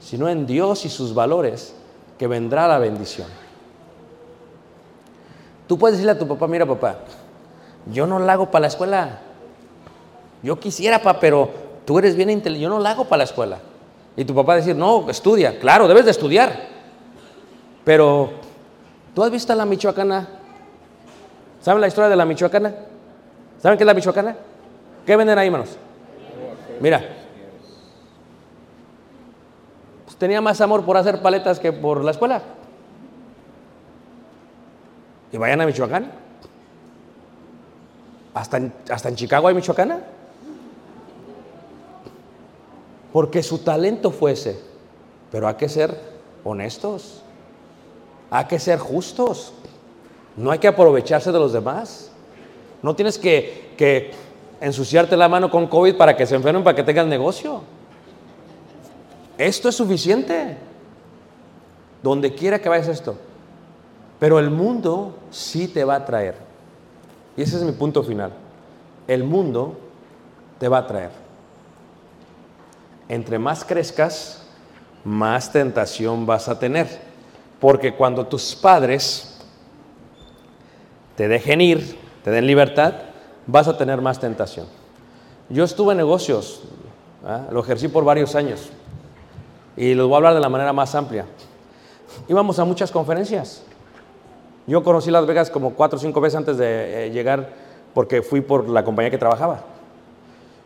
sino 0.00 0.28
en 0.28 0.46
Dios 0.46 0.84
y 0.84 0.90
sus 0.90 1.14
valores 1.14 1.74
que 2.18 2.26
vendrá 2.26 2.68
la 2.68 2.78
bendición. 2.78 3.28
Tú 5.66 5.78
puedes 5.78 5.96
decirle 5.96 6.12
a 6.12 6.18
tu 6.18 6.28
papá, 6.28 6.46
mira 6.46 6.66
papá, 6.66 6.98
yo 7.90 8.06
no 8.06 8.18
la 8.18 8.34
hago 8.34 8.50
para 8.50 8.60
la 8.60 8.66
escuela. 8.66 9.20
Yo 10.42 10.58
quisiera, 10.58 10.98
papá, 10.98 11.20
pero 11.20 11.50
tú 11.84 11.98
eres 11.98 12.16
bien 12.16 12.30
inteligente, 12.30 12.62
yo 12.62 12.68
no 12.68 12.78
la 12.78 12.92
hago 12.92 13.04
para 13.04 13.18
la 13.18 13.24
escuela. 13.24 13.58
Y 14.16 14.24
tu 14.24 14.34
papá 14.34 14.56
decir, 14.56 14.76
no, 14.76 15.08
estudia. 15.08 15.58
Claro, 15.58 15.86
debes 15.86 16.04
de 16.04 16.10
estudiar. 16.10 16.68
Pero, 17.84 18.30
¿tú 19.14 19.22
has 19.22 19.30
visto 19.30 19.52
a 19.52 19.56
la 19.56 19.64
michoacana? 19.64 20.28
¿Saben 21.60 21.80
la 21.80 21.88
historia 21.88 22.08
de 22.08 22.16
la 22.16 22.24
michoacana? 22.24 22.74
¿Saben 23.62 23.76
qué 23.78 23.84
es 23.84 23.86
la 23.86 23.94
michoacana? 23.94 24.36
¿Qué 25.06 25.16
venden 25.16 25.38
ahí, 25.38 25.46
hermanos? 25.46 25.76
Mira. 26.80 27.00
Pues 30.04 30.16
tenía 30.16 30.40
más 30.40 30.60
amor 30.60 30.84
por 30.84 30.96
hacer 30.96 31.20
paletas 31.20 31.58
que 31.60 31.72
por 31.72 32.02
la 32.02 32.10
escuela. 32.10 32.42
Y 35.32 35.36
vayan 35.36 35.60
a 35.60 35.66
Michoacán. 35.66 36.10
Hasta 38.34 38.56
en, 38.56 38.72
hasta 38.90 39.08
en 39.08 39.16
Chicago 39.16 39.48
hay 39.48 39.54
michoacana. 39.54 40.00
Porque 43.12 43.42
su 43.42 43.58
talento 43.58 44.10
fuese. 44.10 44.60
Pero 45.30 45.48
hay 45.48 45.54
que 45.54 45.68
ser 45.68 45.98
honestos. 46.44 47.22
Hay 48.30 48.44
que 48.44 48.58
ser 48.58 48.78
justos. 48.78 49.52
No 50.36 50.50
hay 50.50 50.58
que 50.58 50.68
aprovecharse 50.68 51.32
de 51.32 51.38
los 51.38 51.52
demás. 51.52 52.10
No 52.82 52.94
tienes 52.94 53.18
que, 53.18 53.74
que 53.76 54.12
ensuciarte 54.60 55.16
la 55.16 55.28
mano 55.28 55.50
con 55.50 55.66
COVID 55.66 55.96
para 55.96 56.16
que 56.16 56.26
se 56.26 56.36
enfermen, 56.36 56.64
para 56.64 56.76
que 56.76 56.82
tengan 56.82 57.08
negocio. 57.08 57.62
Esto 59.36 59.68
es 59.68 59.74
suficiente. 59.74 60.56
Donde 62.02 62.34
quiera 62.34 62.60
que 62.60 62.68
vayas 62.68 62.88
esto. 62.88 63.16
Pero 64.18 64.38
el 64.38 64.50
mundo 64.50 65.16
sí 65.30 65.68
te 65.68 65.84
va 65.84 65.96
a 65.96 66.04
traer. 66.04 66.36
Y 67.36 67.42
ese 67.42 67.56
es 67.56 67.62
mi 67.62 67.72
punto 67.72 68.02
final. 68.02 68.32
El 69.08 69.24
mundo 69.24 69.76
te 70.58 70.68
va 70.68 70.78
a 70.78 70.86
traer. 70.86 71.10
Entre 73.10 73.38
más 73.38 73.62
crezcas, 73.64 74.42
más 75.04 75.52
tentación 75.52 76.24
vas 76.24 76.48
a 76.48 76.58
tener. 76.58 76.86
Porque 77.60 77.94
cuando 77.94 78.26
tus 78.26 78.54
padres 78.54 79.36
te 81.16 81.28
dejen 81.28 81.60
ir 81.60 81.98
te 82.22 82.30
den 82.30 82.46
libertad, 82.46 82.94
vas 83.46 83.68
a 83.68 83.76
tener 83.76 84.00
más 84.00 84.20
tentación. 84.20 84.66
Yo 85.48 85.64
estuve 85.64 85.92
en 85.92 85.98
negocios, 85.98 86.62
¿ah? 87.24 87.46
lo 87.50 87.60
ejercí 87.60 87.88
por 87.88 88.04
varios 88.04 88.34
años 88.34 88.70
y 89.76 89.94
les 89.94 90.04
voy 90.04 90.12
a 90.12 90.16
hablar 90.16 90.34
de 90.34 90.40
la 90.40 90.48
manera 90.48 90.72
más 90.72 90.94
amplia. 90.94 91.26
Íbamos 92.28 92.58
a 92.58 92.64
muchas 92.64 92.90
conferencias. 92.90 93.62
Yo 94.66 94.82
conocí 94.84 95.10
Las 95.10 95.26
Vegas 95.26 95.50
como 95.50 95.74
cuatro 95.74 95.98
o 95.98 96.00
cinco 96.00 96.20
veces 96.20 96.36
antes 96.36 96.56
de 96.58 97.06
eh, 97.06 97.10
llegar 97.10 97.48
porque 97.94 98.22
fui 98.22 98.40
por 98.40 98.68
la 98.68 98.84
compañía 98.84 99.10
que 99.10 99.18
trabajaba. 99.18 99.64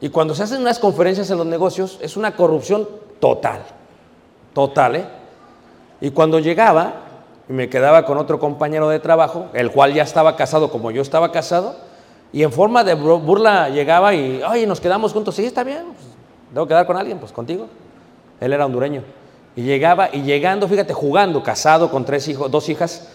Y 0.05 0.11
cuando 0.11 0.35
se 0.35 0.43
hacen 0.43 0.61
unas 0.61 0.79
conferencias 0.79 1.31
en 1.31 1.39
los 1.39 1.47
negocios 1.47 1.97
es 2.03 2.19
una 2.19 2.37
corrupción 2.37 2.87
total, 3.21 3.61
total, 4.53 4.97
¿eh? 4.97 5.05
Y 6.03 6.11
cuando 6.11 6.41
llegaba 6.41 6.97
me 7.49 7.71
quedaba 7.71 8.05
con 8.05 8.19
otro 8.19 8.39
compañero 8.39 8.91
de 8.91 8.99
trabajo, 8.99 9.47
el 9.55 9.71
cual 9.71 9.95
ya 9.95 10.03
estaba 10.03 10.37
casado 10.37 10.71
como 10.71 10.91
yo 10.91 11.01
estaba 11.01 11.33
casado, 11.33 11.77
y 12.35 12.43
en 12.43 12.53
forma 12.53 12.85
de 12.85 12.95
bur- 12.95 13.25
burla 13.25 13.71
llegaba 13.71 14.13
y, 14.15 14.43
oye, 14.43 14.67
nos 14.67 14.79
quedamos 14.79 15.15
juntos, 15.15 15.37
sí, 15.37 15.47
está 15.47 15.65
bien, 15.65 15.85
pues, 15.87 16.07
debo 16.53 16.67
quedar 16.67 16.85
con 16.85 16.99
alguien, 16.99 17.17
pues 17.19 17.33
contigo. 17.33 17.69
Él 18.41 18.53
era 18.53 18.67
hondureño. 18.67 19.05
Y 19.57 19.63
llegaba, 19.63 20.11
y 20.13 20.21
llegando, 20.21 20.69
fíjate, 20.69 20.93
jugando, 20.93 21.43
casado 21.43 21.91
con 21.91 22.05
tres 22.05 22.29
hijos, 22.29 22.51
dos 22.51 22.69
hijas, 22.69 23.09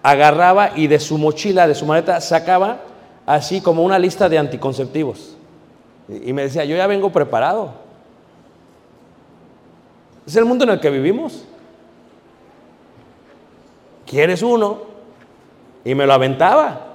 agarraba 0.00 0.70
y 0.76 0.86
de 0.86 1.00
su 1.00 1.18
mochila, 1.18 1.66
de 1.66 1.74
su 1.74 1.86
maleta, 1.86 2.20
sacaba 2.20 2.82
así 3.26 3.60
como 3.60 3.82
una 3.82 3.98
lista 3.98 4.28
de 4.28 4.38
anticonceptivos. 4.38 5.35
Y 6.08 6.32
me 6.32 6.42
decía, 6.42 6.64
yo 6.64 6.76
ya 6.76 6.86
vengo 6.86 7.10
preparado. 7.10 7.72
Es 10.26 10.36
el 10.36 10.44
mundo 10.44 10.64
en 10.64 10.70
el 10.70 10.80
que 10.80 10.90
vivimos. 10.90 11.44
¿Quieres 14.06 14.42
uno? 14.42 14.82
Y 15.84 15.94
me 15.94 16.06
lo 16.06 16.12
aventaba. 16.12 16.86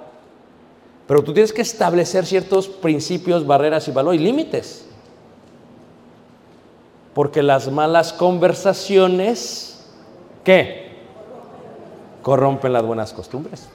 Pero 1.07 1.23
tú 1.23 1.33
tienes 1.33 1.51
que 1.51 1.61
establecer 1.61 2.25
ciertos 2.25 2.67
principios, 2.67 3.45
barreras 3.45 3.87
y 3.87 3.91
valores 3.91 4.21
y 4.21 4.23
límites. 4.23 4.85
Porque 7.13 7.43
las 7.43 7.69
malas 7.69 8.13
conversaciones, 8.13 9.85
¿qué? 10.45 10.91
Corrompen 12.21 12.71
las 12.71 12.83
buenas 12.83 13.11
costumbres. 13.11 13.67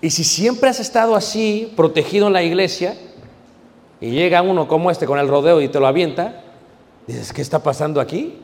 Y 0.00 0.10
si 0.10 0.24
siempre 0.24 0.70
has 0.70 0.80
estado 0.80 1.14
así, 1.14 1.72
protegido 1.76 2.28
en 2.28 2.32
la 2.32 2.42
iglesia, 2.42 2.96
y 4.00 4.10
llega 4.10 4.42
uno 4.42 4.68
como 4.68 4.90
este 4.90 5.06
con 5.06 5.18
el 5.18 5.28
rodeo 5.28 5.60
y 5.60 5.68
te 5.68 5.80
lo 5.80 5.86
avienta, 5.86 6.42
dices, 7.06 7.32
¿qué 7.32 7.42
está 7.42 7.62
pasando 7.62 8.00
aquí? 8.00 8.38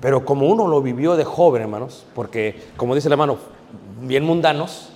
Pero 0.00 0.24
como 0.24 0.48
uno 0.48 0.66
lo 0.66 0.82
vivió 0.82 1.16
de 1.16 1.24
joven, 1.24 1.62
hermanos, 1.62 2.04
porque 2.14 2.60
como 2.76 2.94
dice 2.94 3.08
el 3.08 3.12
hermano, 3.12 3.38
bien 4.02 4.24
mundanos, 4.24 4.90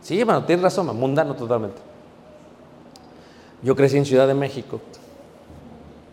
sí, 0.00 0.18
hermano, 0.20 0.44
tienes 0.44 0.62
razón, 0.62 0.86
mundano 0.98 1.34
totalmente. 1.34 1.80
Yo 3.62 3.76
crecí 3.76 3.96
en 3.96 4.06
Ciudad 4.06 4.26
de 4.26 4.34
México, 4.34 4.80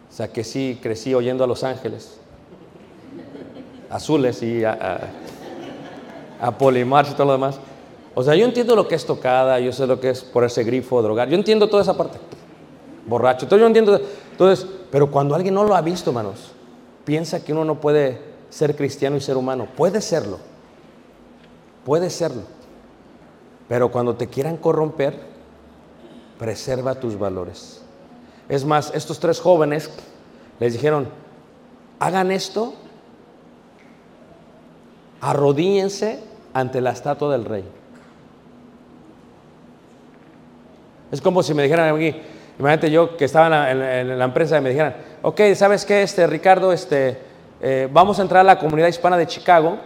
o 0.09 0.15
sea 0.15 0.27
que 0.27 0.43
sí, 0.43 0.79
crecí 0.81 1.13
oyendo 1.13 1.43
a 1.43 1.47
Los 1.47 1.63
Ángeles, 1.63 2.19
azules 3.89 4.43
y 4.43 4.63
a, 4.63 5.09
a, 6.41 6.47
a 6.47 6.57
Polimar 6.57 7.07
y 7.09 7.13
todo 7.13 7.25
lo 7.25 7.31
demás. 7.33 7.59
O 8.15 8.23
sea, 8.23 8.35
yo 8.35 8.45
entiendo 8.45 8.75
lo 8.75 8.87
que 8.87 8.95
es 8.95 9.05
tocada, 9.05 9.59
yo 9.59 9.71
sé 9.71 9.87
lo 9.87 9.99
que 9.99 10.11
es 10.11 10.23
ponerse 10.23 10.63
grifo, 10.63 11.01
drogar, 11.01 11.29
yo 11.29 11.35
entiendo 11.35 11.67
toda 11.67 11.81
esa 11.81 11.97
parte. 11.97 12.19
Borracho, 13.07 13.47
todo 13.47 13.59
yo 13.59 13.67
entiendo. 13.67 13.99
Entonces, 14.31 14.67
pero 14.91 15.09
cuando 15.09 15.35
alguien 15.35 15.55
no 15.55 15.63
lo 15.63 15.75
ha 15.75 15.81
visto, 15.81 16.11
hermanos, 16.11 16.51
piensa 17.05 17.43
que 17.43 17.51
uno 17.51 17.65
no 17.65 17.81
puede 17.81 18.21
ser 18.49 18.75
cristiano 18.75 19.17
y 19.17 19.21
ser 19.21 19.35
humano. 19.35 19.67
Puede 19.75 19.99
serlo, 19.99 20.37
puede 21.85 22.09
serlo. 22.09 22.43
Pero 23.67 23.91
cuando 23.91 24.15
te 24.15 24.27
quieran 24.27 24.57
corromper, 24.57 25.19
preserva 26.37 26.95
tus 26.95 27.17
valores. 27.17 27.81
Es 28.47 28.65
más, 28.65 28.91
estos 28.93 29.19
tres 29.19 29.39
jóvenes 29.39 29.89
les 30.59 30.73
dijeron, 30.73 31.07
hagan 31.99 32.31
esto, 32.31 32.73
arrodíllense 35.21 36.19
ante 36.53 36.81
la 36.81 36.91
estatua 36.91 37.31
del 37.31 37.45
rey. 37.45 37.63
Es 41.13 41.21
como 41.21 41.43
si 41.43 41.53
me 41.53 41.61
dijeran 41.61 41.95
aquí, 41.95 42.15
imagínate 42.57 42.89
yo 42.89 43.15
que 43.15 43.25
estaba 43.25 43.69
en 43.69 44.17
la, 44.17 44.25
empresa 44.25 44.57
y 44.57 44.61
me 44.61 44.69
dijeran, 44.69 44.95
ok, 45.21 45.41
¿sabes 45.53 45.85
qué, 45.85 46.01
este, 46.01 46.25
Ricardo? 46.25 46.73
Este, 46.73 47.19
eh, 47.61 47.87
vamos 47.93 48.17
a 48.17 48.23
entrar 48.23 48.41
a 48.41 48.43
la 48.43 48.57
comunidad 48.57 48.87
hispana 48.87 49.15
de 49.15 49.27
Chicago 49.27 49.77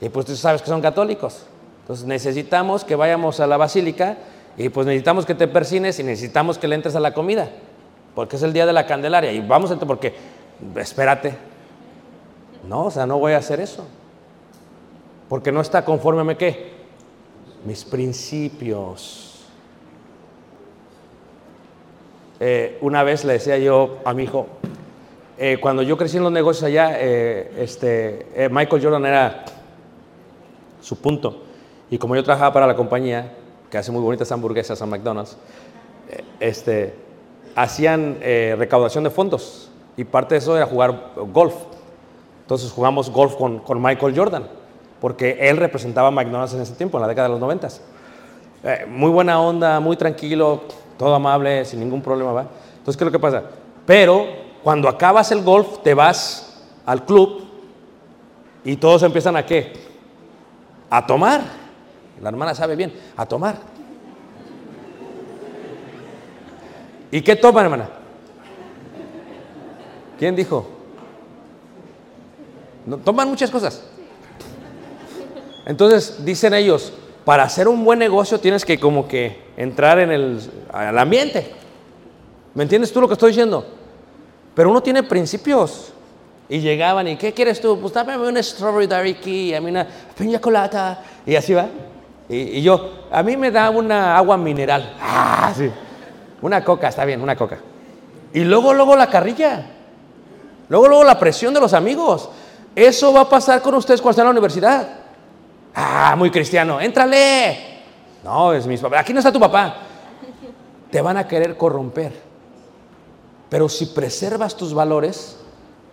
y 0.00 0.08
pues 0.08 0.24
tú 0.24 0.34
sabes 0.34 0.62
que 0.62 0.68
son 0.68 0.80
católicos. 0.80 1.44
Entonces 1.82 2.06
necesitamos 2.06 2.82
que 2.82 2.94
vayamos 2.94 3.40
a 3.40 3.46
la 3.46 3.58
basílica 3.58 4.16
y 4.56 4.70
pues 4.70 4.86
necesitamos 4.86 5.26
que 5.26 5.34
te 5.34 5.48
persines 5.48 5.98
y 5.98 6.02
necesitamos 6.02 6.56
que 6.56 6.66
le 6.66 6.76
entres 6.76 6.96
a 6.96 7.00
la 7.00 7.12
comida, 7.12 7.50
porque 8.14 8.36
es 8.36 8.42
el 8.42 8.54
día 8.54 8.64
de 8.64 8.72
la 8.72 8.86
Candelaria 8.86 9.32
y 9.32 9.46
vamos 9.46 9.68
a 9.68 9.74
entrar 9.74 9.86
porque, 9.86 10.14
espérate, 10.76 11.34
no, 12.66 12.86
o 12.86 12.90
sea, 12.90 13.04
no 13.04 13.18
voy 13.18 13.34
a 13.34 13.36
hacer 13.36 13.60
eso, 13.60 13.84
porque 15.28 15.52
no 15.52 15.60
está 15.60 15.84
conforme 15.84 16.32
a 16.32 16.38
qué, 16.38 16.72
mis 17.66 17.84
principios. 17.84 19.29
Eh, 22.42 22.78
una 22.80 23.02
vez 23.04 23.24
le 23.26 23.34
decía 23.34 23.58
yo 23.58 23.98
a 24.04 24.14
mi 24.14 24.24
hijo, 24.24 24.46
eh, 25.36 25.58
cuando 25.60 25.82
yo 25.82 25.98
crecí 25.98 26.16
en 26.16 26.22
los 26.22 26.32
negocios 26.32 26.64
allá, 26.64 26.92
eh, 26.98 27.52
este, 27.58 28.48
Michael 28.50 28.82
Jordan 28.82 29.04
era 29.04 29.44
su 30.80 30.96
punto. 30.98 31.42
Y 31.90 31.98
como 31.98 32.16
yo 32.16 32.24
trabajaba 32.24 32.52
para 32.54 32.66
la 32.66 32.74
compañía, 32.74 33.34
que 33.70 33.76
hace 33.76 33.92
muy 33.92 34.00
bonitas 34.00 34.32
hamburguesas 34.32 34.80
a 34.80 34.86
McDonald's, 34.86 35.36
este, 36.40 36.94
hacían 37.54 38.18
recaudación 38.56 39.04
de 39.04 39.10
fondos. 39.10 39.70
Y 39.96 40.04
parte 40.04 40.34
de 40.34 40.38
eso 40.38 40.56
era 40.56 40.66
jugar 40.66 41.12
golf. 41.32 41.54
Entonces 42.42 42.72
jugamos 42.72 43.10
golf 43.10 43.36
con, 43.36 43.58
con 43.60 43.80
Michael 43.82 44.16
Jordan, 44.16 44.48
porque 45.00 45.36
él 45.40 45.56
representaba 45.56 46.08
a 46.08 46.10
McDonald's 46.10 46.54
en 46.54 46.62
ese 46.62 46.74
tiempo, 46.74 46.98
en 46.98 47.02
la 47.02 47.08
década 47.08 47.28
de 47.28 47.32
los 47.32 47.40
noventas. 47.40 47.82
Eh, 48.62 48.84
muy 48.86 49.10
buena 49.10 49.40
onda, 49.40 49.80
muy 49.80 49.96
tranquilo, 49.96 50.60
todo 51.00 51.14
amable, 51.14 51.64
sin 51.64 51.80
ningún 51.80 52.02
problema, 52.02 52.30
¿va? 52.30 52.42
Entonces, 52.76 52.94
¿qué 52.94 53.04
es 53.04 53.06
lo 53.06 53.10
que 53.10 53.18
pasa? 53.18 53.42
Pero 53.86 54.26
cuando 54.62 54.86
acabas 54.86 55.32
el 55.32 55.42
golf, 55.42 55.78
te 55.82 55.94
vas 55.94 56.62
al 56.84 57.06
club 57.06 57.42
y 58.66 58.76
todos 58.76 59.02
empiezan 59.02 59.34
a 59.34 59.46
qué? 59.46 59.72
A 60.90 61.06
tomar. 61.06 61.40
La 62.20 62.28
hermana 62.28 62.54
sabe 62.54 62.76
bien, 62.76 62.92
a 63.16 63.24
tomar. 63.24 63.56
¿Y 67.10 67.22
qué 67.22 67.34
toman, 67.34 67.64
hermana? 67.64 67.88
¿Quién 70.18 70.36
dijo? 70.36 70.68
No, 72.84 72.98
toman 72.98 73.26
muchas 73.26 73.50
cosas. 73.50 73.88
Entonces, 75.64 76.22
dicen 76.26 76.52
ellos, 76.52 76.92
para 77.24 77.44
hacer 77.44 77.68
un 77.68 77.86
buen 77.86 77.98
negocio 77.98 78.38
tienes 78.38 78.66
que 78.66 78.78
como 78.78 79.08
que 79.08 79.49
entrar 79.60 79.98
en 79.98 80.10
el 80.10 80.98
ambiente. 80.98 81.52
¿Me 82.54 82.62
entiendes 82.62 82.90
tú 82.92 83.00
lo 83.00 83.06
que 83.06 83.12
estoy 83.12 83.30
diciendo? 83.30 83.64
Pero 84.54 84.70
uno 84.70 84.82
tiene 84.82 85.02
principios. 85.02 85.92
Y 86.48 86.58
llegaban 86.60 87.06
y 87.06 87.16
¿qué 87.16 87.32
quieres 87.32 87.60
tú? 87.60 87.78
Pues 87.78 87.92
dame 87.92 88.16
una 88.16 88.42
strawberry 88.42 89.14
key, 89.14 89.54
a 89.54 89.60
mí 89.60 89.70
una 89.70 89.86
piña 90.18 90.40
colada. 90.40 91.04
Y 91.24 91.36
así 91.36 91.52
va. 91.52 91.66
Y, 92.28 92.36
y 92.36 92.62
yo, 92.62 93.06
a 93.10 93.22
mí 93.22 93.36
me 93.36 93.50
da 93.50 93.70
una 93.70 94.16
agua 94.16 94.36
mineral. 94.36 94.96
Ah, 95.00 95.52
sí. 95.54 95.70
Una 96.42 96.64
coca, 96.64 96.88
está 96.88 97.04
bien, 97.04 97.20
una 97.20 97.36
coca. 97.36 97.58
Y 98.32 98.40
luego, 98.40 98.72
luego 98.72 98.96
la 98.96 99.08
carrilla. 99.08 99.66
Luego, 100.68 100.88
luego 100.88 101.04
la 101.04 101.18
presión 101.18 101.52
de 101.52 101.60
los 101.60 101.74
amigos. 101.74 102.30
Eso 102.74 103.12
va 103.12 103.20
a 103.22 103.28
pasar 103.28 103.60
con 103.60 103.74
ustedes 103.74 104.00
cuando 104.00 104.12
estén 104.12 104.22
en 104.22 104.26
la 104.26 104.32
universidad. 104.32 104.88
Ah, 105.74 106.14
muy 106.16 106.30
cristiano, 106.30 106.80
éntrale. 106.80 107.69
No, 108.24 108.52
es 108.52 108.66
mi 108.66 108.76
papá. 108.76 109.00
Aquí 109.00 109.12
no 109.12 109.20
está 109.20 109.32
tu 109.32 109.40
papá. 109.40 109.76
Te 110.90 111.00
van 111.00 111.16
a 111.16 111.26
querer 111.26 111.56
corromper. 111.56 112.12
Pero 113.48 113.68
si 113.68 113.86
preservas 113.86 114.56
tus 114.56 114.74
valores, 114.74 115.36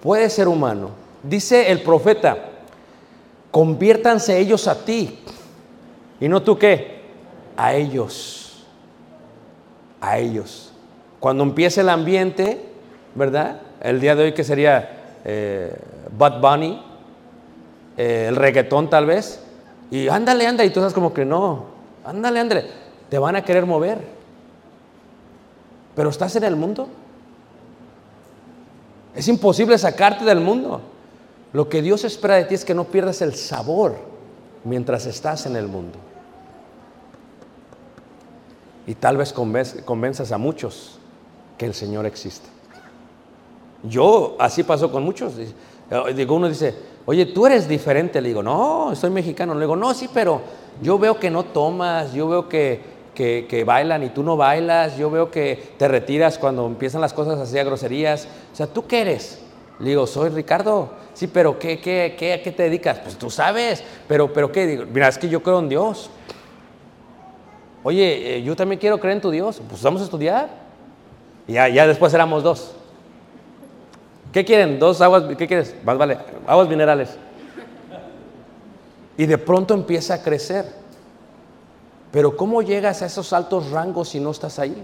puedes 0.01 0.33
ser 0.33 0.47
humano. 0.47 0.91
Dice 1.23 1.71
el 1.71 1.81
profeta, 1.81 2.37
conviértanse 3.51 4.37
ellos 4.37 4.67
a 4.67 4.85
ti. 4.85 5.19
¿Y 6.19 6.27
no 6.27 6.41
tú 6.41 6.57
qué? 6.57 7.01
A 7.55 7.73
ellos. 7.73 8.63
A 10.01 10.19
ellos. 10.19 10.71
Cuando 11.19 11.43
empiece 11.43 11.81
el 11.81 11.89
ambiente, 11.89 12.63
¿verdad? 13.15 13.61
El 13.81 13.99
día 13.99 14.15
de 14.15 14.23
hoy 14.25 14.33
que 14.33 14.43
sería 14.43 15.17
eh, 15.25 15.75
Bad 16.15 16.39
Bunny, 16.39 16.81
eh, 17.97 18.25
el 18.29 18.35
reggaetón 18.35 18.89
tal 18.89 19.07
vez. 19.07 19.43
Y 19.89 20.07
ándale, 20.07 20.45
ándale. 20.45 20.69
Y 20.69 20.73
tú 20.73 20.79
estás 20.79 20.93
como 20.93 21.13
que 21.13 21.25
no. 21.25 21.76
Ándale, 22.07 22.39
ándale. 22.39 22.65
Te 23.09 23.17
van 23.19 23.35
a 23.35 23.43
querer 23.43 23.65
mover. 23.65 23.99
Pero 25.95 26.09
estás 26.09 26.35
en 26.35 26.43
el 26.43 26.55
mundo. 26.55 26.87
Es 29.15 29.27
imposible 29.27 29.77
sacarte 29.77 30.23
del 30.25 30.39
mundo. 30.39 30.81
Lo 31.53 31.69
que 31.69 31.81
Dios 31.81 32.03
espera 32.03 32.35
de 32.35 32.45
ti 32.45 32.55
es 32.55 32.63
que 32.65 32.73
no 32.73 32.85
pierdas 32.85 33.21
el 33.21 33.33
sabor 33.35 33.95
mientras 34.63 35.05
estás 35.05 35.45
en 35.45 35.55
el 35.55 35.67
mundo. 35.67 35.97
Y 38.85 38.95
tal 38.95 39.17
vez 39.17 39.33
convenz- 39.35 39.83
convenzas 39.83 40.31
a 40.31 40.37
muchos 40.37 40.99
que 41.57 41.65
el 41.65 41.73
Señor 41.73 42.05
existe. 42.05 42.47
Yo, 43.83 44.35
así 44.39 44.63
pasó 44.63 44.91
con 44.91 45.03
muchos. 45.03 45.33
Eh, 45.37 46.13
Digo, 46.15 46.35
uno 46.35 46.47
dice, 46.47 46.75
oye, 47.07 47.25
tú 47.25 47.47
eres 47.47 47.67
diferente. 47.67 48.21
Le 48.21 48.27
digo, 48.27 48.43
no, 48.43 48.95
soy 48.95 49.09
mexicano. 49.09 49.55
Le 49.55 49.61
digo, 49.61 49.75
no, 49.75 49.93
sí, 49.95 50.07
pero 50.13 50.41
yo 50.81 50.99
veo 50.99 51.19
que 51.19 51.31
no 51.31 51.43
tomas, 51.45 52.13
yo 52.13 52.27
veo 52.27 52.47
que, 52.47 52.79
que, 53.15 53.63
bailan 53.65 54.03
y 54.03 54.09
tú 54.09 54.21
no 54.21 54.37
bailas, 54.37 54.97
yo 54.97 55.09
veo 55.09 55.31
que 55.31 55.73
te 55.77 55.87
retiras 55.87 56.37
cuando 56.37 56.67
empiezan 56.67 57.01
las 57.01 57.13
cosas 57.13 57.39
así 57.39 57.57
a 57.57 57.63
groserías. 57.63 58.27
O 58.53 58.55
sea, 58.55 58.67
¿tú 58.67 58.85
qué 58.85 59.01
eres? 59.01 59.41
Le 59.79 59.89
digo, 59.89 60.05
soy 60.05 60.29
Ricardo. 60.29 60.91
Sí, 61.13 61.27
pero 61.27 61.57
¿qué, 61.57 61.79
qué, 61.79 62.15
qué, 62.17 62.33
¿a 62.33 62.43
qué 62.43 62.51
te 62.51 62.63
dedicas? 62.63 62.99
Pues 62.99 63.17
tú 63.17 63.29
sabes. 63.31 63.83
Pero, 64.07 64.31
pero 64.31 64.51
¿qué? 64.51 64.67
Digo, 64.67 64.83
mira, 64.91 65.07
es 65.07 65.17
que 65.17 65.29
yo 65.29 65.41
creo 65.41 65.59
en 65.59 65.69
Dios. 65.69 66.09
Oye, 67.83 68.35
eh, 68.35 68.43
yo 68.43 68.55
también 68.55 68.79
quiero 68.79 68.99
creer 68.99 69.15
en 69.15 69.21
tu 69.21 69.31
Dios. 69.31 69.61
Pues 69.67 69.81
vamos 69.81 70.01
a 70.01 70.03
estudiar. 70.03 70.49
Y 71.47 71.53
ya, 71.53 71.69
ya 71.69 71.87
después 71.87 72.13
éramos 72.13 72.43
dos. 72.43 72.76
¿Qué 74.37 74.45
quieren? 74.45 74.77
¿Dos 74.77 75.01
aguas? 75.01 75.23
¿Qué 75.35 75.47
quieres? 75.47 75.75
Más 75.83 75.97
vale, 75.97 76.15
aguas 76.45 76.69
minerales. 76.69 77.17
Y 79.17 79.25
de 79.25 79.35
pronto 79.39 79.73
empieza 79.73 80.13
a 80.13 80.21
crecer. 80.21 80.63
Pero 82.11 82.37
¿cómo 82.37 82.61
llegas 82.61 83.01
a 83.01 83.07
esos 83.07 83.33
altos 83.33 83.71
rangos 83.71 84.09
si 84.09 84.19
no 84.19 84.29
estás 84.29 84.59
ahí? 84.59 84.77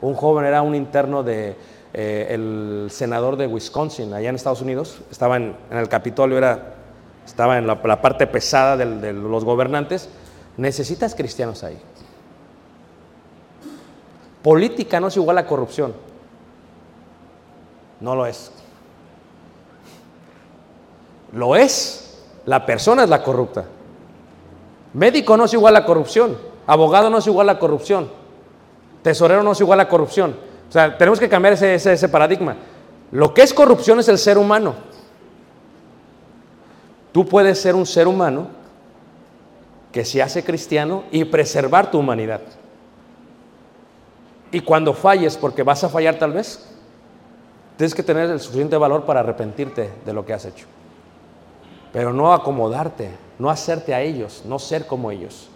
Un 0.00 0.14
joven 0.14 0.46
era 0.46 0.62
un 0.62 0.74
interno 0.74 1.22
de 1.22 1.54
eh, 1.92 2.26
el 2.30 2.88
senador 2.90 3.36
de 3.36 3.46
Wisconsin, 3.46 4.12
allá 4.12 4.30
en 4.30 4.34
Estados 4.34 4.62
Unidos. 4.62 4.98
Estaba 5.12 5.36
en, 5.36 5.54
el 5.70 5.88
Capitolio, 5.88 6.36
era, 6.36 6.74
estaba 7.24 7.56
en 7.56 7.68
la, 7.68 7.80
parte 7.80 8.26
pesada 8.26 8.76
de 8.76 9.12
los 9.12 9.44
gobernantes. 9.44 10.08
Necesitas 10.56 11.14
cristianos 11.14 11.62
ahí. 11.62 11.78
Política 14.42 14.98
no 14.98 15.06
es 15.06 15.16
igual 15.16 15.38
a 15.38 15.46
corrupción. 15.46 15.94
No 18.00 18.14
lo 18.14 18.26
es. 18.26 18.50
Lo 21.32 21.56
es. 21.56 22.22
La 22.46 22.64
persona 22.66 23.04
es 23.04 23.08
la 23.10 23.22
corrupta. 23.22 23.64
Médico 24.92 25.36
no 25.36 25.44
es 25.44 25.52
igual 25.54 25.76
a 25.76 25.84
corrupción. 25.84 26.36
Abogado 26.66 27.10
no 27.10 27.18
es 27.18 27.26
igual 27.26 27.48
a 27.48 27.58
corrupción. 27.58 28.08
Tesorero 29.02 29.42
no 29.42 29.52
es 29.52 29.60
igual 29.60 29.80
a 29.80 29.88
corrupción. 29.88 30.36
O 30.68 30.72
sea, 30.72 30.96
tenemos 30.96 31.18
que 31.18 31.28
cambiar 31.28 31.54
ese, 31.54 31.74
ese- 31.74 31.92
ese 31.92 32.08
paradigma. 32.08 32.56
Lo 33.10 33.32
que 33.34 33.42
es 33.42 33.52
corrupción 33.54 33.98
es 34.00 34.08
el 34.08 34.18
ser 34.18 34.38
humano. 34.38 34.74
Tú 37.12 37.26
puedes 37.26 37.60
ser 37.60 37.74
un 37.74 37.86
ser 37.86 38.08
humano 38.08 38.48
que 39.92 40.04
se 40.04 40.20
hace 40.22 40.42
cristiano 40.42 41.04
y 41.12 41.24
preservar 41.24 41.90
tu 41.90 41.98
humanidad. 41.98 42.40
Y 44.50 44.60
cuando 44.60 44.94
falles, 44.94 45.36
porque 45.36 45.62
vas 45.62 45.84
a 45.84 45.88
fallar 45.88 46.16
tal 46.18 46.32
vez, 46.32 46.68
tienes 47.76 47.94
que 47.94 48.02
tener 48.02 48.30
el 48.30 48.40
suficiente 48.40 48.76
valor 48.76 49.04
para 49.04 49.20
arrepentirte 49.20 49.90
de 50.04 50.12
lo 50.12 50.24
que 50.24 50.32
has 50.32 50.44
hecho. 50.44 50.66
Pero 51.92 52.12
no 52.12 52.32
acomodarte, 52.32 53.10
no 53.38 53.50
hacerte 53.50 53.94
a 53.94 54.00
ellos, 54.00 54.42
no 54.46 54.58
ser 54.58 54.86
como 54.86 55.10
ellos. 55.10 55.48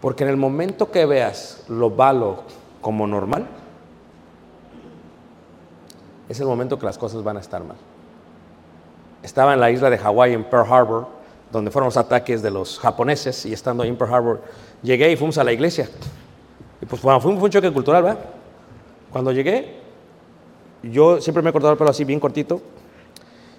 Porque 0.00 0.24
en 0.24 0.30
el 0.30 0.36
momento 0.36 0.90
que 0.90 1.06
veas 1.06 1.64
lo 1.68 1.90
malo 1.90 2.42
como 2.80 3.06
normal, 3.06 3.46
es 6.28 6.40
el 6.40 6.46
momento 6.46 6.78
que 6.78 6.86
las 6.86 6.98
cosas 6.98 7.22
van 7.22 7.36
a 7.36 7.40
estar 7.40 7.62
mal. 7.62 7.76
Estaba 9.22 9.54
en 9.54 9.60
la 9.60 9.70
isla 9.70 9.88
de 9.90 9.98
Hawái, 9.98 10.34
en 10.34 10.44
Pearl 10.44 10.70
Harbor, 10.70 11.06
donde 11.50 11.70
fueron 11.70 11.86
los 11.86 11.96
ataques 11.96 12.42
de 12.42 12.50
los 12.50 12.78
japoneses, 12.78 13.46
y 13.46 13.52
estando 13.52 13.82
ahí 13.82 13.88
en 13.88 13.96
Pearl 13.96 14.12
Harbor, 14.12 14.42
llegué 14.82 15.10
y 15.12 15.16
fuimos 15.16 15.38
a 15.38 15.44
la 15.44 15.52
iglesia. 15.52 15.88
Y 16.80 16.86
pues 16.86 17.00
bueno, 17.00 17.20
fue 17.20 17.32
un, 17.32 17.50
choque 17.50 17.72
cultural, 17.72 18.02
¿verdad? 18.02 18.20
Cuando 19.10 19.32
llegué, 19.32 19.83
yo 20.90 21.20
siempre 21.20 21.42
me 21.42 21.50
he 21.50 21.52
cortado 21.52 21.72
el 21.72 21.78
pelo 21.78 21.90
así, 21.90 22.04
bien 22.04 22.20
cortito, 22.20 22.60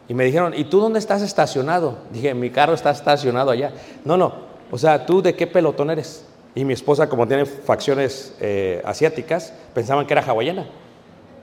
y 0.07 0.13
me 0.13 0.25
dijeron, 0.25 0.53
¿y 0.55 0.65
tú 0.65 0.79
dónde 0.79 0.99
estás 0.99 1.21
estacionado? 1.21 1.97
Dije, 2.11 2.33
mi 2.33 2.51
carro 2.51 2.73
está 2.73 2.91
estacionado 2.91 3.51
allá. 3.51 3.73
No, 4.03 4.17
no, 4.17 4.33
o 4.71 4.77
sea, 4.77 5.05
¿tú 5.05 5.21
de 5.21 5.35
qué 5.35 5.47
pelotón 5.47 5.89
eres? 5.89 6.25
Y 6.53 6.63
mi 6.63 6.73
esposa, 6.73 7.09
como 7.09 7.27
tiene 7.27 7.45
facciones 7.45 8.35
eh, 8.39 8.81
asiáticas, 8.85 9.53
pensaban 9.73 10.05
que 10.05 10.13
era 10.13 10.21
hawaiana. 10.21 10.67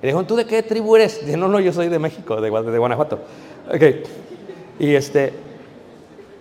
Y 0.01 0.07
dijeron, 0.07 0.27
¿tú 0.27 0.37
de 0.37 0.47
qué 0.47 0.63
tribu 0.63 0.97
eres? 0.97 1.25
Dije, 1.25 1.37
no, 1.37 1.49
no, 1.49 1.61
yo 1.61 1.73
soy 1.73 1.89
de 1.89 1.99
México, 1.99 2.41
de, 2.41 2.51
de 2.51 2.79
Guanajuato. 2.79 3.19
Ok. 3.69 3.83
Y 4.79 4.95
este, 4.95 5.33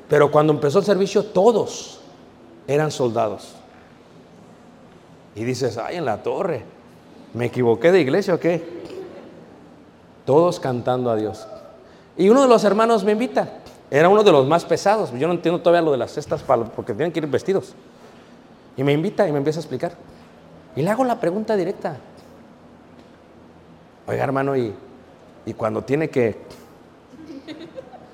pero 0.09 0.31
cuando 0.31 0.53
empezó 0.53 0.79
el 0.79 0.85
servicio, 0.85 1.23
todos 1.23 2.01
eran 2.67 2.91
soldados. 2.91 3.55
Y 5.35 5.43
dices, 5.43 5.77
ay, 5.77 5.97
en 5.97 6.05
la 6.05 6.23
torre, 6.23 6.63
¿me 7.33 7.45
equivoqué 7.45 7.91
de 7.91 8.01
iglesia 8.01 8.35
o 8.35 8.39
qué? 8.39 8.80
Todos 10.26 10.59
cantando 10.59 11.09
a 11.09 11.15
Dios. 11.15 11.47
Y 12.17 12.30
uno 12.30 12.41
de 12.41 12.47
los 12.47 12.63
hermanos 12.63 13.03
me 13.03 13.13
invita. 13.13 13.49
Era 13.89 14.07
uno 14.09 14.24
de 14.24 14.32
los 14.32 14.47
más 14.47 14.63
pesados. 14.65 15.11
Yo 15.11 15.28
no 15.28 15.34
entiendo 15.34 15.59
todavía 15.61 15.82
lo 15.82 15.91
de 15.91 15.97
las 15.97 16.11
cestas 16.11 16.43
porque 16.76 16.93
tienen 16.93 17.11
que 17.11 17.19
ir 17.19 17.28
vestidos. 17.28 17.74
Y 18.78 18.84
me 18.84 18.93
invita 18.93 19.28
y 19.28 19.32
me 19.32 19.39
empieza 19.39 19.59
a 19.59 19.61
explicar. 19.61 19.93
Y 20.76 20.82
le 20.82 20.89
hago 20.89 21.03
la 21.03 21.19
pregunta 21.19 21.55
directa. 21.55 21.97
Oiga, 24.07 24.24
hermano, 24.24 24.55
y, 24.55 24.74
y 25.45 25.53
cuando 25.53 25.84
tiene 25.84 26.09
que... 26.09 26.38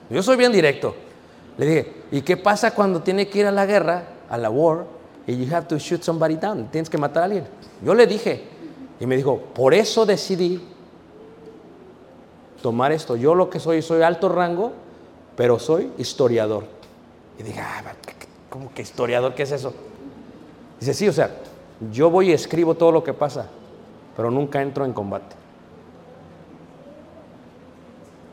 Yo 0.10 0.24
soy 0.24 0.38
bien 0.38 0.52
directo. 0.52 0.96
Le 1.58 1.66
dije, 1.66 1.94
¿y 2.12 2.22
qué 2.22 2.38
pasa 2.38 2.74
cuando 2.74 3.02
tiene 3.02 3.28
que 3.28 3.40
ir 3.40 3.46
a 3.46 3.52
la 3.52 3.66
guerra, 3.66 4.04
a 4.30 4.38
la 4.38 4.50
war, 4.50 4.86
y 5.26 5.36
you 5.36 5.54
have 5.54 5.68
to 5.68 5.78
shoot 5.78 6.02
somebody 6.02 6.36
down? 6.36 6.68
Tienes 6.72 6.90
que 6.90 6.98
matar 6.98 7.24
a 7.24 7.26
alguien. 7.26 7.48
Yo 7.84 7.94
le 7.94 8.08
dije, 8.08 8.44
y 9.00 9.06
me 9.06 9.18
dijo, 9.18 9.40
por 9.54 9.74
eso 9.74 10.06
decidí 10.06 10.62
tomar 12.68 12.92
esto. 12.92 13.16
Yo 13.16 13.34
lo 13.34 13.50
que 13.50 13.62
soy, 13.62 13.82
soy 13.82 14.02
alto 14.02 14.28
rango, 14.28 14.74
pero 15.38 15.58
soy 15.58 15.90
historiador. 15.98 16.66
Y 17.40 17.44
dije, 17.44 17.62
ah, 17.62 17.82
¿cómo 18.50 18.74
que 18.74 18.82
historiador? 18.82 19.34
¿Qué 19.36 19.44
es 19.44 19.54
eso? 19.54 19.74
Dice, 20.78 20.94
sí, 20.94 21.08
o 21.08 21.14
sea, 21.14 21.32
yo 21.94 22.10
voy 22.10 22.32
y 22.32 22.34
escribo 22.34 22.76
todo 22.76 22.92
lo 22.92 23.06
que 23.06 23.14
pasa, 23.14 23.48
pero 24.18 24.30
nunca 24.30 24.62
entro 24.62 24.84
en 24.84 24.92
combate. 24.92 25.34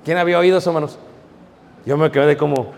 ¿Quién 0.05 0.19
había 0.19 0.41
oído 0.41 0.59
eso, 0.59 0.71
hermanos? 0.71 0.99
Yo 1.87 1.97
me 1.97 2.11
quedé 2.11 2.37
como... 2.37 2.73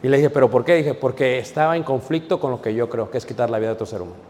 Y 0.00 0.06
le 0.06 0.18
dije, 0.18 0.30
¿pero 0.30 0.48
por 0.48 0.64
qué? 0.64 0.76
Dije, 0.76 0.94
porque 0.94 1.40
estaba 1.40 1.76
en 1.76 1.82
conflicto 1.82 2.38
con 2.38 2.52
lo 2.52 2.62
que 2.62 2.72
yo 2.72 2.88
creo, 2.88 3.10
que 3.10 3.18
es 3.18 3.26
quitar 3.26 3.50
la 3.50 3.58
vida 3.58 3.70
de 3.70 3.74
otro 3.74 3.86
ser 3.86 4.00
humano. 4.00 4.20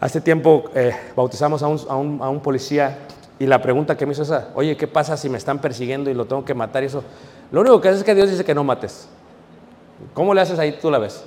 Hace 0.00 0.20
tiempo 0.20 0.64
eh, 0.74 0.94
bautizamos 1.16 1.62
a 1.62 1.68
un, 1.68 2.40
policía 2.40 2.98
y 3.38 3.46
la 3.46 3.60
pregunta 3.62 3.96
que 3.96 4.04
me 4.06 4.12
hizo 4.12 4.22
es 4.22 4.32
oye, 4.54 4.76
¿qué 4.76 4.86
pasa 4.86 5.16
si 5.16 5.28
me 5.28 5.38
están 5.38 5.58
persiguiendo 5.58 6.10
y 6.10 6.14
lo 6.14 6.26
tengo 6.26 6.44
que 6.44 6.54
matar 6.54 6.82
y 6.82 6.86
eso? 6.86 7.02
Lo 7.50 7.60
único 7.62 7.80
que 7.80 7.88
hace 7.88 7.98
es 7.98 8.04
que 8.04 8.14
Dios 8.14 8.30
dice 8.30 8.44
que 8.44 8.54
no 8.54 8.62
mates. 8.64 9.08
¿Cómo 10.12 10.34
le 10.34 10.40
haces 10.42 10.58
ahí? 10.58 10.78
Tú 10.80 10.90
la 10.90 10.98
ves. 10.98 11.24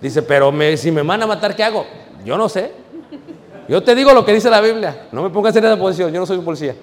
Dice, 0.00 0.22
pero 0.22 0.50
me- 0.50 0.76
si 0.76 0.90
me 0.90 1.02
van 1.02 1.22
a 1.22 1.26
matar, 1.26 1.54
¿qué 1.54 1.62
hago? 1.62 1.84
Yo 2.24 2.36
no 2.36 2.48
sé. 2.48 2.72
Yo 3.68 3.82
te 3.82 3.94
digo 3.94 4.12
lo 4.12 4.24
que 4.24 4.32
dice 4.32 4.50
la 4.50 4.60
Biblia. 4.60 5.06
No 5.12 5.22
me 5.22 5.30
pongas 5.30 5.54
en 5.54 5.64
esa 5.64 5.76
posición. 5.78 6.12
Yo 6.12 6.18
no 6.18 6.26
soy 6.26 6.38
un 6.38 6.44
policía. 6.44 6.74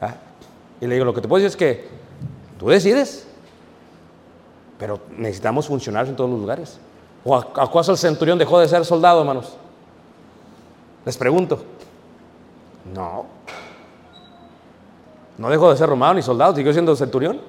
Ah, 0.00 0.14
Y 0.80 0.86
le 0.86 0.94
digo, 0.94 1.04
lo 1.04 1.12
que 1.12 1.20
te 1.20 1.28
puedo 1.28 1.42
decir 1.42 1.50
es 1.50 1.56
que 1.56 1.86
tú 2.58 2.68
decides. 2.68 3.26
Pero 4.78 5.00
necesitamos 5.16 5.66
funcionar 5.66 6.06
en 6.06 6.16
todos 6.16 6.30
los 6.30 6.38
lugares. 6.40 6.78
¿O 7.24 7.34
acaso 7.36 7.92
el 7.92 7.98
centurión 7.98 8.38
dejó 8.38 8.58
de 8.60 8.68
ser 8.68 8.84
soldado, 8.84 9.20
hermanos? 9.20 9.56
Les 11.06 11.16
pregunto. 11.16 11.62
No. 12.92 13.26
No 15.38 15.48
dejó 15.48 15.70
de 15.70 15.76
ser 15.76 15.88
romano 15.88 16.14
ni 16.14 16.22
soldado, 16.22 16.54
siguió 16.54 16.72
siendo 16.72 16.96
centurión. 16.96 17.40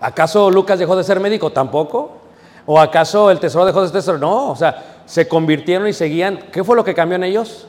¿Acaso 0.00 0.50
Lucas 0.50 0.78
dejó 0.78 0.94
de 0.94 1.04
ser 1.04 1.20
médico? 1.20 1.50
Tampoco. 1.50 2.18
¿O 2.66 2.78
acaso 2.78 3.30
el 3.30 3.40
tesoro 3.40 3.64
dejó 3.64 3.80
de 3.80 3.88
ser 3.88 3.94
tesoro? 3.94 4.18
No, 4.18 4.50
o 4.50 4.56
sea, 4.56 5.02
se 5.06 5.26
convirtieron 5.26 5.88
y 5.88 5.94
seguían. 5.94 6.38
¿Qué 6.52 6.62
fue 6.62 6.76
lo 6.76 6.84
que 6.84 6.94
cambió 6.94 7.16
en 7.16 7.24
ellos? 7.24 7.66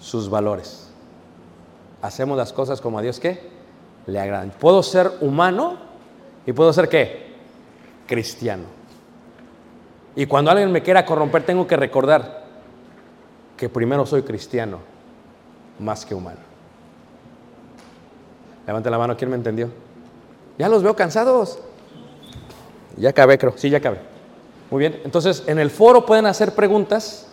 Sus 0.00 0.28
valores. 0.28 0.90
Hacemos 2.02 2.36
las 2.36 2.52
cosas 2.52 2.80
como 2.80 2.98
a 2.98 3.02
Dios 3.02 3.20
que 3.20 3.48
le 4.06 4.18
agradan. 4.18 4.50
Puedo 4.58 4.82
ser 4.82 5.12
humano 5.20 5.76
y 6.46 6.52
puedo 6.52 6.72
ser 6.72 6.88
qué? 6.88 7.36
Cristiano. 8.08 8.64
Y 10.16 10.26
cuando 10.26 10.50
alguien 10.50 10.72
me 10.72 10.82
quiera 10.82 11.06
corromper, 11.06 11.46
tengo 11.46 11.66
que 11.66 11.76
recordar 11.76 12.47
que 13.58 13.68
primero 13.68 14.06
soy 14.06 14.22
cristiano 14.22 14.78
más 15.78 16.06
que 16.06 16.14
humano. 16.14 16.38
Levante 18.66 18.88
la 18.88 18.98
mano, 18.98 19.16
¿quién 19.16 19.30
me 19.30 19.36
entendió? 19.36 19.68
Ya 20.58 20.68
los 20.68 20.82
veo 20.82 20.96
cansados. 20.96 21.58
Ya 22.96 23.10
acabé, 23.10 23.36
creo. 23.36 23.52
Sí, 23.56 23.68
ya 23.68 23.78
acabé. 23.78 23.98
Muy 24.70 24.80
bien. 24.80 25.00
Entonces, 25.04 25.44
en 25.46 25.58
el 25.58 25.70
foro 25.70 26.06
pueden 26.06 26.26
hacer 26.26 26.54
preguntas 26.54 27.26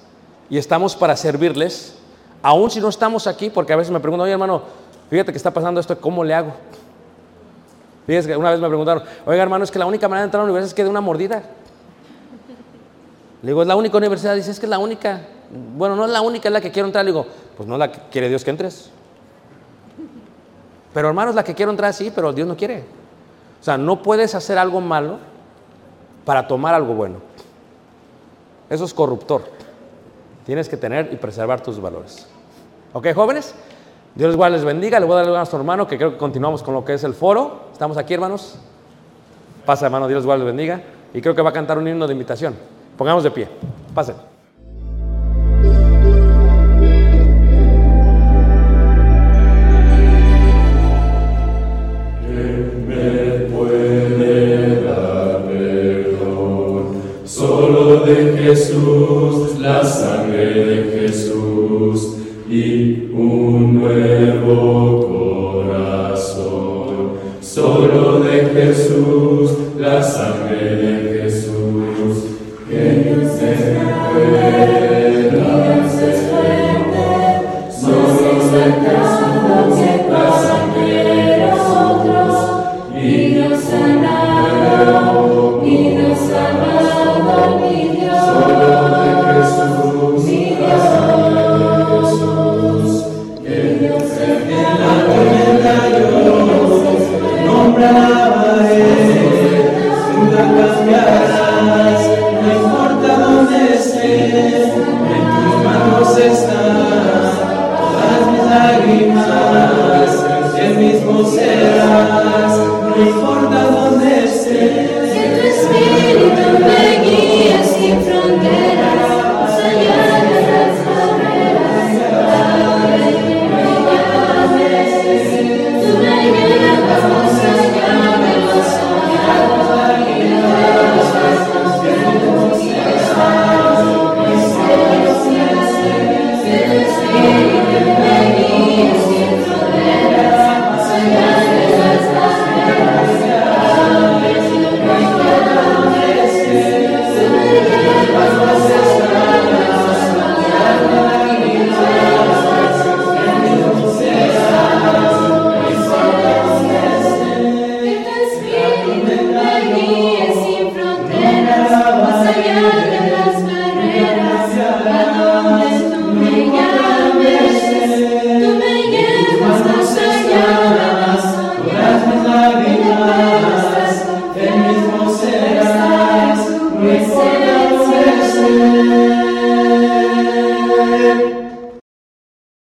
y 0.50 0.58
estamos 0.58 0.96
para 0.96 1.16
servirles, 1.16 1.96
aun 2.42 2.70
si 2.70 2.80
no 2.80 2.90
estamos 2.90 3.28
aquí, 3.28 3.50
porque 3.50 3.74
a 3.74 3.76
veces 3.76 3.92
me 3.92 4.00
preguntan, 4.00 4.26
oye 4.26 4.34
hermano, 4.34 4.62
fíjate 5.10 5.32
que 5.32 5.38
está 5.38 5.52
pasando 5.52 5.80
esto, 5.80 6.00
¿cómo 6.00 6.24
le 6.24 6.34
hago? 6.34 6.54
Fíjense 8.06 8.30
que 8.30 8.38
una 8.38 8.52
vez 8.52 8.60
me 8.60 8.68
preguntaron, 8.68 9.04
oiga 9.26 9.42
hermano, 9.42 9.64
es 9.64 9.72
que 9.72 9.80
la 9.80 9.88
única 9.88 10.08
manera 10.08 10.24
de 10.24 10.26
entrar 10.26 10.42
a 10.42 10.44
la 10.44 10.52
universidad 10.52 10.70
es 10.70 10.76
que 10.76 10.84
de 10.84 10.90
una 10.90 11.02
mordida. 11.02 11.42
Le 13.42 13.52
digo, 13.52 13.62
es 13.62 13.68
la 13.68 13.76
única 13.76 13.98
universidad. 13.98 14.36
Dice, 14.36 14.52
es 14.52 14.60
que 14.60 14.66
es 14.66 14.70
la 14.70 14.80
única. 14.80 15.22
Bueno, 15.76 15.96
no 15.96 16.06
es 16.06 16.12
la 16.12 16.22
única, 16.22 16.50
es 16.50 16.54
la 16.54 16.62
que 16.62 16.72
quiero 16.72 16.88
entrar. 16.88 17.06
Le 17.06 17.12
digo, 17.12 17.26
pues 17.56 17.68
no 17.68 17.78
la 17.78 17.92
que 17.92 18.00
quiere 18.12 18.30
Dios 18.30 18.44
que 18.44 18.52
entres. 18.52 18.90
Pero 20.94 21.10
hermano, 21.10 21.30
es 21.30 21.36
la 21.36 21.44
que 21.44 21.54
quiero 21.54 21.72
entrar, 21.72 21.94
sí, 21.94 22.12
pero 22.14 22.32
Dios 22.32 22.48
no 22.48 22.56
quiere. 22.56 22.84
O 23.60 23.64
sea, 23.64 23.78
no 23.78 24.02
puedes 24.02 24.34
hacer 24.36 24.58
algo 24.58 24.80
malo 24.80 25.18
para 26.24 26.48
tomar 26.48 26.74
algo 26.74 26.94
bueno. 26.94 27.18
Eso 28.70 28.86
es 28.86 28.94
corruptor. 28.94 29.44
Tienes 30.46 30.70
que 30.70 30.78
tener 30.78 31.12
y 31.12 31.18
preservar 31.18 31.62
tus 31.62 31.80
valores. 31.80 32.28
¿Ok, 32.94 33.08
jóvenes? 33.14 33.56
Dios 34.16 34.34
igual 34.34 34.54
les 34.54 34.64
bendiga. 34.64 35.00
Le 35.00 35.06
voy 35.06 35.16
a 35.16 35.24
dar 35.24 35.34
a 35.34 35.38
nuestro 35.38 35.60
hermano, 35.60 35.88
que 35.88 35.98
creo 35.98 36.12
que 36.12 36.18
continuamos 36.18 36.64
con 36.64 36.74
lo 36.74 36.86
que 36.86 36.94
es 36.94 37.04
el 37.04 37.14
foro. 37.14 37.66
¿Estamos 37.74 37.98
aquí, 37.98 38.14
hermanos? 38.14 38.58
Pasa, 39.66 39.86
hermano, 39.86 40.08
Dios 40.08 40.24
igual 40.24 40.40
les 40.40 40.48
bendiga. 40.48 40.82
Y 41.14 41.22
creo 41.22 41.36
que 41.36 41.42
va 41.42 41.50
a 41.50 41.54
cantar 41.54 41.78
un 41.78 41.88
himno 41.88 42.08
de 42.08 42.14
invitación. 42.14 42.56
Pongamos 42.98 43.24
de 43.24 43.32
pie. 43.32 43.50
Pasen. 43.94 44.35